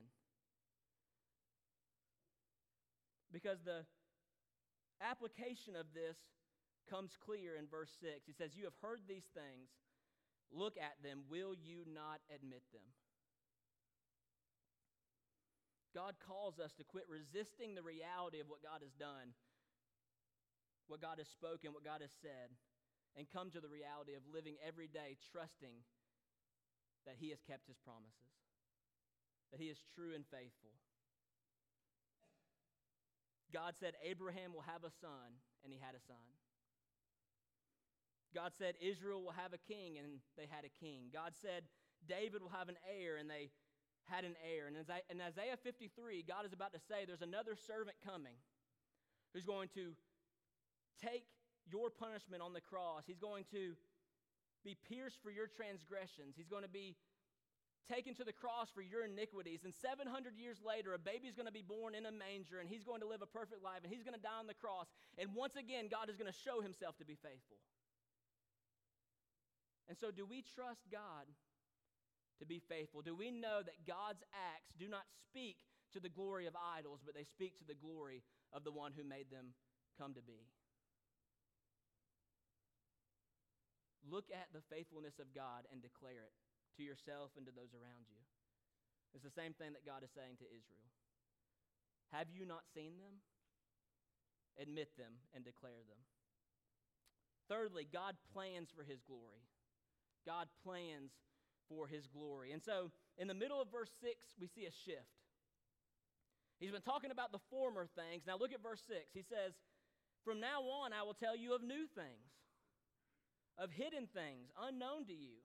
Because 3.33 3.59
the 3.65 3.89
application 5.01 5.75
of 5.75 5.87
this 5.97 6.17
comes 6.91 7.17
clear 7.17 7.57
in 7.57 7.67
verse 7.67 7.91
6. 8.01 8.27
He 8.27 8.37
says, 8.37 8.53
You 8.55 8.65
have 8.65 8.77
heard 8.83 9.01
these 9.09 9.27
things. 9.33 9.73
Look 10.53 10.77
at 10.77 11.01
them. 11.01 11.25
Will 11.33 11.57
you 11.57 11.89
not 11.89 12.21
admit 12.29 12.63
them? 12.77 12.85
God 15.97 16.17
calls 16.21 16.61
us 16.61 16.73
to 16.77 16.85
quit 16.85 17.05
resisting 17.09 17.77
the 17.77 17.85
reality 17.85 18.41
of 18.41 18.49
what 18.49 18.65
God 18.65 18.81
has 18.81 18.93
done, 18.97 19.37
what 20.89 21.05
God 21.05 21.21
has 21.21 21.29
spoken, 21.29 21.77
what 21.77 21.85
God 21.85 22.01
has 22.01 22.13
said, 22.25 22.53
and 23.17 23.29
come 23.29 23.53
to 23.53 23.61
the 23.61 23.69
reality 23.69 24.17
of 24.17 24.25
living 24.25 24.57
every 24.65 24.89
day 24.89 25.21
trusting 25.33 25.85
that 27.05 27.21
He 27.21 27.29
has 27.29 27.45
kept 27.45 27.69
His 27.69 27.77
promises, 27.85 28.33
that 29.53 29.61
He 29.61 29.69
is 29.69 29.85
true 29.93 30.17
and 30.17 30.25
faithful. 30.33 30.73
God 33.53 33.75
said 33.79 33.95
Abraham 34.03 34.53
will 34.53 34.65
have 34.67 34.85
a 34.85 34.91
son, 34.91 35.37
and 35.63 35.73
he 35.73 35.79
had 35.79 35.95
a 35.95 36.01
son. 36.01 36.25
God 38.35 38.53
said 38.57 38.75
Israel 38.81 39.23
will 39.23 39.37
have 39.37 39.53
a 39.53 39.61
king, 39.61 40.01
and 40.01 40.25
they 40.41 40.49
had 40.49 40.65
a 40.65 40.73
king. 40.81 41.13
God 41.13 41.37
said 41.37 41.69
David 42.09 42.41
will 42.41 42.57
have 42.57 42.73
an 42.73 42.81
heir, 42.89 43.21
and 43.21 43.29
they 43.29 43.53
had 44.09 44.25
an 44.25 44.35
heir. 44.41 44.67
And 44.67 44.77
in 44.81 45.21
Isaiah 45.21 45.61
53, 45.61 46.25
God 46.27 46.47
is 46.47 46.53
about 46.53 46.73
to 46.73 46.81
say 46.81 47.05
there's 47.05 47.21
another 47.21 47.55
servant 47.55 47.97
coming 48.01 48.41
who's 49.35 49.45
going 49.45 49.69
to 49.77 49.93
take 50.97 51.29
your 51.69 51.91
punishment 51.91 52.43
on 52.43 52.53
the 52.53 52.61
cross. 52.61 53.05
He's 53.07 53.21
going 53.21 53.45
to 53.53 53.77
be 54.65 54.77
pierced 54.89 55.21
for 55.23 55.31
your 55.31 55.47
transgressions. 55.47 56.35
He's 56.37 56.49
going 56.49 56.65
to 56.65 56.73
be 56.73 56.97
taken 57.89 58.15
to 58.15 58.25
the 58.25 58.33
cross 58.33 58.71
for 58.71 58.83
your 58.83 59.05
iniquities. 59.05 59.65
And 59.65 59.75
700 59.75 60.37
years 60.39 60.59
later, 60.63 60.95
a 60.95 60.99
baby's 60.99 61.35
going 61.35 61.51
to 61.51 61.55
be 61.55 61.65
born 61.67 61.95
in 61.95 62.07
a 62.07 62.15
manger, 62.15 62.61
and 62.61 62.69
he's 62.69 62.85
going 62.85 63.01
to 63.01 63.09
live 63.09 63.23
a 63.23 63.31
perfect 63.31 63.63
life, 63.63 63.83
and 63.83 63.93
he's 63.93 64.05
going 64.05 64.17
to 64.17 64.23
die 64.23 64.39
on 64.39 64.47
the 64.47 64.59
cross. 64.59 64.87
And 65.19 65.35
once 65.35 65.57
again, 65.57 65.89
God 65.91 66.11
is 66.11 66.17
going 66.17 66.31
to 66.31 66.39
show 66.45 66.63
himself 66.63 66.97
to 66.99 67.07
be 67.07 67.19
faithful. 67.19 67.59
And 69.89 69.99
so, 69.99 70.11
do 70.11 70.25
we 70.25 70.45
trust 70.55 70.87
God 70.91 71.27
to 72.39 72.47
be 72.47 72.63
faithful? 72.71 73.03
Do 73.03 73.15
we 73.15 73.31
know 73.31 73.61
that 73.61 73.83
God's 73.87 74.23
acts 74.33 74.73
do 74.79 74.87
not 74.89 75.05
speak 75.27 75.59
to 75.93 76.01
the 76.01 76.09
glory 76.09 76.47
of 76.47 76.55
idols, 76.57 77.01
but 77.05 77.15
they 77.15 77.27
speak 77.27 77.59
to 77.59 77.67
the 77.67 77.77
glory 77.77 78.23
of 78.53 78.65
the 78.65 78.73
one 78.73 78.93
who 78.97 79.05
made 79.05 79.29
them 79.31 79.53
come 79.99 80.15
to 80.15 80.23
be? 80.23 80.47
Look 84.09 84.31
at 84.33 84.49
the 84.55 84.63
faithfulness 84.71 85.19
of 85.19 85.35
God 85.35 85.67
and 85.71 85.83
declare 85.83 86.27
it 86.27 86.35
to 86.77 86.83
yourself 86.83 87.35
and 87.37 87.45
to 87.47 87.53
those 87.53 87.73
around 87.77 88.09
you. 88.09 88.21
It's 89.13 89.25
the 89.25 89.35
same 89.35 89.53
thing 89.53 89.77
that 89.77 89.85
God 89.85 90.01
is 90.05 90.13
saying 90.13 90.41
to 90.41 90.49
Israel. 90.49 90.89
Have 92.13 92.33
you 92.33 92.45
not 92.45 92.65
seen 92.73 92.97
them? 93.01 93.21
Admit 94.61 94.93
them 94.97 95.21
and 95.33 95.45
declare 95.45 95.85
them. 95.89 96.01
Thirdly, 97.49 97.89
God 97.89 98.17
plans 98.33 98.69
for 98.73 98.85
his 98.85 99.01
glory. 99.05 99.45
God 100.25 100.49
plans 100.65 101.13
for 101.69 101.89
his 101.89 102.07
glory. 102.07 102.53
And 102.53 102.63
so, 102.63 102.93
in 103.17 103.29
the 103.29 103.37
middle 103.37 103.61
of 103.61 103.69
verse 103.73 103.91
6, 104.01 104.17
we 104.41 104.47
see 104.49 104.65
a 104.65 104.73
shift. 104.73 105.13
He's 106.61 106.71
been 106.71 106.85
talking 106.85 107.11
about 107.11 107.33
the 107.33 107.43
former 107.51 107.89
things. 107.97 108.25
Now, 108.25 108.37
look 108.37 108.53
at 108.53 108.63
verse 108.63 108.81
6. 108.87 109.13
He 109.13 109.25
says, 109.25 109.53
From 110.25 110.41
now 110.41 110.63
on, 110.63 110.93
I 110.93 111.03
will 111.03 111.17
tell 111.17 111.37
you 111.37 111.55
of 111.55 111.63
new 111.63 111.89
things 111.97 112.33
of 113.59 113.71
hidden 113.71 114.09
things 114.13 114.49
unknown 114.57 115.05
to 115.07 115.13
you. 115.13 115.45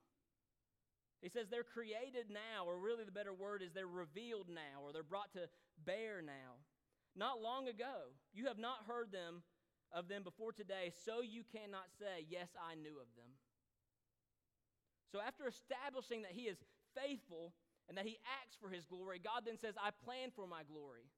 He 1.20 1.28
says 1.28 1.48
they're 1.50 1.66
created 1.66 2.30
now, 2.30 2.64
or 2.64 2.78
really 2.78 3.04
the 3.04 3.12
better 3.12 3.34
word 3.34 3.62
is 3.62 3.72
they're 3.72 3.86
revealed 3.86 4.48
now, 4.48 4.82
or 4.82 4.92
they're 4.92 5.02
brought 5.02 5.32
to 5.32 5.48
bear 5.84 6.22
now. 6.22 6.62
Not 7.16 7.42
long 7.42 7.66
ago, 7.66 8.14
you 8.32 8.46
have 8.46 8.58
not 8.58 8.86
heard 8.86 9.10
them 9.10 9.42
of 9.90 10.06
them 10.06 10.22
before 10.22 10.52
today, 10.52 10.92
so 11.04 11.20
you 11.20 11.42
cannot 11.42 11.90
say, 11.98 12.26
Yes, 12.28 12.48
I 12.54 12.74
knew 12.74 13.00
of 13.02 13.10
them. 13.16 13.34
So 15.10 15.18
after 15.20 15.48
establishing 15.48 16.22
that 16.22 16.32
he 16.32 16.42
is 16.42 16.58
faithful 16.94 17.54
and 17.88 17.96
that 17.96 18.04
he 18.04 18.18
acts 18.42 18.56
for 18.60 18.68
his 18.68 18.84
glory, 18.84 19.18
God 19.18 19.42
then 19.46 19.58
says, 19.58 19.74
I 19.80 19.90
plan 20.04 20.30
for 20.36 20.46
my 20.46 20.62
glory. 20.68 21.08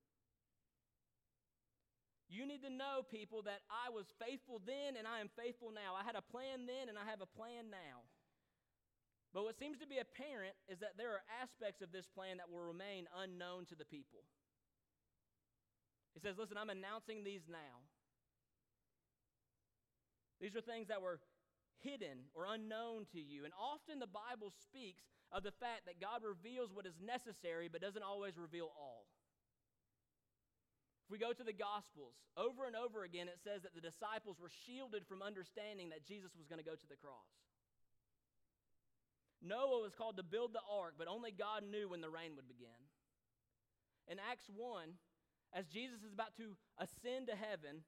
You 2.30 2.46
need 2.46 2.62
to 2.62 2.70
know, 2.70 3.02
people, 3.02 3.42
that 3.42 3.66
I 3.66 3.90
was 3.90 4.06
faithful 4.22 4.62
then 4.62 4.94
and 4.94 5.02
I 5.02 5.18
am 5.18 5.28
faithful 5.34 5.74
now. 5.74 5.98
I 5.98 6.06
had 6.06 6.14
a 6.14 6.22
plan 6.22 6.70
then 6.70 6.86
and 6.88 6.94
I 6.94 7.10
have 7.10 7.20
a 7.20 7.26
plan 7.26 7.74
now. 7.74 8.06
But 9.32 9.44
what 9.44 9.58
seems 9.58 9.78
to 9.78 9.86
be 9.86 9.98
apparent 9.98 10.58
is 10.66 10.80
that 10.80 10.98
there 10.98 11.14
are 11.14 11.22
aspects 11.42 11.82
of 11.82 11.92
this 11.92 12.06
plan 12.06 12.38
that 12.38 12.50
will 12.50 12.66
remain 12.66 13.06
unknown 13.14 13.66
to 13.70 13.78
the 13.78 13.86
people. 13.86 14.26
He 16.14 16.20
says, 16.20 16.34
Listen, 16.38 16.58
I'm 16.58 16.70
announcing 16.70 17.22
these 17.22 17.46
now. 17.46 17.86
These 20.40 20.56
are 20.56 20.64
things 20.64 20.88
that 20.88 21.02
were 21.02 21.20
hidden 21.78 22.32
or 22.34 22.48
unknown 22.48 23.06
to 23.12 23.20
you. 23.20 23.44
And 23.44 23.52
often 23.54 24.00
the 24.00 24.10
Bible 24.10 24.50
speaks 24.50 25.04
of 25.30 25.44
the 25.44 25.54
fact 25.62 25.86
that 25.86 26.00
God 26.00 26.26
reveals 26.26 26.72
what 26.72 26.88
is 26.88 26.98
necessary 26.98 27.68
but 27.70 27.80
doesn't 27.80 28.02
always 28.02 28.34
reveal 28.36 28.72
all. 28.74 29.06
If 31.06 31.12
we 31.12 31.18
go 31.18 31.32
to 31.32 31.44
the 31.44 31.54
Gospels, 31.54 32.14
over 32.36 32.66
and 32.66 32.74
over 32.74 33.04
again 33.04 33.28
it 33.28 33.38
says 33.42 33.62
that 33.62 33.74
the 33.74 33.84
disciples 33.84 34.40
were 34.40 34.50
shielded 34.50 35.06
from 35.06 35.22
understanding 35.22 35.90
that 35.90 36.06
Jesus 36.06 36.32
was 36.34 36.48
going 36.48 36.58
to 36.62 36.66
go 36.66 36.74
to 36.74 36.88
the 36.88 36.98
cross. 36.98 37.30
Noah 39.42 39.82
was 39.82 39.94
called 39.94 40.16
to 40.16 40.22
build 40.22 40.52
the 40.52 40.64
ark, 40.68 40.94
but 40.98 41.08
only 41.08 41.32
God 41.32 41.64
knew 41.64 41.88
when 41.88 42.00
the 42.00 42.10
rain 42.10 42.36
would 42.36 42.48
begin. 42.48 42.76
In 44.08 44.18
Acts 44.30 44.50
1, 44.52 44.94
as 45.52 45.66
Jesus 45.66 46.02
is 46.04 46.12
about 46.12 46.36
to 46.36 46.56
ascend 46.78 47.28
to 47.28 47.36
heaven, 47.36 47.82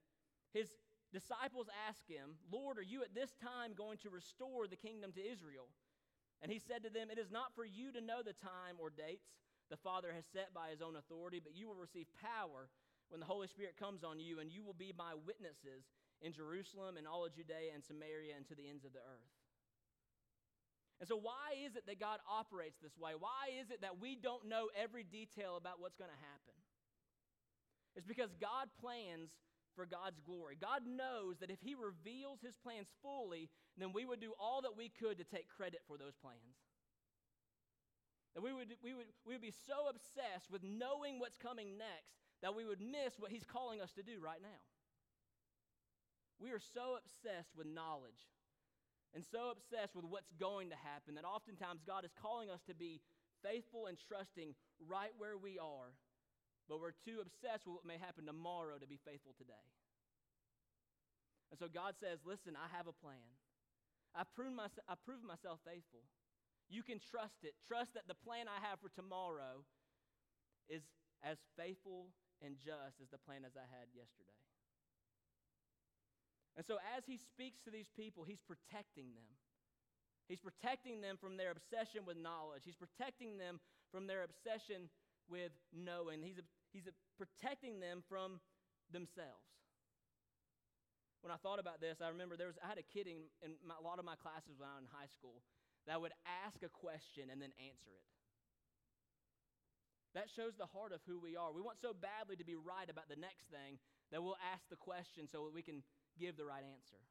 his 0.53 0.69
disciples 1.13 1.69
ask 1.89 2.01
him, 2.09 2.41
Lord, 2.51 2.79
are 2.79 2.87
you 2.87 3.03
at 3.03 3.15
this 3.15 3.37
time 3.37 3.77
going 3.77 3.99
to 3.99 4.11
restore 4.11 4.67
the 4.67 4.81
kingdom 4.81 5.13
to 5.13 5.21
Israel? 5.21 5.69
And 6.41 6.51
he 6.51 6.59
said 6.59 6.83
to 6.83 6.91
them, 6.91 7.11
It 7.11 7.19
is 7.19 7.31
not 7.31 7.55
for 7.55 7.65
you 7.65 7.93
to 7.93 8.01
know 8.01 8.25
the 8.25 8.35
time 8.35 8.81
or 8.81 8.91
dates 8.91 9.29
the 9.71 9.77
Father 9.77 10.13
has 10.13 10.25
set 10.33 10.53
by 10.53 10.69
his 10.69 10.83
own 10.83 10.97
authority, 10.97 11.41
but 11.41 11.57
you 11.57 11.69
will 11.69 11.79
receive 11.79 12.07
power 12.21 12.69
when 13.09 13.21
the 13.21 13.29
Holy 13.29 13.47
Spirit 13.47 13.77
comes 13.79 14.05
on 14.05 14.21
you, 14.21 14.41
and 14.41 14.51
you 14.51 14.65
will 14.65 14.77
be 14.77 14.93
my 14.97 15.13
witnesses 15.15 15.85
in 16.21 16.33
Jerusalem 16.33 16.97
and 16.97 17.07
all 17.07 17.25
of 17.25 17.35
Judea 17.35 17.73
and 17.73 17.85
Samaria 17.85 18.37
and 18.37 18.47
to 18.49 18.55
the 18.55 18.69
ends 18.69 18.85
of 18.85 18.93
the 18.93 19.01
earth. 19.01 19.33
And 21.03 21.11
so, 21.11 21.19
why 21.19 21.59
is 21.67 21.75
it 21.75 21.83
that 21.91 21.99
God 21.99 22.23
operates 22.31 22.79
this 22.79 22.95
way? 22.95 23.19
Why 23.19 23.51
is 23.59 23.75
it 23.75 23.83
that 23.83 23.99
we 23.99 24.15
don't 24.15 24.47
know 24.47 24.71
every 24.71 25.03
detail 25.03 25.59
about 25.59 25.83
what's 25.83 25.99
going 25.99 26.15
to 26.15 26.23
happen? 26.31 26.55
It's 27.99 28.07
because 28.07 28.31
God 28.39 28.71
plans 28.79 29.35
for 29.75 29.83
God's 29.83 30.23
glory. 30.23 30.55
God 30.55 30.87
knows 30.87 31.43
that 31.43 31.51
if 31.51 31.59
He 31.59 31.75
reveals 31.75 32.39
His 32.39 32.55
plans 32.55 32.87
fully, 33.03 33.51
then 33.75 33.91
we 33.91 34.07
would 34.07 34.23
do 34.23 34.31
all 34.39 34.63
that 34.63 34.79
we 34.79 34.95
could 34.95 35.19
to 35.19 35.27
take 35.27 35.51
credit 35.51 35.83
for 35.91 35.99
those 35.99 36.15
plans. 36.23 36.63
That 38.39 38.47
we 38.47 38.55
would, 38.55 38.71
we, 38.79 38.95
would, 38.95 39.11
we 39.27 39.35
would 39.35 39.43
be 39.43 39.51
so 39.67 39.91
obsessed 39.91 40.55
with 40.55 40.63
knowing 40.63 41.19
what's 41.19 41.37
coming 41.37 41.75
next 41.83 42.15
that 42.47 42.55
we 42.55 42.63
would 42.63 42.79
miss 42.79 43.19
what 43.19 43.35
He's 43.35 43.43
calling 43.43 43.83
us 43.83 43.91
to 43.99 44.07
do 44.07 44.23
right 44.23 44.39
now. 44.39 44.63
We 46.39 46.55
are 46.55 46.63
so 46.63 46.95
obsessed 46.95 47.59
with 47.59 47.67
knowledge 47.67 48.23
and 49.13 49.25
so 49.25 49.53
obsessed 49.53 49.95
with 49.95 50.09
what's 50.09 50.33
going 50.41 50.73
to 50.73 50.79
happen 50.81 51.21
that 51.21 51.29
oftentimes 51.29 51.85
God 51.85 52.05
is 52.05 52.13
calling 52.17 52.49
us 52.49 52.65
to 52.67 52.75
be 52.75 53.01
faithful 53.45 53.87
and 53.87 54.01
trusting 54.01 54.57
right 54.81 55.13
where 55.19 55.37
we 55.37 55.61
are, 55.61 55.93
but 56.69 56.81
we're 56.81 56.97
too 57.05 57.21
obsessed 57.21 57.69
with 57.69 57.77
what 57.77 57.85
may 57.85 58.01
happen 58.01 58.25
tomorrow 58.25 58.81
to 58.81 58.89
be 58.89 58.97
faithful 59.05 59.37
today. 59.37 59.67
And 61.53 61.61
so 61.61 61.69
God 61.69 62.01
says, 62.01 62.25
Listen, 62.25 62.57
I 62.57 62.73
have 62.73 62.89
a 62.89 62.97
plan. 62.97 63.37
I 64.17 64.25
proved, 64.25 64.57
myself, 64.57 64.85
I 64.89 64.97
proved 64.97 65.25
myself 65.25 65.61
faithful. 65.65 66.05
You 66.73 66.81
can 66.81 66.97
trust 66.97 67.45
it. 67.45 67.53
Trust 67.69 67.93
that 67.93 68.09
the 68.09 68.17
plan 68.17 68.49
I 68.49 68.61
have 68.65 68.81
for 68.81 68.89
tomorrow 68.97 69.65
is 70.69 70.81
as 71.21 71.37
faithful 71.57 72.09
and 72.41 72.57
just 72.57 72.97
as 73.05 73.13
the 73.13 73.21
plan 73.21 73.45
as 73.45 73.53
I 73.57 73.69
had 73.69 73.93
yesterday. 73.93 74.41
And 76.57 76.67
so, 76.67 76.77
as 76.97 77.05
he 77.07 77.17
speaks 77.17 77.61
to 77.65 77.71
these 77.71 77.89
people, 77.97 78.25
he's 78.25 78.45
protecting 78.45 79.17
them. 79.17 79.33
He's 80.29 80.41
protecting 80.41 81.01
them 81.01 81.17
from 81.17 81.37
their 81.37 81.51
obsession 81.51 82.05
with 82.07 82.17
knowledge. 82.17 82.63
He's 82.65 82.77
protecting 82.77 83.39
them 83.39 83.59
from 83.91 84.07
their 84.07 84.23
obsession 84.23 84.89
with 85.29 85.53
knowing. 85.73 86.23
He's, 86.23 86.41
he's 86.73 86.89
protecting 87.17 87.81
them 87.81 88.05
from 88.09 88.41
themselves. 88.93 89.49
When 91.23 91.31
I 91.31 91.39
thought 91.39 91.63
about 91.63 91.81
this, 91.81 92.03
I 92.03 92.11
remember 92.11 92.37
there 92.37 92.51
was, 92.51 92.59
I 92.59 92.69
had 92.69 92.83
a 92.83 92.87
kid 92.87 93.07
in, 93.07 93.31
in 93.41 93.55
my, 93.63 93.79
a 93.79 93.85
lot 93.85 94.03
of 94.03 94.05
my 94.05 94.19
classes 94.19 94.59
when 94.59 94.67
I 94.67 94.77
was 94.77 94.85
in 94.85 94.91
high 94.91 95.09
school 95.09 95.41
that 95.87 95.99
would 95.99 96.15
ask 96.47 96.63
a 96.63 96.71
question 96.71 97.31
and 97.31 97.39
then 97.39 97.55
answer 97.59 97.95
it. 97.95 98.09
That 100.15 100.29
shows 100.29 100.53
the 100.61 100.69
heart 100.69 100.93
of 100.93 101.01
who 101.09 101.17
we 101.17 101.41
are. 101.41 101.55
We 101.55 101.65
want 101.65 101.81
so 101.81 101.97
badly 101.97 102.37
to 102.37 102.45
be 102.45 102.55
right 102.55 102.91
about 102.91 103.09
the 103.09 103.17
next 103.17 103.49
thing 103.49 103.81
that 104.13 104.21
we'll 104.21 104.37
ask 104.53 104.61
the 104.69 104.77
question 104.77 105.25
so 105.25 105.49
we 105.49 105.65
can 105.65 105.81
give 106.23 106.39
the 106.39 106.47
right 106.47 106.63
answer. 106.63 107.03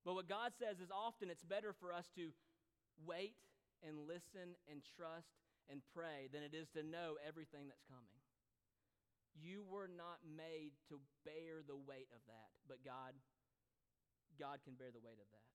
But 0.00 0.16
what 0.16 0.32
God 0.32 0.56
says 0.56 0.80
is 0.80 0.88
often 0.88 1.28
it's 1.28 1.44
better 1.44 1.76
for 1.76 1.92
us 1.92 2.08
to 2.16 2.32
wait 3.04 3.36
and 3.84 4.08
listen 4.08 4.56
and 4.64 4.80
trust 4.96 5.36
and 5.68 5.84
pray 5.92 6.32
than 6.32 6.40
it 6.40 6.56
is 6.56 6.72
to 6.72 6.80
know 6.80 7.20
everything 7.20 7.68
that's 7.68 7.84
coming. 7.84 8.16
You 9.36 9.60
were 9.68 9.92
not 9.92 10.24
made 10.24 10.72
to 10.88 10.96
bear 11.28 11.60
the 11.60 11.76
weight 11.76 12.08
of 12.16 12.24
that, 12.32 12.50
but 12.64 12.80
God 12.80 13.12
God 14.40 14.64
can 14.64 14.72
bear 14.72 14.88
the 14.88 15.04
weight 15.04 15.20
of 15.20 15.28
that. 15.36 15.50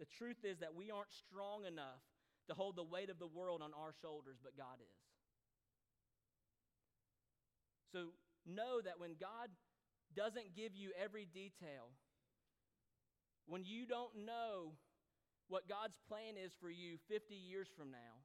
The 0.00 0.08
truth 0.16 0.48
is 0.48 0.64
that 0.64 0.72
we 0.72 0.90
aren't 0.90 1.12
strong 1.12 1.68
enough 1.68 2.00
to 2.48 2.56
hold 2.56 2.76
the 2.76 2.88
weight 2.88 3.12
of 3.12 3.20
the 3.20 3.28
world 3.28 3.60
on 3.60 3.76
our 3.76 3.92
shoulders, 4.00 4.40
but 4.42 4.56
God 4.56 4.80
is. 4.80 4.96
So 7.92 8.16
know 8.48 8.80
that 8.80 8.98
when 8.98 9.14
God 9.20 9.52
doesn't 10.16 10.54
give 10.54 10.74
you 10.74 10.90
every 11.02 11.26
detail, 11.26 11.90
when 13.46 13.64
you 13.64 13.86
don't 13.86 14.24
know 14.24 14.72
what 15.48 15.68
God's 15.68 15.96
plan 16.08 16.40
is 16.42 16.52
for 16.60 16.70
you 16.70 16.96
50 17.08 17.34
years 17.34 17.68
from 17.76 17.90
now, 17.90 18.22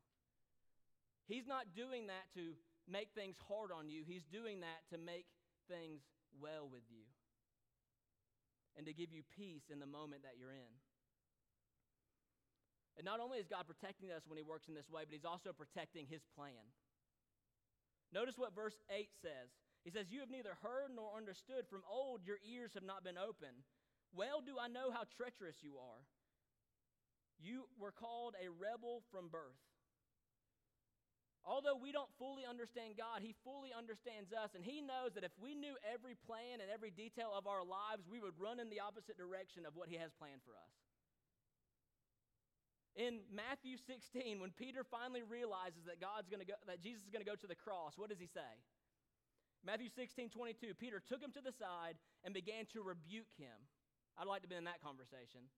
He's 1.27 1.45
not 1.45 1.75
doing 1.75 2.07
that 2.07 2.25
to 2.33 2.55
make 2.89 3.09
things 3.13 3.35
hard 3.47 3.71
on 3.71 3.89
you, 3.89 4.03
He's 4.05 4.25
doing 4.31 4.61
that 4.61 4.81
to 4.89 4.97
make 4.97 5.25
things 5.67 6.01
well 6.41 6.67
with 6.71 6.83
you. 6.89 7.05
and 8.79 8.87
to 8.87 8.95
give 8.95 9.11
you 9.11 9.27
peace 9.35 9.67
in 9.67 9.83
the 9.83 9.89
moment 9.89 10.23
that 10.23 10.39
you're 10.39 10.55
in. 10.55 10.73
And 12.95 13.03
not 13.03 13.19
only 13.19 13.39
is 13.39 13.47
God 13.47 13.67
protecting 13.67 14.07
us 14.07 14.23
when 14.23 14.39
He 14.39 14.43
works 14.43 14.71
in 14.71 14.73
this 14.73 14.87
way, 14.87 15.03
but 15.03 15.11
He's 15.11 15.27
also 15.27 15.51
protecting 15.51 16.07
His 16.07 16.23
plan. 16.31 16.63
Notice 18.15 18.39
what 18.39 18.55
verse 18.55 18.79
8 18.87 19.11
says. 19.21 19.51
He 19.83 19.91
says, 19.91 20.11
You 20.11 20.19
have 20.19 20.29
neither 20.29 20.57
heard 20.61 20.91
nor 20.95 21.15
understood. 21.15 21.67
From 21.69 21.83
old 21.89 22.21
your 22.25 22.39
ears 22.43 22.71
have 22.75 22.83
not 22.83 23.03
been 23.03 23.17
open. 23.17 23.63
Well 24.13 24.41
do 24.41 24.57
I 24.59 24.67
know 24.67 24.91
how 24.91 25.05
treacherous 25.17 25.61
you 25.61 25.77
are. 25.77 26.01
You 27.39 27.71
were 27.79 27.95
called 27.95 28.35
a 28.35 28.51
rebel 28.51 29.03
from 29.11 29.29
birth. 29.29 29.63
Although 31.47 31.79
we 31.79 31.95
don't 31.95 32.11
fully 32.19 32.43
understand 32.43 32.99
God, 32.99 33.23
He 33.23 33.31
fully 33.47 33.71
understands 33.71 34.35
us, 34.35 34.51
and 34.53 34.63
He 34.63 34.83
knows 34.83 35.15
that 35.15 35.23
if 35.23 35.31
we 35.39 35.55
knew 35.55 35.79
every 35.87 36.19
plan 36.27 36.59
and 36.59 36.67
every 36.67 36.91
detail 36.91 37.31
of 37.31 37.47
our 37.47 37.63
lives, 37.63 38.03
we 38.11 38.19
would 38.19 38.35
run 38.35 38.59
in 38.59 38.67
the 38.67 38.83
opposite 38.83 39.15
direction 39.15 39.63
of 39.63 39.73
what 39.79 39.87
He 39.87 39.95
has 39.95 40.11
planned 40.19 40.43
for 40.43 40.59
us. 40.59 40.75
In 42.99 43.23
Matthew 43.31 43.79
16, 43.79 44.43
when 44.43 44.51
Peter 44.51 44.83
finally 44.83 45.23
realizes 45.23 45.87
that 45.87 46.03
God's 46.03 46.27
going 46.27 46.43
to 46.43 46.49
go, 46.49 46.59
that 46.67 46.83
Jesus 46.83 47.07
is 47.07 47.09
going 47.09 47.23
to 47.23 47.29
go 47.29 47.39
to 47.39 47.47
the 47.47 47.55
cross, 47.55 47.95
what 47.95 48.11
does 48.11 48.19
he 48.19 48.27
say? 48.27 48.59
Matthew 49.65 49.89
16, 49.89 50.29
22, 50.29 50.73
Peter 50.79 51.01
took 51.03 51.21
him 51.21 51.31
to 51.31 51.41
the 51.41 51.51
side 51.51 51.95
and 52.23 52.33
began 52.33 52.65
to 52.73 52.81
rebuke 52.81 53.31
him. 53.37 53.55
I'd 54.17 54.27
like 54.27 54.41
to 54.41 54.47
be 54.47 54.55
in 54.55 54.63
that 54.65 54.83
conversation. 54.83 55.51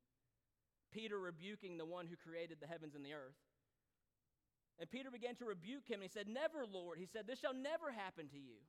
Peter 0.92 1.20
rebuking 1.20 1.78
the 1.78 1.86
one 1.86 2.06
who 2.08 2.16
created 2.18 2.58
the 2.60 2.68
heavens 2.68 2.96
and 2.96 3.06
the 3.06 3.14
earth. 3.14 3.38
And 4.80 4.90
Peter 4.90 5.12
began 5.12 5.36
to 5.36 5.46
rebuke 5.46 5.88
him, 5.88 6.02
and 6.02 6.10
he 6.10 6.10
said, 6.10 6.28
Never, 6.28 6.66
Lord. 6.66 6.98
He 6.98 7.06
said, 7.06 7.28
This 7.28 7.40
shall 7.40 7.54
never 7.54 7.92
happen 7.92 8.28
to 8.30 8.38
you. 8.38 8.66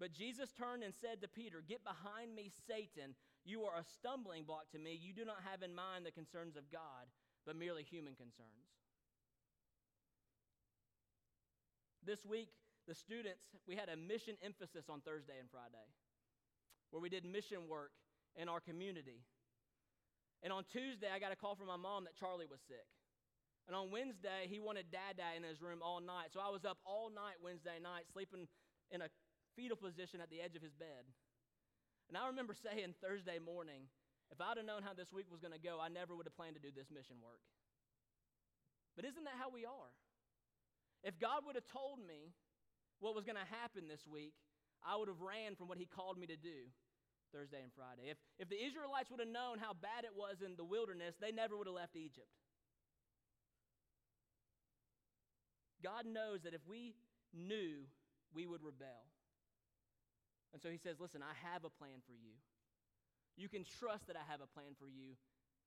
But 0.00 0.12
Jesus 0.12 0.50
turned 0.52 0.82
and 0.82 0.92
said 0.92 1.22
to 1.22 1.28
Peter, 1.28 1.62
Get 1.66 1.84
behind 1.84 2.34
me, 2.34 2.50
Satan. 2.66 3.14
You 3.44 3.62
are 3.62 3.78
a 3.78 3.84
stumbling 3.84 4.44
block 4.44 4.70
to 4.72 4.78
me. 4.78 4.98
You 5.00 5.12
do 5.12 5.24
not 5.24 5.46
have 5.48 5.62
in 5.62 5.74
mind 5.74 6.04
the 6.04 6.10
concerns 6.10 6.56
of 6.56 6.70
God, 6.72 7.06
but 7.46 7.56
merely 7.56 7.84
human 7.84 8.14
concerns. 8.14 8.74
This 12.04 12.24
week, 12.26 12.48
the 12.86 12.94
students, 12.94 13.44
we 13.66 13.76
had 13.76 13.88
a 13.88 13.96
mission 13.96 14.36
emphasis 14.44 14.86
on 14.88 15.00
Thursday 15.00 15.40
and 15.40 15.48
Friday, 15.50 15.88
where 16.90 17.00
we 17.00 17.08
did 17.08 17.24
mission 17.24 17.68
work 17.68 17.92
in 18.36 18.48
our 18.48 18.60
community. 18.60 19.24
And 20.42 20.52
on 20.52 20.64
Tuesday, 20.68 21.08
I 21.08 21.18
got 21.18 21.32
a 21.32 21.36
call 21.36 21.56
from 21.56 21.68
my 21.68 21.80
mom 21.80 22.04
that 22.04 22.16
Charlie 22.16 22.50
was 22.50 22.60
sick. 22.68 22.84
And 23.64 23.72
on 23.72 23.88
Wednesday, 23.88 24.44
he 24.44 24.60
wanted 24.60 24.92
Dada 24.92 25.32
in 25.36 25.42
his 25.42 25.64
room 25.64 25.80
all 25.80 26.04
night. 26.04 26.36
So 26.36 26.40
I 26.40 26.52
was 26.52 26.68
up 26.68 26.76
all 26.84 27.08
night 27.08 27.40
Wednesday 27.40 27.80
night, 27.80 28.04
sleeping 28.12 28.44
in 28.92 29.00
a 29.00 29.08
fetal 29.56 29.80
position 29.80 30.20
at 30.20 30.28
the 30.28 30.44
edge 30.44 30.52
of 30.52 30.60
his 30.60 30.76
bed. 30.76 31.08
And 32.12 32.20
I 32.20 32.28
remember 32.28 32.52
saying 32.52 32.92
Thursday 33.00 33.40
morning, 33.40 33.88
if 34.28 34.36
I'd 34.36 34.60
have 34.60 34.68
known 34.68 34.84
how 34.84 34.92
this 34.92 35.08
week 35.08 35.32
was 35.32 35.40
going 35.40 35.56
to 35.56 35.62
go, 35.62 35.80
I 35.80 35.88
never 35.88 36.12
would 36.12 36.28
have 36.28 36.36
planned 36.36 36.60
to 36.60 36.64
do 36.64 36.68
this 36.68 36.92
mission 36.92 37.16
work. 37.24 37.40
But 38.96 39.08
isn't 39.08 39.24
that 39.24 39.40
how 39.40 39.48
we 39.48 39.64
are? 39.64 39.92
If 41.00 41.16
God 41.16 41.48
would 41.48 41.56
have 41.56 41.68
told 41.72 42.04
me 42.04 42.36
what 43.00 43.14
was 43.14 43.24
going 43.24 43.38
to 43.38 43.50
happen 43.62 43.88
this 43.88 44.06
week, 44.06 44.34
I 44.84 44.96
would 44.96 45.08
have 45.08 45.20
ran 45.20 45.56
from 45.56 45.68
what 45.68 45.78
He 45.78 45.86
called 45.86 46.18
me 46.18 46.26
to 46.26 46.36
do 46.36 46.68
Thursday 47.32 47.62
and 47.62 47.72
Friday. 47.74 48.10
If, 48.10 48.18
if 48.38 48.48
the 48.48 48.60
Israelites 48.60 49.10
would 49.10 49.20
have 49.20 49.28
known 49.28 49.58
how 49.58 49.74
bad 49.74 50.04
it 50.04 50.14
was 50.14 50.38
in 50.44 50.54
the 50.56 50.64
wilderness, 50.64 51.16
they 51.20 51.32
never 51.32 51.56
would 51.58 51.66
have 51.66 51.74
left 51.74 51.96
Egypt. 51.96 52.30
God 55.82 56.06
knows 56.06 56.42
that 56.48 56.54
if 56.54 56.62
we 56.64 56.94
knew, 57.34 57.84
we 58.32 58.46
would 58.46 58.62
rebel. 58.62 59.04
And 60.54 60.62
so 60.62 60.70
he 60.70 60.78
says, 60.78 61.02
Listen, 61.02 61.20
I 61.20 61.34
have 61.52 61.66
a 61.66 61.72
plan 61.74 62.00
for 62.06 62.14
you. 62.14 62.38
You 63.36 63.50
can 63.50 63.66
trust 63.66 64.06
that 64.06 64.16
I 64.16 64.22
have 64.30 64.40
a 64.40 64.46
plan 64.46 64.78
for 64.78 64.86
you, 64.86 65.18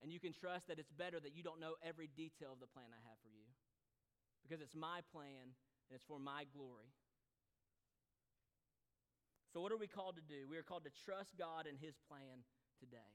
and 0.02 0.08
you 0.08 0.24
can 0.24 0.32
trust 0.32 0.72
that 0.72 0.80
it's 0.80 0.92
better 0.96 1.20
that 1.20 1.36
you 1.36 1.44
don't 1.44 1.60
know 1.60 1.76
every 1.84 2.08
detail 2.16 2.56
of 2.56 2.64
the 2.64 2.72
plan 2.72 2.88
I 2.96 3.02
have 3.04 3.20
for 3.20 3.28
you. 3.28 3.46
Because 4.42 4.64
it's 4.64 4.76
my 4.76 5.04
plan, 5.12 5.52
and 5.52 5.94
it's 5.94 6.08
for 6.08 6.18
my 6.18 6.48
glory. 6.56 6.88
So, 9.58 9.66
what 9.66 9.74
are 9.74 9.82
we 9.82 9.90
called 9.90 10.22
to 10.22 10.22
do? 10.22 10.46
We 10.46 10.62
are 10.62 10.62
called 10.62 10.86
to 10.86 10.94
trust 11.02 11.34
God 11.34 11.66
and 11.66 11.82
His 11.82 11.98
plan 12.06 12.46
today. 12.78 13.10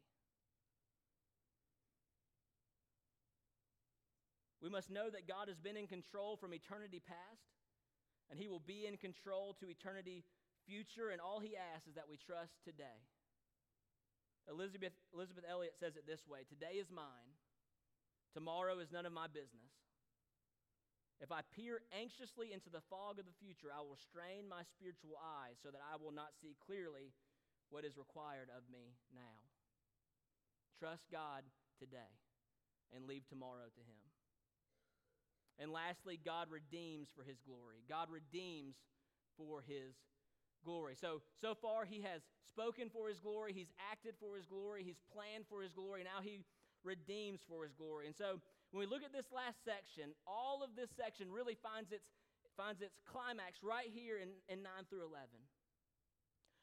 We 4.59 4.67
must 4.67 4.91
know 4.91 5.07
that 5.07 5.31
God 5.31 5.47
has 5.47 5.63
been 5.63 5.79
in 5.79 5.87
control 5.87 6.35
from 6.35 6.51
eternity 6.51 6.99
past, 6.99 7.47
and 8.27 8.41
He 8.43 8.49
will 8.49 8.59
be 8.59 8.91
in 8.91 8.99
control 8.99 9.55
to 9.63 9.71
eternity 9.71 10.27
future, 10.67 11.15
and 11.15 11.21
all 11.23 11.39
he 11.39 11.55
asks 11.55 11.87
is 11.87 11.95
that 11.95 12.11
we 12.11 12.19
trust 12.19 12.59
today. 12.67 13.07
Elizabeth, 14.51 14.99
Elisabeth 15.15 15.45
Elliot 15.47 15.79
says 15.79 15.95
it 15.95 16.11
this 16.11 16.27
way 16.27 16.43
Today 16.51 16.83
is 16.83 16.91
mine, 16.91 17.39
tomorrow 18.35 18.83
is 18.83 18.91
none 18.91 19.07
of 19.07 19.15
my 19.15 19.31
business. 19.31 19.71
If 21.23 21.31
I 21.31 21.47
peer 21.55 21.87
anxiously 21.95 22.51
into 22.51 22.69
the 22.69 22.83
fog 22.91 23.23
of 23.23 23.31
the 23.31 23.39
future, 23.39 23.71
I 23.71 23.81
will 23.81 23.97
strain 23.97 24.51
my 24.51 24.67
spiritual 24.67 25.15
eyes 25.17 25.63
so 25.63 25.71
that 25.71 25.81
I 25.81 25.95
will 25.95 26.11
not 26.11 26.35
see 26.43 26.59
clearly 26.59 27.15
what 27.71 27.87
is 27.87 27.95
required 27.97 28.51
of 28.51 28.67
me 28.67 28.99
now. 29.15 29.39
Trust 30.83 31.07
God 31.15 31.47
today 31.79 32.11
and 32.91 33.07
leave 33.07 33.23
tomorrow 33.31 33.71
to 33.71 33.83
Him. 33.87 34.03
And 35.63 35.71
lastly, 35.71 36.19
God 36.19 36.51
redeems 36.51 37.09
for 37.15 37.23
His 37.23 37.39
glory. 37.39 37.87
God 37.87 38.11
redeems 38.11 38.75
for 39.39 39.63
His 39.63 39.95
glory. 40.65 40.95
So, 40.99 41.23
so 41.41 41.55
far, 41.55 41.85
he 41.85 42.01
has 42.03 42.23
spoken 42.47 42.89
for 42.89 43.09
his 43.09 43.21
glory, 43.21 43.53
he's 43.53 43.73
acted 43.91 44.15
for 44.19 44.37
his 44.37 44.47
glory, 44.47 44.83
he's 44.85 45.01
planned 45.13 45.45
for 45.49 45.63
his 45.63 45.73
glory, 45.73 46.05
now 46.05 46.23
he 46.23 46.41
redeems 46.85 47.41
for 47.49 47.65
his 47.65 47.75
glory. 47.75 48.07
And 48.07 48.17
so, 48.17 48.41
when 48.73 48.81
we 48.81 48.89
look 48.89 49.05
at 49.05 49.13
this 49.13 49.29
last 49.29 49.61
section, 49.63 50.17
all 50.25 50.65
of 50.65 50.73
this 50.73 50.89
section 50.97 51.29
really 51.29 51.55
finds 51.61 51.93
its, 51.93 52.09
finds 52.57 52.81
its 52.81 52.97
climax 53.05 53.61
right 53.61 53.93
here 53.93 54.17
in, 54.17 54.33
in 54.49 54.65
9 54.65 54.89
through 54.89 55.05
11. 55.05 55.29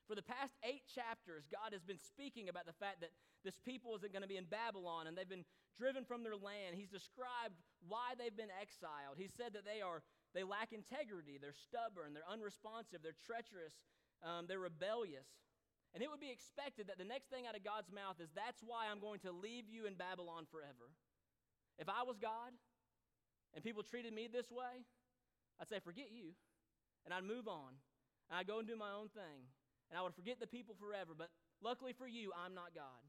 For 0.09 0.17
the 0.17 0.25
past 0.25 0.57
eight 0.65 0.89
chapters, 0.89 1.45
God 1.45 1.69
has 1.69 1.85
been 1.85 2.01
speaking 2.01 2.49
about 2.49 2.65
the 2.65 2.73
fact 2.81 3.05
that 3.05 3.13
this 3.45 3.61
people 3.61 3.93
isn't 3.93 4.09
going 4.09 4.25
to 4.25 4.31
be 4.31 4.41
in 4.41 4.49
Babylon 4.49 5.05
and 5.05 5.13
they've 5.13 5.29
been 5.29 5.45
driven 5.77 6.01
from 6.01 6.25
their 6.25 6.35
land. 6.35 6.73
He's 6.73 6.89
described 6.89 7.53
why 7.85 8.17
they've 8.17 8.33
been 8.33 8.49
exiled. 8.57 9.21
He 9.21 9.29
said 9.29 9.53
that 9.53 9.69
they 9.69 9.85
are 9.85 10.01
they 10.33 10.41
lack 10.41 10.73
integrity. 10.73 11.37
They're 11.37 11.57
stubborn. 11.57 12.13
They're 12.13 12.25
unresponsive. 12.25 13.01
They're 13.01 13.17
treacherous. 13.17 13.73
Um, 14.21 14.45
they're 14.45 14.61
rebellious. 14.61 15.29
And 15.93 16.05
it 16.05 16.09
would 16.09 16.21
be 16.21 16.29
expected 16.29 16.85
that 16.89 17.01
the 17.01 17.07
next 17.07 17.33
thing 17.33 17.49
out 17.49 17.57
of 17.57 17.65
God's 17.65 17.89
mouth 17.89 18.21
is, 18.21 18.29
That's 18.37 18.61
why 18.61 18.89
I'm 18.89 19.01
going 19.01 19.21
to 19.25 19.33
leave 19.33 19.65
you 19.65 19.89
in 19.89 19.97
Babylon 19.97 20.45
forever. 20.49 20.93
If 21.79 21.87
I 21.87 22.03
was 22.03 22.19
God 22.19 22.51
and 23.55 23.63
people 23.63 23.81
treated 23.81 24.13
me 24.13 24.27
this 24.27 24.51
way, 24.51 24.83
I'd 25.59 25.69
say, 25.69 25.79
Forget 25.79 26.11
you. 26.11 26.35
And 27.05 27.13
I'd 27.13 27.23
move 27.23 27.47
on. 27.47 27.79
And 28.29 28.37
I'd 28.37 28.45
go 28.45 28.59
and 28.59 28.67
do 28.67 28.75
my 28.75 28.91
own 28.91 29.07
thing. 29.09 29.47
And 29.89 29.97
I 29.97 30.03
would 30.03 30.13
forget 30.13 30.39
the 30.39 30.45
people 30.45 30.75
forever. 30.75 31.15
But 31.17 31.31
luckily 31.63 31.95
for 31.95 32.05
you, 32.05 32.31
I'm 32.35 32.53
not 32.53 32.75
God. 32.75 33.07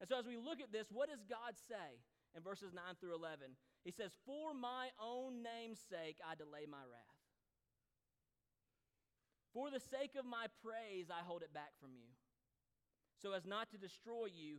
And 0.00 0.08
so 0.08 0.18
as 0.18 0.26
we 0.26 0.36
look 0.36 0.60
at 0.60 0.72
this, 0.72 0.88
what 0.90 1.08
does 1.08 1.22
God 1.22 1.54
say 1.68 2.02
in 2.34 2.42
verses 2.42 2.72
9 2.74 2.82
through 2.98 3.14
11? 3.14 3.54
He 3.84 3.92
says, 3.92 4.10
For 4.26 4.56
my 4.56 4.88
own 4.98 5.44
name's 5.44 5.78
sake, 5.78 6.18
I 6.24 6.34
delay 6.34 6.66
my 6.66 6.82
wrath. 6.82 7.20
For 9.52 9.70
the 9.70 9.78
sake 9.78 10.18
of 10.18 10.26
my 10.26 10.50
praise, 10.64 11.14
I 11.14 11.22
hold 11.22 11.42
it 11.42 11.54
back 11.54 11.78
from 11.78 11.94
you, 11.94 12.10
so 13.22 13.32
as 13.38 13.46
not 13.46 13.70
to 13.70 13.78
destroy 13.78 14.26
you 14.26 14.58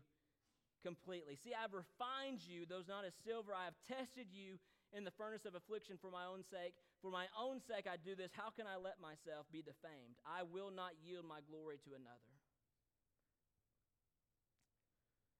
completely. 0.85 1.33
See, 1.41 1.57
I've 1.57 1.73
refined 1.73 2.45
you, 2.45 2.69
those 2.69 2.85
not 2.85 3.09
as 3.09 3.17
silver. 3.25 3.57
I 3.57 3.65
have 3.65 3.73
tested 3.89 4.29
you 4.29 4.61
in 4.93 5.01
the 5.01 5.15
furnace 5.17 5.49
of 5.49 5.57
affliction 5.57 5.97
for 5.97 6.13
my 6.13 6.29
own 6.29 6.45
sake. 6.45 6.77
For 7.01 7.09
my 7.09 7.25
own 7.33 7.57
sake, 7.65 7.89
I 7.89 7.97
do 7.97 8.13
this. 8.13 8.29
How 8.37 8.53
can 8.53 8.69
I 8.69 8.77
let 8.77 9.01
myself 9.01 9.49
be 9.49 9.65
defamed? 9.65 10.21
I 10.21 10.45
will 10.45 10.69
not 10.69 10.93
yield 11.01 11.25
my 11.25 11.41
glory 11.49 11.81
to 11.89 11.97
another. 11.97 12.37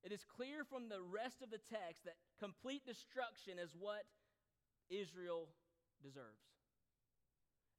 It 0.01 0.09
is 0.09 0.25
clear 0.25 0.65
from 0.65 0.89
the 0.89 1.01
rest 1.01 1.45
of 1.45 1.53
the 1.53 1.61
text 1.69 2.05
that 2.05 2.17
complete 2.41 2.85
destruction 2.85 3.57
is 3.61 3.73
what 3.77 4.05
Israel 4.89 5.49
deserves. 6.01 6.45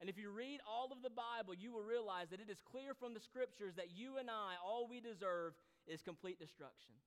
And 0.00 0.10
if 0.10 0.18
you 0.18 0.30
read 0.30 0.60
all 0.66 0.90
of 0.92 1.02
the 1.02 1.14
Bible, 1.14 1.54
you 1.54 1.72
will 1.72 1.86
realize 1.86 2.28
that 2.30 2.42
it 2.42 2.50
is 2.50 2.60
clear 2.60 2.94
from 2.94 3.14
the 3.14 3.22
scriptures 3.22 3.74
that 3.76 3.94
you 3.94 4.18
and 4.18 4.28
I, 4.28 4.58
all 4.58 4.86
we 4.90 5.00
deserve 5.00 5.54
is 5.86 6.02
complete 6.02 6.38
destruction. 6.38 6.98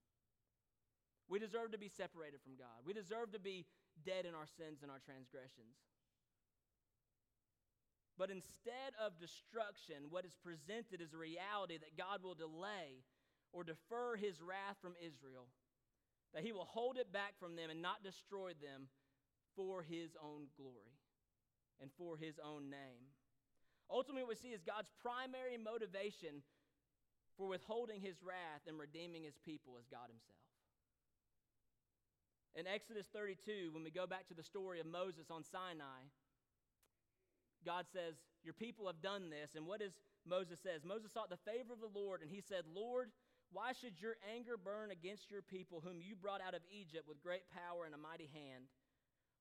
We 1.30 1.38
deserve 1.38 1.72
to 1.72 1.78
be 1.78 1.88
separated 1.88 2.42
from 2.42 2.58
God. 2.58 2.82
We 2.84 2.94
deserve 2.94 3.32
to 3.34 3.40
be 3.40 3.66
dead 4.04 4.26
in 4.26 4.34
our 4.34 4.50
sins 4.58 4.82
and 4.82 4.90
our 4.90 5.00
transgressions. 5.00 5.78
But 8.18 8.34
instead 8.34 8.98
of 9.00 9.22
destruction, 9.22 10.10
what 10.10 10.26
is 10.26 10.36
presented 10.36 11.00
is 11.00 11.14
a 11.14 11.22
reality 11.22 11.78
that 11.78 11.96
God 11.96 12.20
will 12.20 12.36
delay 12.36 13.06
or 13.54 13.64
defer 13.64 14.18
his 14.18 14.42
wrath 14.42 14.76
from 14.82 14.98
Israel, 15.00 15.48
that 16.34 16.44
he 16.44 16.52
will 16.52 16.68
hold 16.68 16.98
it 16.98 17.14
back 17.14 17.40
from 17.40 17.56
them 17.56 17.70
and 17.70 17.82
not 17.82 18.04
destroy 18.04 18.52
them 18.60 18.90
for 19.56 19.86
his 19.86 20.18
own 20.20 20.52
glory 20.58 21.00
and 21.80 21.90
for 21.96 22.18
his 22.18 22.42
own 22.44 22.70
name. 22.70 23.08
Ultimately, 23.90 24.24
what 24.24 24.36
we 24.36 24.36
see 24.36 24.54
is 24.54 24.62
God's 24.62 24.92
primary 25.02 25.58
motivation 25.58 26.44
for 27.38 27.48
withholding 27.48 28.02
his 28.02 28.22
wrath 28.22 28.68
and 28.68 28.78
redeeming 28.78 29.24
his 29.24 29.40
people 29.46 29.80
as 29.80 29.88
God 29.88 30.12
himself. 30.12 30.49
In 32.56 32.68
Exodus 32.68 33.06
32, 33.14 33.70
when 33.72 33.84
we 33.84 33.91
go 33.91 34.08
back 34.08 34.28
to 34.28 34.34
the 34.34 34.43
story 34.43 34.80
of 34.80 34.86
Moses 34.86 35.30
on 35.30 35.43
Sinai, 35.43 36.10
God 37.66 37.86
says, 37.91 38.16
Your 38.43 38.54
people 38.54 38.88
have 38.88 39.02
done 39.02 39.30
this. 39.30 39.56
And 39.56 39.68
what 39.68 39.80
does 39.80 39.93
Moses 40.26 40.60
says? 40.60 40.84
Moses 40.84 41.12
sought 41.14 41.30
the 41.30 41.43
favor 41.45 41.74
of 41.74 41.82
the 41.82 41.93
Lord, 41.93 42.22
and 42.22 42.32
he 42.32 42.41
said, 42.41 42.64
Lord, 42.74 43.12
why 43.52 43.74
should 43.74 44.02
your 44.02 44.18
anger 44.30 44.58
burn 44.58 44.91
against 44.91 45.32
your 45.32 45.41
people, 45.41 45.82
whom 45.82 46.02
you 46.02 46.16
brought 46.16 46.41
out 46.41 46.54
of 46.54 46.62
Egypt 46.70 47.08
with 47.08 47.22
great 47.22 47.50
power 47.50 47.86
and 47.86 47.95
a 47.95 48.02
mighty 48.02 48.30
hand? 48.30 48.70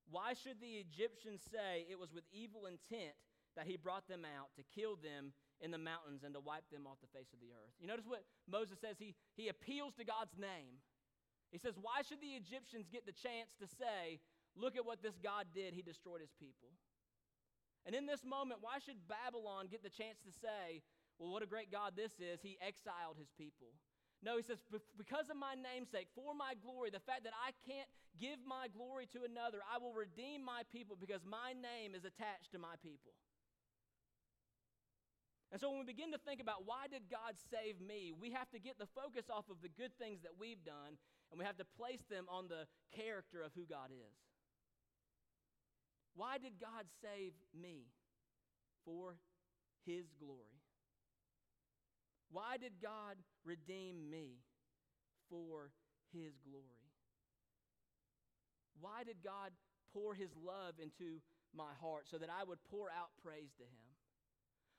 Why 0.09 0.33
should 0.33 0.61
the 0.61 0.81
Egyptians 0.81 1.45
say 1.45 1.85
it 1.91 2.01
was 2.01 2.13
with 2.13 2.25
evil 2.33 2.65
intent 2.65 3.13
that 3.57 3.67
he 3.67 3.77
brought 3.77 4.09
them 4.09 4.25
out 4.25 4.49
to 4.57 4.65
kill 4.73 4.97
them 4.97 5.37
in 5.61 5.71
the 5.71 5.79
mountains 5.81 6.25
and 6.25 6.33
to 6.33 6.41
wipe 6.41 6.65
them 6.73 6.89
off 6.89 7.05
the 7.05 7.13
face 7.13 7.29
of 7.37 7.41
the 7.41 7.53
earth? 7.53 7.77
You 7.77 7.87
notice 7.87 8.09
what 8.09 8.25
Moses 8.49 8.81
says? 8.81 8.97
He, 8.99 9.15
he 9.37 9.49
appeals 9.49 9.93
to 10.01 10.05
God's 10.09 10.39
name. 10.41 10.81
He 11.51 11.59
says, 11.59 11.75
Why 11.81 12.03
should 12.05 12.21
the 12.21 12.37
Egyptians 12.37 12.89
get 12.89 13.07
the 13.07 13.17
chance 13.17 13.57
to 13.61 13.67
say, 13.67 14.21
Look 14.57 14.77
at 14.77 14.85
what 14.85 15.03
this 15.03 15.17
God 15.23 15.47
did? 15.55 15.73
He 15.73 15.83
destroyed 15.83 16.21
his 16.21 16.35
people. 16.37 16.75
And 17.87 17.95
in 17.95 18.05
this 18.05 18.25
moment, 18.25 18.61
why 18.61 18.83
should 18.83 19.01
Babylon 19.09 19.71
get 19.71 19.83
the 19.83 19.93
chance 19.93 20.21
to 20.27 20.33
say, 20.33 20.83
Well, 21.17 21.33
what 21.33 21.43
a 21.43 21.49
great 21.49 21.73
God 21.73 21.97
this 21.97 22.13
is? 22.21 22.43
He 22.43 22.59
exiled 22.61 23.17
his 23.17 23.33
people. 23.39 23.73
No, 24.21 24.37
he 24.37 24.43
says, 24.43 24.59
Because 24.99 25.31
of 25.31 25.39
my 25.39 25.55
namesake, 25.55 26.11
for 26.13 26.35
my 26.35 26.59
glory, 26.59 26.91
the 26.91 27.05
fact 27.05 27.25
that 27.25 27.37
I 27.39 27.55
can't 27.65 27.89
give 28.19 28.43
my 28.43 28.67
glory 28.69 29.07
to 29.15 29.23
another, 29.23 29.63
I 29.63 29.79
will 29.79 29.95
redeem 29.95 30.43
my 30.45 30.67
people 30.75 30.99
because 30.99 31.23
my 31.23 31.55
name 31.55 31.95
is 31.95 32.05
attached 32.05 32.51
to 32.53 32.59
my 32.59 32.75
people. 32.83 33.15
And 35.49 35.57
so 35.57 35.71
when 35.71 35.81
we 35.81 35.89
begin 35.89 36.13
to 36.13 36.21
think 36.21 36.45
about 36.45 36.69
why 36.69 36.93
did 36.93 37.09
God 37.09 37.41
save 37.49 37.81
me, 37.81 38.13
we 38.13 38.37
have 38.37 38.51
to 38.53 38.61
get 38.61 38.77
the 38.77 38.91
focus 38.93 39.33
off 39.33 39.49
of 39.49 39.65
the 39.65 39.73
good 39.73 39.97
things 39.97 40.21
that 40.21 40.37
we've 40.37 40.61
done 40.61 41.01
and 41.31 41.39
we 41.39 41.45
have 41.45 41.57
to 41.59 41.65
place 41.77 42.03
them 42.11 42.27
on 42.29 42.49
the 42.49 42.67
character 42.95 43.43
of 43.43 43.53
who 43.55 43.65
God 43.69 43.91
is. 43.93 44.17
Why 46.15 46.39
did 46.39 46.59
God 46.61 46.87
save 47.03 47.33
me? 47.55 47.87
For 48.85 49.17
His 49.85 50.07
glory. 50.19 50.65
Why 52.31 52.57
did 52.57 52.73
God 52.83 53.17
redeem 53.45 54.11
me? 54.11 54.41
For 55.31 55.71
His 56.13 56.33
glory. 56.43 56.89
Why 58.81 59.05
did 59.05 59.23
God 59.23 59.53
pour 59.93 60.15
His 60.15 60.31
love 60.45 60.75
into 60.83 61.21
my 61.55 61.73
heart 61.81 62.07
so 62.11 62.19
that 62.19 62.31
I 62.31 62.45
would 62.45 62.59
pour 62.71 62.89
out 62.89 63.11
praise 63.23 63.53
to 63.59 63.65
Him? 63.65 63.89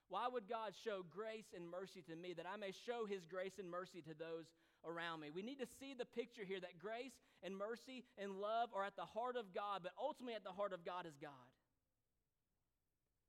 Why 0.09 0.25
would 0.27 0.49
God 0.49 0.73
show 0.83 1.05
grace 1.07 1.53
and 1.55 1.69
mercy 1.69 2.01
to 2.09 2.15
me 2.15 2.33
that 2.33 2.49
I 2.51 2.57
may 2.57 2.73
show 2.85 3.05
His 3.05 3.25
grace 3.29 3.59
and 3.59 3.69
mercy 3.69 4.01
to 4.01 4.17
those 4.17 4.49
around 4.85 5.21
me? 5.21 5.29
We 5.33 5.41
need 5.41 5.59
to 5.59 5.69
see 5.79 5.93
the 5.97 6.05
picture 6.05 6.43
here 6.43 6.59
that 6.59 6.79
grace 6.79 7.15
and 7.43 7.55
mercy 7.55 8.03
and 8.17 8.39
love 8.39 8.69
are 8.75 8.83
at 8.83 8.95
the 8.95 9.07
heart 9.07 9.35
of 9.35 9.53
God, 9.53 9.81
but 9.83 9.91
ultimately 9.99 10.35
at 10.35 10.43
the 10.43 10.55
heart 10.55 10.73
of 10.73 10.85
God 10.85 11.05
is 11.05 11.15
God. 11.21 11.49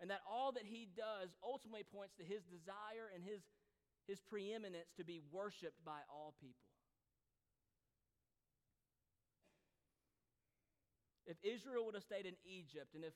And 0.00 0.10
that 0.10 0.20
all 0.28 0.52
that 0.52 0.64
He 0.64 0.88
does 0.96 1.30
ultimately 1.44 1.84
points 1.84 2.14
to 2.16 2.24
His 2.24 2.42
desire 2.48 3.12
and 3.14 3.22
His, 3.22 3.42
his 4.08 4.20
preeminence 4.20 4.88
to 4.96 5.04
be 5.04 5.20
worshiped 5.30 5.84
by 5.84 6.00
all 6.08 6.34
people. 6.40 6.70
If 11.30 11.36
Israel 11.44 11.86
would 11.86 11.94
have 11.94 12.02
stayed 12.02 12.26
in 12.26 12.34
Egypt 12.42 12.94
and 12.94 13.04
if 13.04 13.14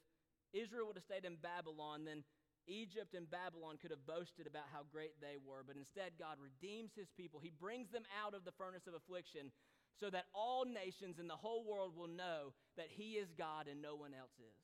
Israel 0.55 0.87
would 0.87 0.97
have 0.97 1.05
stayed 1.09 1.25
in 1.25 1.35
Babylon, 1.43 2.05
then 2.05 2.23
Egypt 2.67 3.15
and 3.15 3.31
Babylon 3.31 3.77
could 3.77 3.91
have 3.91 4.07
boasted 4.07 4.47
about 4.47 4.73
how 4.73 4.89
great 4.91 5.21
they 5.21 5.37
were, 5.37 5.63
but 5.67 5.77
instead, 5.77 6.17
God 6.19 6.41
redeems 6.41 6.93
his 6.97 7.13
people. 7.13 7.41
He 7.41 7.53
brings 7.53 7.91
them 7.91 8.05
out 8.25 8.33
of 8.33 8.45
the 8.45 8.57
furnace 8.57 8.87
of 8.87 8.95
affliction 8.95 9.53
so 10.01 10.11
that 10.11 10.27
all 10.35 10.65
nations 10.65 11.19
in 11.21 11.29
the 11.29 11.37
whole 11.39 11.65
world 11.65 11.97
will 11.97 12.09
know 12.09 12.57
that 12.77 12.89
he 12.89 13.21
is 13.21 13.31
God 13.37 13.69
and 13.69 13.81
no 13.81 13.95
one 13.95 14.15
else 14.15 14.35
is, 14.41 14.59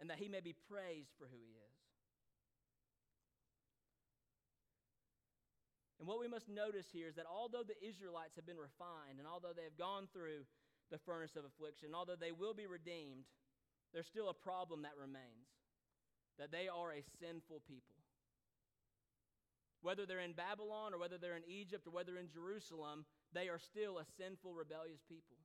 and 0.00 0.10
that 0.10 0.18
he 0.20 0.28
may 0.28 0.40
be 0.40 0.54
praised 0.68 1.10
for 1.18 1.24
who 1.24 1.40
he 1.40 1.56
is. 1.56 1.78
And 5.98 6.06
what 6.06 6.20
we 6.20 6.28
must 6.28 6.52
notice 6.52 6.86
here 6.92 7.08
is 7.08 7.16
that 7.16 7.24
although 7.24 7.64
the 7.64 7.80
Israelites 7.80 8.36
have 8.36 8.46
been 8.46 8.60
refined, 8.60 9.18
and 9.18 9.26
although 9.26 9.56
they 9.56 9.64
have 9.64 9.78
gone 9.78 10.06
through 10.12 10.44
the 10.90 10.98
furnace 10.98 11.34
of 11.34 11.48
affliction, 11.48 11.94
although 11.94 12.18
they 12.18 12.32
will 12.32 12.52
be 12.52 12.66
redeemed, 12.66 13.24
there's 13.94 14.06
still 14.06 14.28
a 14.28 14.36
problem 14.36 14.82
that 14.82 15.00
remains 15.00 15.48
that 16.38 16.50
they 16.50 16.68
are 16.68 16.92
a 16.92 17.02
sinful 17.20 17.62
people. 17.66 17.98
Whether 19.82 20.06
they're 20.06 20.24
in 20.24 20.32
Babylon 20.32 20.94
or 20.94 20.98
whether 20.98 21.18
they're 21.18 21.36
in 21.36 21.46
Egypt 21.46 21.86
or 21.86 21.92
whether 21.92 22.16
in 22.16 22.32
Jerusalem, 22.32 23.04
they 23.32 23.48
are 23.48 23.58
still 23.58 23.98
a 23.98 24.08
sinful, 24.16 24.54
rebellious 24.54 25.04
people. 25.06 25.36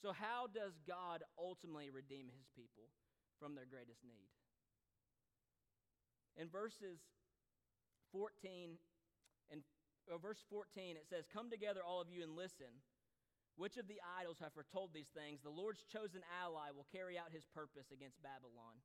So, 0.00 0.14
how 0.14 0.46
does 0.46 0.78
God 0.86 1.26
ultimately 1.34 1.90
redeem 1.90 2.30
his 2.30 2.46
people 2.54 2.86
from 3.42 3.58
their 3.58 3.66
greatest 3.66 4.06
need? 4.06 4.30
In 6.38 6.46
verses 6.46 7.02
14 8.14 8.78
and 9.50 9.66
uh, 10.06 10.18
verse 10.22 10.38
14, 10.48 10.94
it 10.94 11.10
says, 11.10 11.26
Come 11.26 11.50
together, 11.50 11.82
all 11.82 12.00
of 12.00 12.08
you, 12.08 12.22
and 12.22 12.38
listen. 12.38 12.70
Which 13.58 13.74
of 13.76 13.90
the 13.90 13.98
idols 14.06 14.38
have 14.38 14.54
foretold 14.54 14.94
these 14.94 15.10
things? 15.10 15.42
The 15.42 15.50
Lord's 15.50 15.82
chosen 15.90 16.22
ally 16.30 16.70
will 16.70 16.86
carry 16.94 17.18
out 17.18 17.34
his 17.34 17.42
purpose 17.50 17.90
against 17.90 18.22
Babylon 18.22 18.78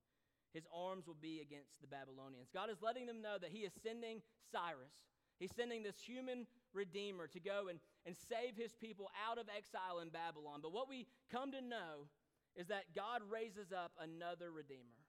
his 0.53 0.65
arms 0.73 1.07
will 1.07 1.17
be 1.19 1.41
against 1.41 1.81
the 1.81 1.87
Babylonians. 1.87 2.49
God 2.53 2.69
is 2.69 2.81
letting 2.81 3.05
them 3.05 3.21
know 3.21 3.37
that 3.41 3.51
he 3.51 3.65
is 3.65 3.73
sending 3.81 4.21
Cyrus. 4.51 4.93
He's 5.39 5.51
sending 5.55 5.81
this 5.83 5.99
human 5.99 6.45
redeemer 6.73 7.27
to 7.27 7.39
go 7.39 7.67
and, 7.69 7.79
and 8.05 8.15
save 8.15 8.55
his 8.55 8.73
people 8.73 9.09
out 9.27 9.37
of 9.37 9.47
exile 9.49 9.99
in 9.99 10.09
Babylon. 10.09 10.59
But 10.61 10.71
what 10.71 10.87
we 10.87 11.07
come 11.31 11.51
to 11.51 11.61
know 11.61 12.07
is 12.55 12.67
that 12.67 12.93
God 12.95 13.21
raises 13.29 13.71
up 13.73 13.91
another 13.99 14.51
redeemer. 14.51 15.01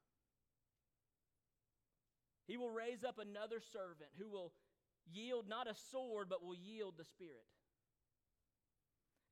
He 2.46 2.56
will 2.56 2.70
raise 2.70 3.04
up 3.04 3.18
another 3.18 3.60
servant 3.60 4.10
who 4.18 4.28
will 4.28 4.52
yield 5.12 5.48
not 5.48 5.68
a 5.68 5.74
sword, 5.92 6.28
but 6.28 6.42
will 6.42 6.56
yield 6.56 6.94
the 6.96 7.04
Spirit. 7.04 7.48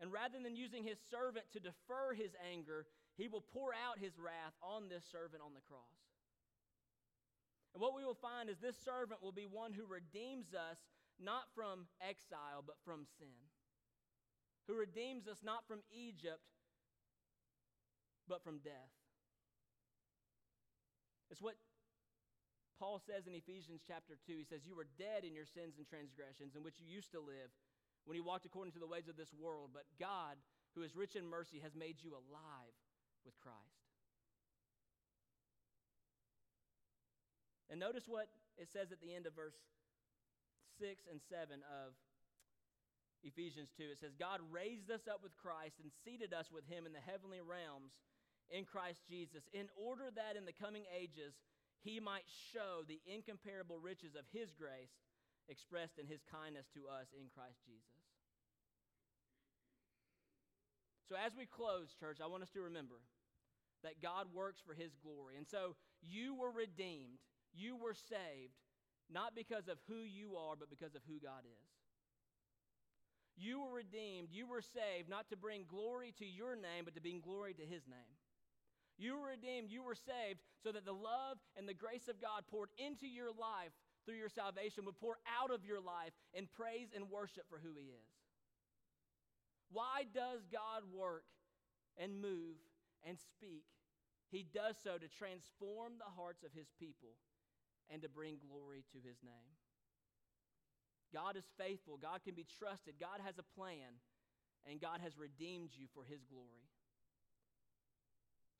And 0.00 0.12
rather 0.12 0.38
than 0.42 0.56
using 0.56 0.82
his 0.82 0.98
servant 1.10 1.46
to 1.52 1.60
defer 1.60 2.12
his 2.14 2.32
anger, 2.50 2.86
he 3.16 3.28
will 3.28 3.44
pour 3.52 3.72
out 3.72 3.98
his 3.98 4.18
wrath 4.18 4.56
on 4.62 4.88
this 4.88 5.04
servant 5.10 5.42
on 5.44 5.52
the 5.54 5.64
cross. 5.68 6.00
And 7.74 7.80
what 7.80 7.96
we 7.96 8.04
will 8.04 8.18
find 8.18 8.48
is 8.48 8.60
this 8.60 8.76
servant 8.84 9.22
will 9.22 9.32
be 9.32 9.48
one 9.48 9.72
who 9.72 9.88
redeems 9.88 10.52
us 10.52 10.78
not 11.20 11.48
from 11.54 11.88
exile, 12.00 12.64
but 12.64 12.76
from 12.84 13.04
sin. 13.18 13.48
Who 14.68 14.76
redeems 14.76 15.28
us 15.28 15.40
not 15.42 15.64
from 15.66 15.80
Egypt, 15.90 16.44
but 18.28 18.44
from 18.44 18.60
death. 18.60 18.92
It's 21.30 21.40
what 21.40 21.56
Paul 22.78 23.00
says 23.00 23.26
in 23.26 23.34
Ephesians 23.34 23.80
chapter 23.86 24.20
2. 24.26 24.36
He 24.36 24.44
says, 24.44 24.68
You 24.68 24.76
were 24.76 24.88
dead 25.00 25.24
in 25.24 25.32
your 25.34 25.48
sins 25.48 25.80
and 25.80 25.88
transgressions 25.88 26.56
in 26.56 26.62
which 26.62 26.76
you 26.76 26.86
used 26.88 27.12
to 27.12 27.20
live 27.20 27.48
when 28.04 28.16
you 28.16 28.24
walked 28.24 28.44
according 28.44 28.72
to 28.74 28.82
the 28.82 28.90
ways 28.90 29.08
of 29.08 29.16
this 29.16 29.32
world, 29.32 29.70
but 29.72 29.86
God, 29.98 30.36
who 30.74 30.82
is 30.82 30.96
rich 30.96 31.16
in 31.16 31.24
mercy, 31.24 31.62
has 31.62 31.74
made 31.74 32.02
you 32.02 32.12
alive 32.12 32.74
with 33.24 33.38
Christ. 33.40 33.82
And 37.70 37.80
notice 37.80 38.04
what 38.04 38.28
it 38.60 38.68
says 38.68 38.92
at 38.92 39.00
the 39.00 39.14
end 39.14 39.24
of 39.24 39.32
verse 39.32 39.56
6 40.76 41.08
and 41.08 41.20
7 41.24 41.64
of 41.64 41.96
Ephesians 43.24 43.70
2. 43.78 43.96
It 43.96 44.00
says, 44.02 44.12
God 44.18 44.42
raised 44.50 44.90
us 44.90 45.08
up 45.08 45.22
with 45.22 45.32
Christ 45.38 45.80
and 45.80 45.88
seated 46.04 46.34
us 46.34 46.50
with 46.52 46.66
him 46.68 46.84
in 46.84 46.92
the 46.92 47.00
heavenly 47.00 47.40
realms 47.40 47.96
in 48.50 48.68
Christ 48.68 49.00
Jesus, 49.08 49.48
in 49.54 49.72
order 49.78 50.12
that 50.12 50.36
in 50.36 50.44
the 50.44 50.52
coming 50.52 50.84
ages 50.92 51.32
he 51.80 51.98
might 51.98 52.26
show 52.52 52.84
the 52.84 53.00
incomparable 53.08 53.78
riches 53.80 54.14
of 54.14 54.28
his 54.30 54.52
grace 54.52 54.92
expressed 55.48 55.98
in 55.98 56.06
his 56.06 56.20
kindness 56.28 56.68
to 56.74 56.86
us 56.86 57.08
in 57.16 57.32
Christ 57.32 57.64
Jesus. 57.64 57.91
So, 61.08 61.16
as 61.16 61.32
we 61.36 61.46
close, 61.46 61.94
church, 61.98 62.18
I 62.22 62.26
want 62.26 62.42
us 62.42 62.50
to 62.50 62.60
remember 62.60 63.00
that 63.82 64.00
God 64.00 64.26
works 64.32 64.60
for 64.64 64.74
His 64.74 64.94
glory. 65.02 65.36
And 65.36 65.46
so, 65.46 65.74
you 66.00 66.34
were 66.34 66.50
redeemed, 66.50 67.18
you 67.52 67.76
were 67.76 67.94
saved, 67.94 68.54
not 69.10 69.34
because 69.34 69.68
of 69.68 69.78
who 69.88 70.02
you 70.02 70.36
are, 70.36 70.54
but 70.58 70.70
because 70.70 70.94
of 70.94 71.02
who 71.06 71.18
God 71.20 71.44
is. 71.44 71.68
You 73.36 73.60
were 73.60 73.72
redeemed, 73.72 74.28
you 74.30 74.46
were 74.46 74.62
saved, 74.62 75.08
not 75.08 75.28
to 75.30 75.36
bring 75.36 75.64
glory 75.68 76.12
to 76.18 76.26
your 76.26 76.54
name, 76.54 76.84
but 76.84 76.94
to 76.94 77.00
bring 77.00 77.20
glory 77.20 77.54
to 77.54 77.62
His 77.62 77.86
name. 77.88 78.14
You 78.98 79.18
were 79.18 79.34
redeemed, 79.34 79.70
you 79.70 79.82
were 79.82 79.96
saved, 79.96 80.40
so 80.62 80.70
that 80.70 80.84
the 80.84 80.92
love 80.92 81.38
and 81.56 81.66
the 81.66 81.74
grace 81.74 82.08
of 82.08 82.20
God 82.20 82.44
poured 82.50 82.68
into 82.78 83.06
your 83.06 83.32
life 83.32 83.72
through 84.04 84.16
your 84.16 84.28
salvation 84.28 84.84
would 84.84 85.00
pour 85.00 85.18
out 85.26 85.50
of 85.50 85.64
your 85.64 85.80
life 85.80 86.12
in 86.34 86.46
praise 86.46 86.88
and 86.94 87.10
worship 87.10 87.44
for 87.48 87.58
who 87.58 87.74
He 87.74 87.90
is. 87.90 88.21
Why 89.72 90.04
does 90.12 90.44
God 90.52 90.84
work 90.92 91.24
and 91.96 92.20
move 92.20 92.60
and 93.02 93.18
speak? 93.18 93.64
He 94.30 94.44
does 94.44 94.76
so 94.82 94.96
to 94.96 95.08
transform 95.08 95.98
the 95.98 96.12
hearts 96.16 96.44
of 96.44 96.52
his 96.52 96.68
people 96.78 97.16
and 97.90 98.00
to 98.02 98.08
bring 98.08 98.36
glory 98.40 98.84
to 98.92 98.98
his 99.00 99.16
name. 99.24 99.56
God 101.12 101.36
is 101.36 101.44
faithful, 101.60 102.00
God 102.00 102.24
can 102.24 102.32
be 102.34 102.46
trusted, 102.48 102.96
God 102.96 103.20
has 103.20 103.36
a 103.36 103.44
plan, 103.44 104.00
and 104.64 104.80
God 104.80 105.04
has 105.04 105.18
redeemed 105.20 105.70
you 105.76 105.86
for 105.92 106.04
His 106.08 106.24
glory. 106.24 106.64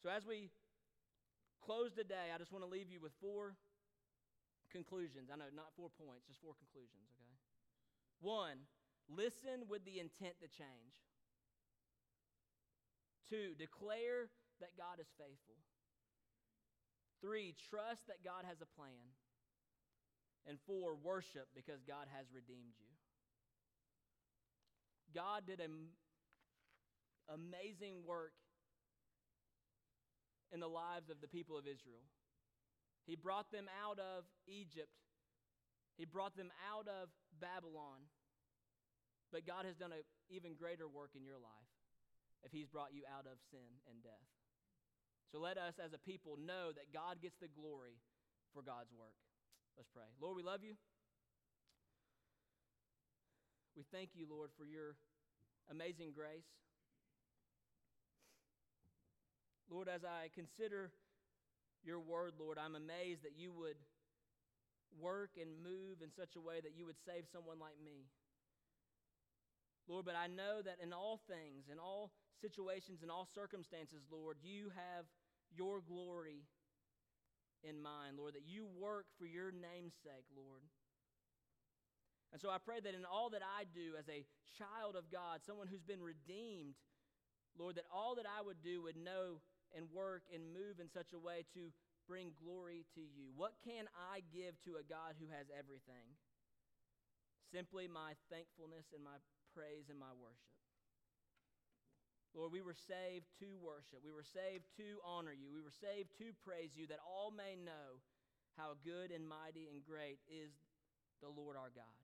So, 0.04 0.10
as 0.10 0.26
we 0.26 0.50
close 1.64 1.96
today, 1.96 2.34
I 2.34 2.38
just 2.38 2.52
want 2.52 2.64
to 2.64 2.70
leave 2.70 2.90
you 2.90 3.00
with 3.00 3.16
four 3.22 3.56
conclusions. 4.68 5.30
I 5.32 5.36
know, 5.40 5.48
not 5.54 5.72
four 5.78 5.88
points, 5.94 6.26
just 6.26 6.42
four 6.42 6.52
conclusions, 6.58 7.08
okay? 7.16 7.34
One, 8.20 8.68
listen 9.16 9.68
with 9.68 9.84
the 9.84 9.98
intent 9.98 10.40
to 10.40 10.48
change. 10.48 10.96
Two, 13.28 13.54
declare 13.58 14.28
that 14.60 14.76
God 14.76 15.00
is 15.00 15.08
faithful. 15.16 15.56
Three, 17.20 17.54
trust 17.70 18.06
that 18.08 18.24
God 18.24 18.44
has 18.44 18.60
a 18.60 18.68
plan. 18.78 19.14
And 20.44 20.58
four, 20.66 20.98
worship 20.98 21.46
because 21.54 21.80
God 21.86 22.10
has 22.10 22.26
redeemed 22.34 22.74
you. 22.76 22.90
God 25.14 25.46
did 25.46 25.60
an 25.60 25.94
amazing 27.28 28.02
work 28.06 28.32
in 30.52 30.60
the 30.60 30.68
lives 30.68 31.10
of 31.10 31.20
the 31.20 31.28
people 31.28 31.56
of 31.56 31.64
Israel. 31.64 32.04
He 33.06 33.16
brought 33.16 33.50
them 33.52 33.66
out 33.84 33.98
of 33.98 34.24
Egypt, 34.46 34.92
He 35.96 36.04
brought 36.04 36.36
them 36.36 36.50
out 36.70 36.88
of 36.88 37.08
Babylon. 37.40 38.10
But 39.32 39.48
God 39.48 39.64
has 39.64 39.74
done 39.74 39.96
an 39.96 40.04
even 40.28 40.52
greater 40.54 40.86
work 40.86 41.16
in 41.16 41.24
your 41.24 41.40
life 41.40 41.72
if 42.44 42.52
He's 42.52 42.68
brought 42.68 42.92
you 42.92 43.02
out 43.08 43.24
of 43.24 43.40
sin 43.48 43.80
and 43.88 44.04
death. 44.04 44.28
So 45.32 45.40
let 45.40 45.56
us 45.56 45.80
as 45.80 45.96
a 45.96 45.98
people 45.98 46.36
know 46.36 46.76
that 46.76 46.92
God 46.92 47.24
gets 47.24 47.40
the 47.40 47.48
glory 47.48 47.96
for 48.52 48.60
God's 48.60 48.92
work. 48.92 49.16
Let's 49.80 49.88
pray. 49.88 50.12
Lord, 50.20 50.36
we 50.36 50.44
love 50.44 50.60
you. 50.60 50.76
We 53.72 53.88
thank 53.88 54.10
you, 54.12 54.28
Lord, 54.28 54.52
for 54.60 54.68
your 54.68 55.00
amazing 55.72 56.12
grace. 56.12 56.44
Lord, 59.72 59.88
as 59.88 60.04
I 60.04 60.28
consider 60.36 60.92
your 61.80 61.98
word, 61.98 62.36
Lord, 62.36 62.60
I'm 62.60 62.76
amazed 62.76 63.24
that 63.24 63.32
you 63.32 63.50
would 63.56 63.80
work 65.00 65.40
and 65.40 65.48
move 65.64 66.04
in 66.04 66.12
such 66.12 66.36
a 66.36 66.42
way 66.44 66.60
that 66.60 66.76
you 66.76 66.84
would 66.84 67.00
save 67.08 67.24
someone 67.32 67.56
like 67.56 67.80
me. 67.80 68.04
Lord, 69.92 70.08
but 70.08 70.16
I 70.16 70.24
know 70.24 70.64
that 70.64 70.80
in 70.80 70.96
all 70.96 71.20
things, 71.28 71.68
in 71.68 71.76
all 71.76 72.16
situations, 72.40 73.04
in 73.04 73.12
all 73.12 73.28
circumstances, 73.28 74.00
Lord, 74.08 74.40
you 74.40 74.72
have 74.72 75.04
your 75.52 75.84
glory 75.84 76.48
in 77.60 77.76
mind, 77.76 78.16
Lord, 78.16 78.32
that 78.32 78.48
you 78.48 78.64
work 78.64 79.04
for 79.20 79.28
your 79.28 79.52
name's 79.52 79.92
sake, 80.00 80.24
Lord. 80.32 80.64
And 82.32 82.40
so 82.40 82.48
I 82.48 82.56
pray 82.56 82.80
that 82.80 82.96
in 82.96 83.04
all 83.04 83.28
that 83.36 83.44
I 83.44 83.68
do 83.68 83.92
as 84.00 84.08
a 84.08 84.24
child 84.56 84.96
of 84.96 85.12
God, 85.12 85.44
someone 85.44 85.68
who's 85.68 85.84
been 85.84 86.00
redeemed, 86.00 86.80
Lord, 87.60 87.76
that 87.76 87.84
all 87.92 88.16
that 88.16 88.24
I 88.24 88.40
would 88.40 88.64
do 88.64 88.80
would 88.88 88.96
know 88.96 89.44
and 89.76 89.92
work 89.92 90.24
and 90.32 90.56
move 90.56 90.80
in 90.80 90.88
such 90.88 91.12
a 91.12 91.20
way 91.20 91.44
to 91.52 91.68
bring 92.08 92.32
glory 92.40 92.88
to 92.96 93.04
you. 93.04 93.36
What 93.36 93.60
can 93.60 93.84
I 93.92 94.24
give 94.32 94.56
to 94.64 94.80
a 94.80 94.88
God 94.88 95.20
who 95.20 95.28
has 95.28 95.52
everything? 95.52 96.16
Simply 97.52 97.84
my 97.84 98.16
thankfulness 98.32 98.88
and 98.96 99.04
my 99.04 99.20
praise 99.54 99.88
and 99.88 100.00
my 100.00 100.12
worship. 100.16 100.52
Lord, 102.32 102.52
we 102.52 102.64
were 102.64 102.76
saved 102.76 103.28
to 103.44 103.52
worship. 103.60 104.00
We 104.00 104.12
were 104.12 104.24
saved 104.24 104.64
to 104.80 104.96
honor 105.04 105.36
you. 105.36 105.52
We 105.52 105.60
were 105.60 105.74
saved 105.74 106.16
to 106.16 106.32
praise 106.40 106.72
you, 106.72 106.88
that 106.88 107.04
all 107.04 107.28
may 107.28 107.60
know 107.60 108.00
how 108.56 108.80
good 108.84 109.12
and 109.12 109.28
mighty 109.28 109.68
and 109.68 109.84
great 109.84 110.16
is 110.28 110.52
the 111.20 111.28
Lord 111.28 111.60
our 111.60 111.68
God. 111.72 112.00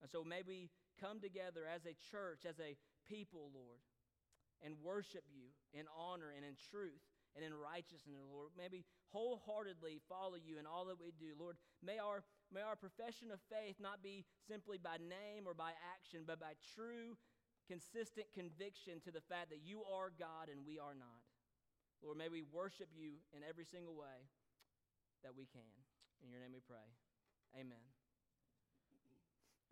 And 0.00 0.08
so 0.08 0.24
may 0.24 0.40
we 0.40 0.72
come 1.00 1.20
together 1.20 1.68
as 1.68 1.84
a 1.84 1.96
church, 2.08 2.48
as 2.48 2.56
a 2.60 2.76
people, 3.08 3.52
Lord, 3.52 3.80
and 4.64 4.76
worship 4.80 5.24
you 5.28 5.52
in 5.76 5.84
honor 5.92 6.32
and 6.32 6.44
in 6.44 6.56
truth 6.72 7.04
and 7.36 7.44
in 7.44 7.52
righteousness, 7.52 8.16
Lord. 8.32 8.56
May 8.56 8.72
we 8.72 8.84
wholeheartedly 9.12 10.00
follow 10.08 10.40
you 10.40 10.56
in 10.56 10.64
all 10.64 10.88
that 10.88 11.00
we 11.00 11.12
do. 11.20 11.36
Lord, 11.36 11.56
may 11.84 12.00
our, 12.00 12.24
may 12.52 12.62
our 12.62 12.76
profession 12.76 13.30
of 13.30 13.40
faith 13.50 13.76
not 13.80 14.02
be 14.02 14.24
simply 14.46 14.78
by 14.78 14.96
name 15.02 15.46
or 15.46 15.54
by 15.54 15.74
action, 15.94 16.22
but 16.26 16.40
by 16.40 16.54
true 16.74 17.18
consistent 17.66 18.30
conviction 18.32 19.02
to 19.02 19.10
the 19.10 19.22
fact 19.26 19.50
that 19.50 19.66
you 19.66 19.82
are 19.82 20.14
God 20.14 20.48
and 20.48 20.62
we 20.62 20.78
are 20.78 20.94
not. 20.94 21.26
Lord, 22.02 22.18
may 22.18 22.28
we 22.28 22.46
worship 22.46 22.88
you 22.94 23.18
in 23.34 23.42
every 23.42 23.66
single 23.66 23.94
way 23.94 24.30
that 25.24 25.34
we 25.34 25.46
can. 25.50 25.66
In 26.22 26.30
your 26.30 26.40
name 26.40 26.54
we 26.54 26.62
pray. 26.62 26.86
Amen. 27.58 27.82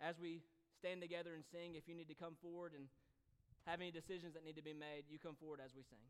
As 0.00 0.18
we 0.18 0.42
stand 0.76 1.00
together 1.00 1.34
and 1.34 1.44
sing, 1.44 1.76
if 1.76 1.86
you 1.88 1.94
need 1.94 2.08
to 2.08 2.18
come 2.18 2.34
forward 2.42 2.72
and 2.74 2.88
have 3.66 3.80
any 3.80 3.90
decisions 3.90 4.34
that 4.34 4.44
need 4.44 4.56
to 4.56 4.62
be 4.62 4.74
made, 4.74 5.04
you 5.08 5.18
come 5.18 5.36
forward 5.38 5.60
as 5.64 5.72
we 5.74 5.82
sing. 5.82 6.02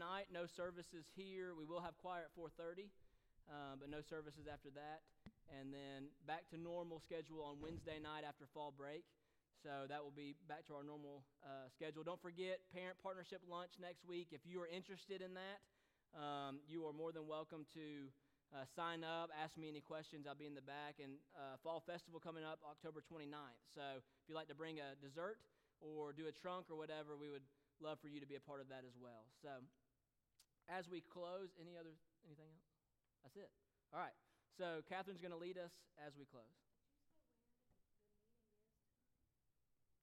Night, 0.00 0.32
no 0.32 0.48
services 0.48 1.04
here. 1.12 1.52
We 1.52 1.68
will 1.68 1.84
have 1.84 1.92
choir 2.00 2.24
at 2.24 2.32
4:30, 2.32 2.88
uh, 3.52 3.76
but 3.76 3.92
no 3.92 4.00
services 4.00 4.48
after 4.48 4.72
that. 4.72 5.04
And 5.52 5.68
then 5.68 6.08
back 6.24 6.48
to 6.50 6.56
normal 6.56 7.04
schedule 7.04 7.44
on 7.44 7.60
Wednesday 7.60 8.00
night 8.00 8.24
after 8.24 8.48
fall 8.48 8.72
break. 8.72 9.04
So 9.60 9.84
that 9.92 10.00
will 10.00 10.16
be 10.16 10.40
back 10.48 10.64
to 10.72 10.74
our 10.74 10.82
normal 10.82 11.20
uh, 11.44 11.68
schedule. 11.76 12.00
Don't 12.00 12.22
forget 12.22 12.64
parent 12.72 12.96
partnership 13.04 13.44
lunch 13.44 13.76
next 13.76 14.08
week. 14.08 14.32
If 14.32 14.40
you 14.48 14.56
are 14.64 14.70
interested 14.72 15.20
in 15.20 15.36
that, 15.36 15.60
um, 16.16 16.64
you 16.64 16.88
are 16.88 16.96
more 16.96 17.12
than 17.12 17.28
welcome 17.28 17.68
to 17.76 18.08
uh, 18.56 18.64
sign 18.74 19.04
up, 19.04 19.28
ask 19.36 19.60
me 19.60 19.68
any 19.68 19.84
questions. 19.84 20.24
I'll 20.24 20.38
be 20.38 20.48
in 20.48 20.56
the 20.56 20.64
back. 20.64 20.96
And 20.96 21.20
uh, 21.36 21.60
Fall 21.60 21.84
Festival 21.84 22.24
coming 22.24 22.42
up 22.42 22.64
October 22.64 23.04
29th. 23.04 23.60
So 23.76 24.00
if 24.00 24.04
you'd 24.26 24.34
like 24.34 24.48
to 24.48 24.56
bring 24.56 24.80
a 24.80 24.96
dessert 24.96 25.36
or 25.84 26.16
do 26.16 26.24
a 26.24 26.32
trunk 26.32 26.72
or 26.72 26.80
whatever, 26.80 27.20
we 27.20 27.28
would 27.28 27.44
love 27.80 28.00
for 28.00 28.08
you 28.08 28.20
to 28.20 28.28
be 28.28 28.36
a 28.36 28.44
part 28.44 28.60
of 28.60 28.68
that 28.68 28.84
as 28.88 28.96
well. 28.96 29.28
So 29.44 29.48
as 30.70 30.86
we 30.86 31.02
close, 31.02 31.50
any 31.58 31.74
other 31.74 31.90
anything 32.22 32.46
else? 32.46 32.70
That's 33.26 33.36
it. 33.36 33.50
All 33.90 33.98
right. 33.98 34.14
So 34.54 34.86
Catherine's 34.86 35.20
going 35.20 35.34
to 35.34 35.40
lead 35.40 35.58
us 35.58 35.74
as 35.98 36.14
we 36.14 36.24
close. 36.30 36.54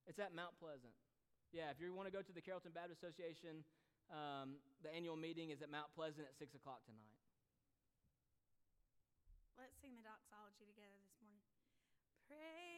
It's 0.08 0.20
at 0.20 0.36
Mount 0.36 0.56
Pleasant. 0.60 0.96
Yeah, 1.52 1.72
if 1.72 1.80
you 1.80 1.92
want 1.92 2.08
to 2.08 2.16
go 2.16 2.24
to 2.24 2.34
the 2.36 2.44
Carrollton 2.44 2.72
Baptist 2.72 3.04
Association, 3.04 3.64
um, 4.12 4.60
the 4.84 4.92
annual 4.92 5.20
meeting 5.20 5.52
is 5.52 5.60
at 5.64 5.72
Mount 5.72 5.92
Pleasant 5.96 6.28
at 6.28 6.36
6 6.40 6.56
o'clock 6.56 6.84
tonight. 6.88 7.20
Let's 9.60 9.76
sing 9.84 9.96
the 10.00 10.06
doxology 10.06 10.64
together 10.64 10.96
this 11.04 11.16
morning. 11.20 11.44
Praise 12.28 12.77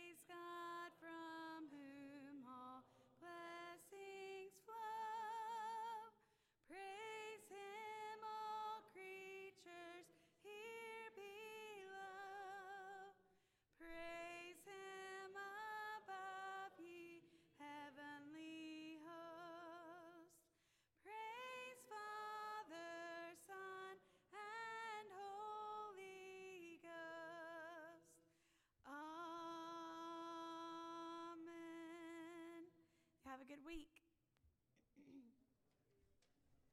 Have 33.40 33.48
a 33.48 33.52
good 33.54 33.66
week. 33.66 33.89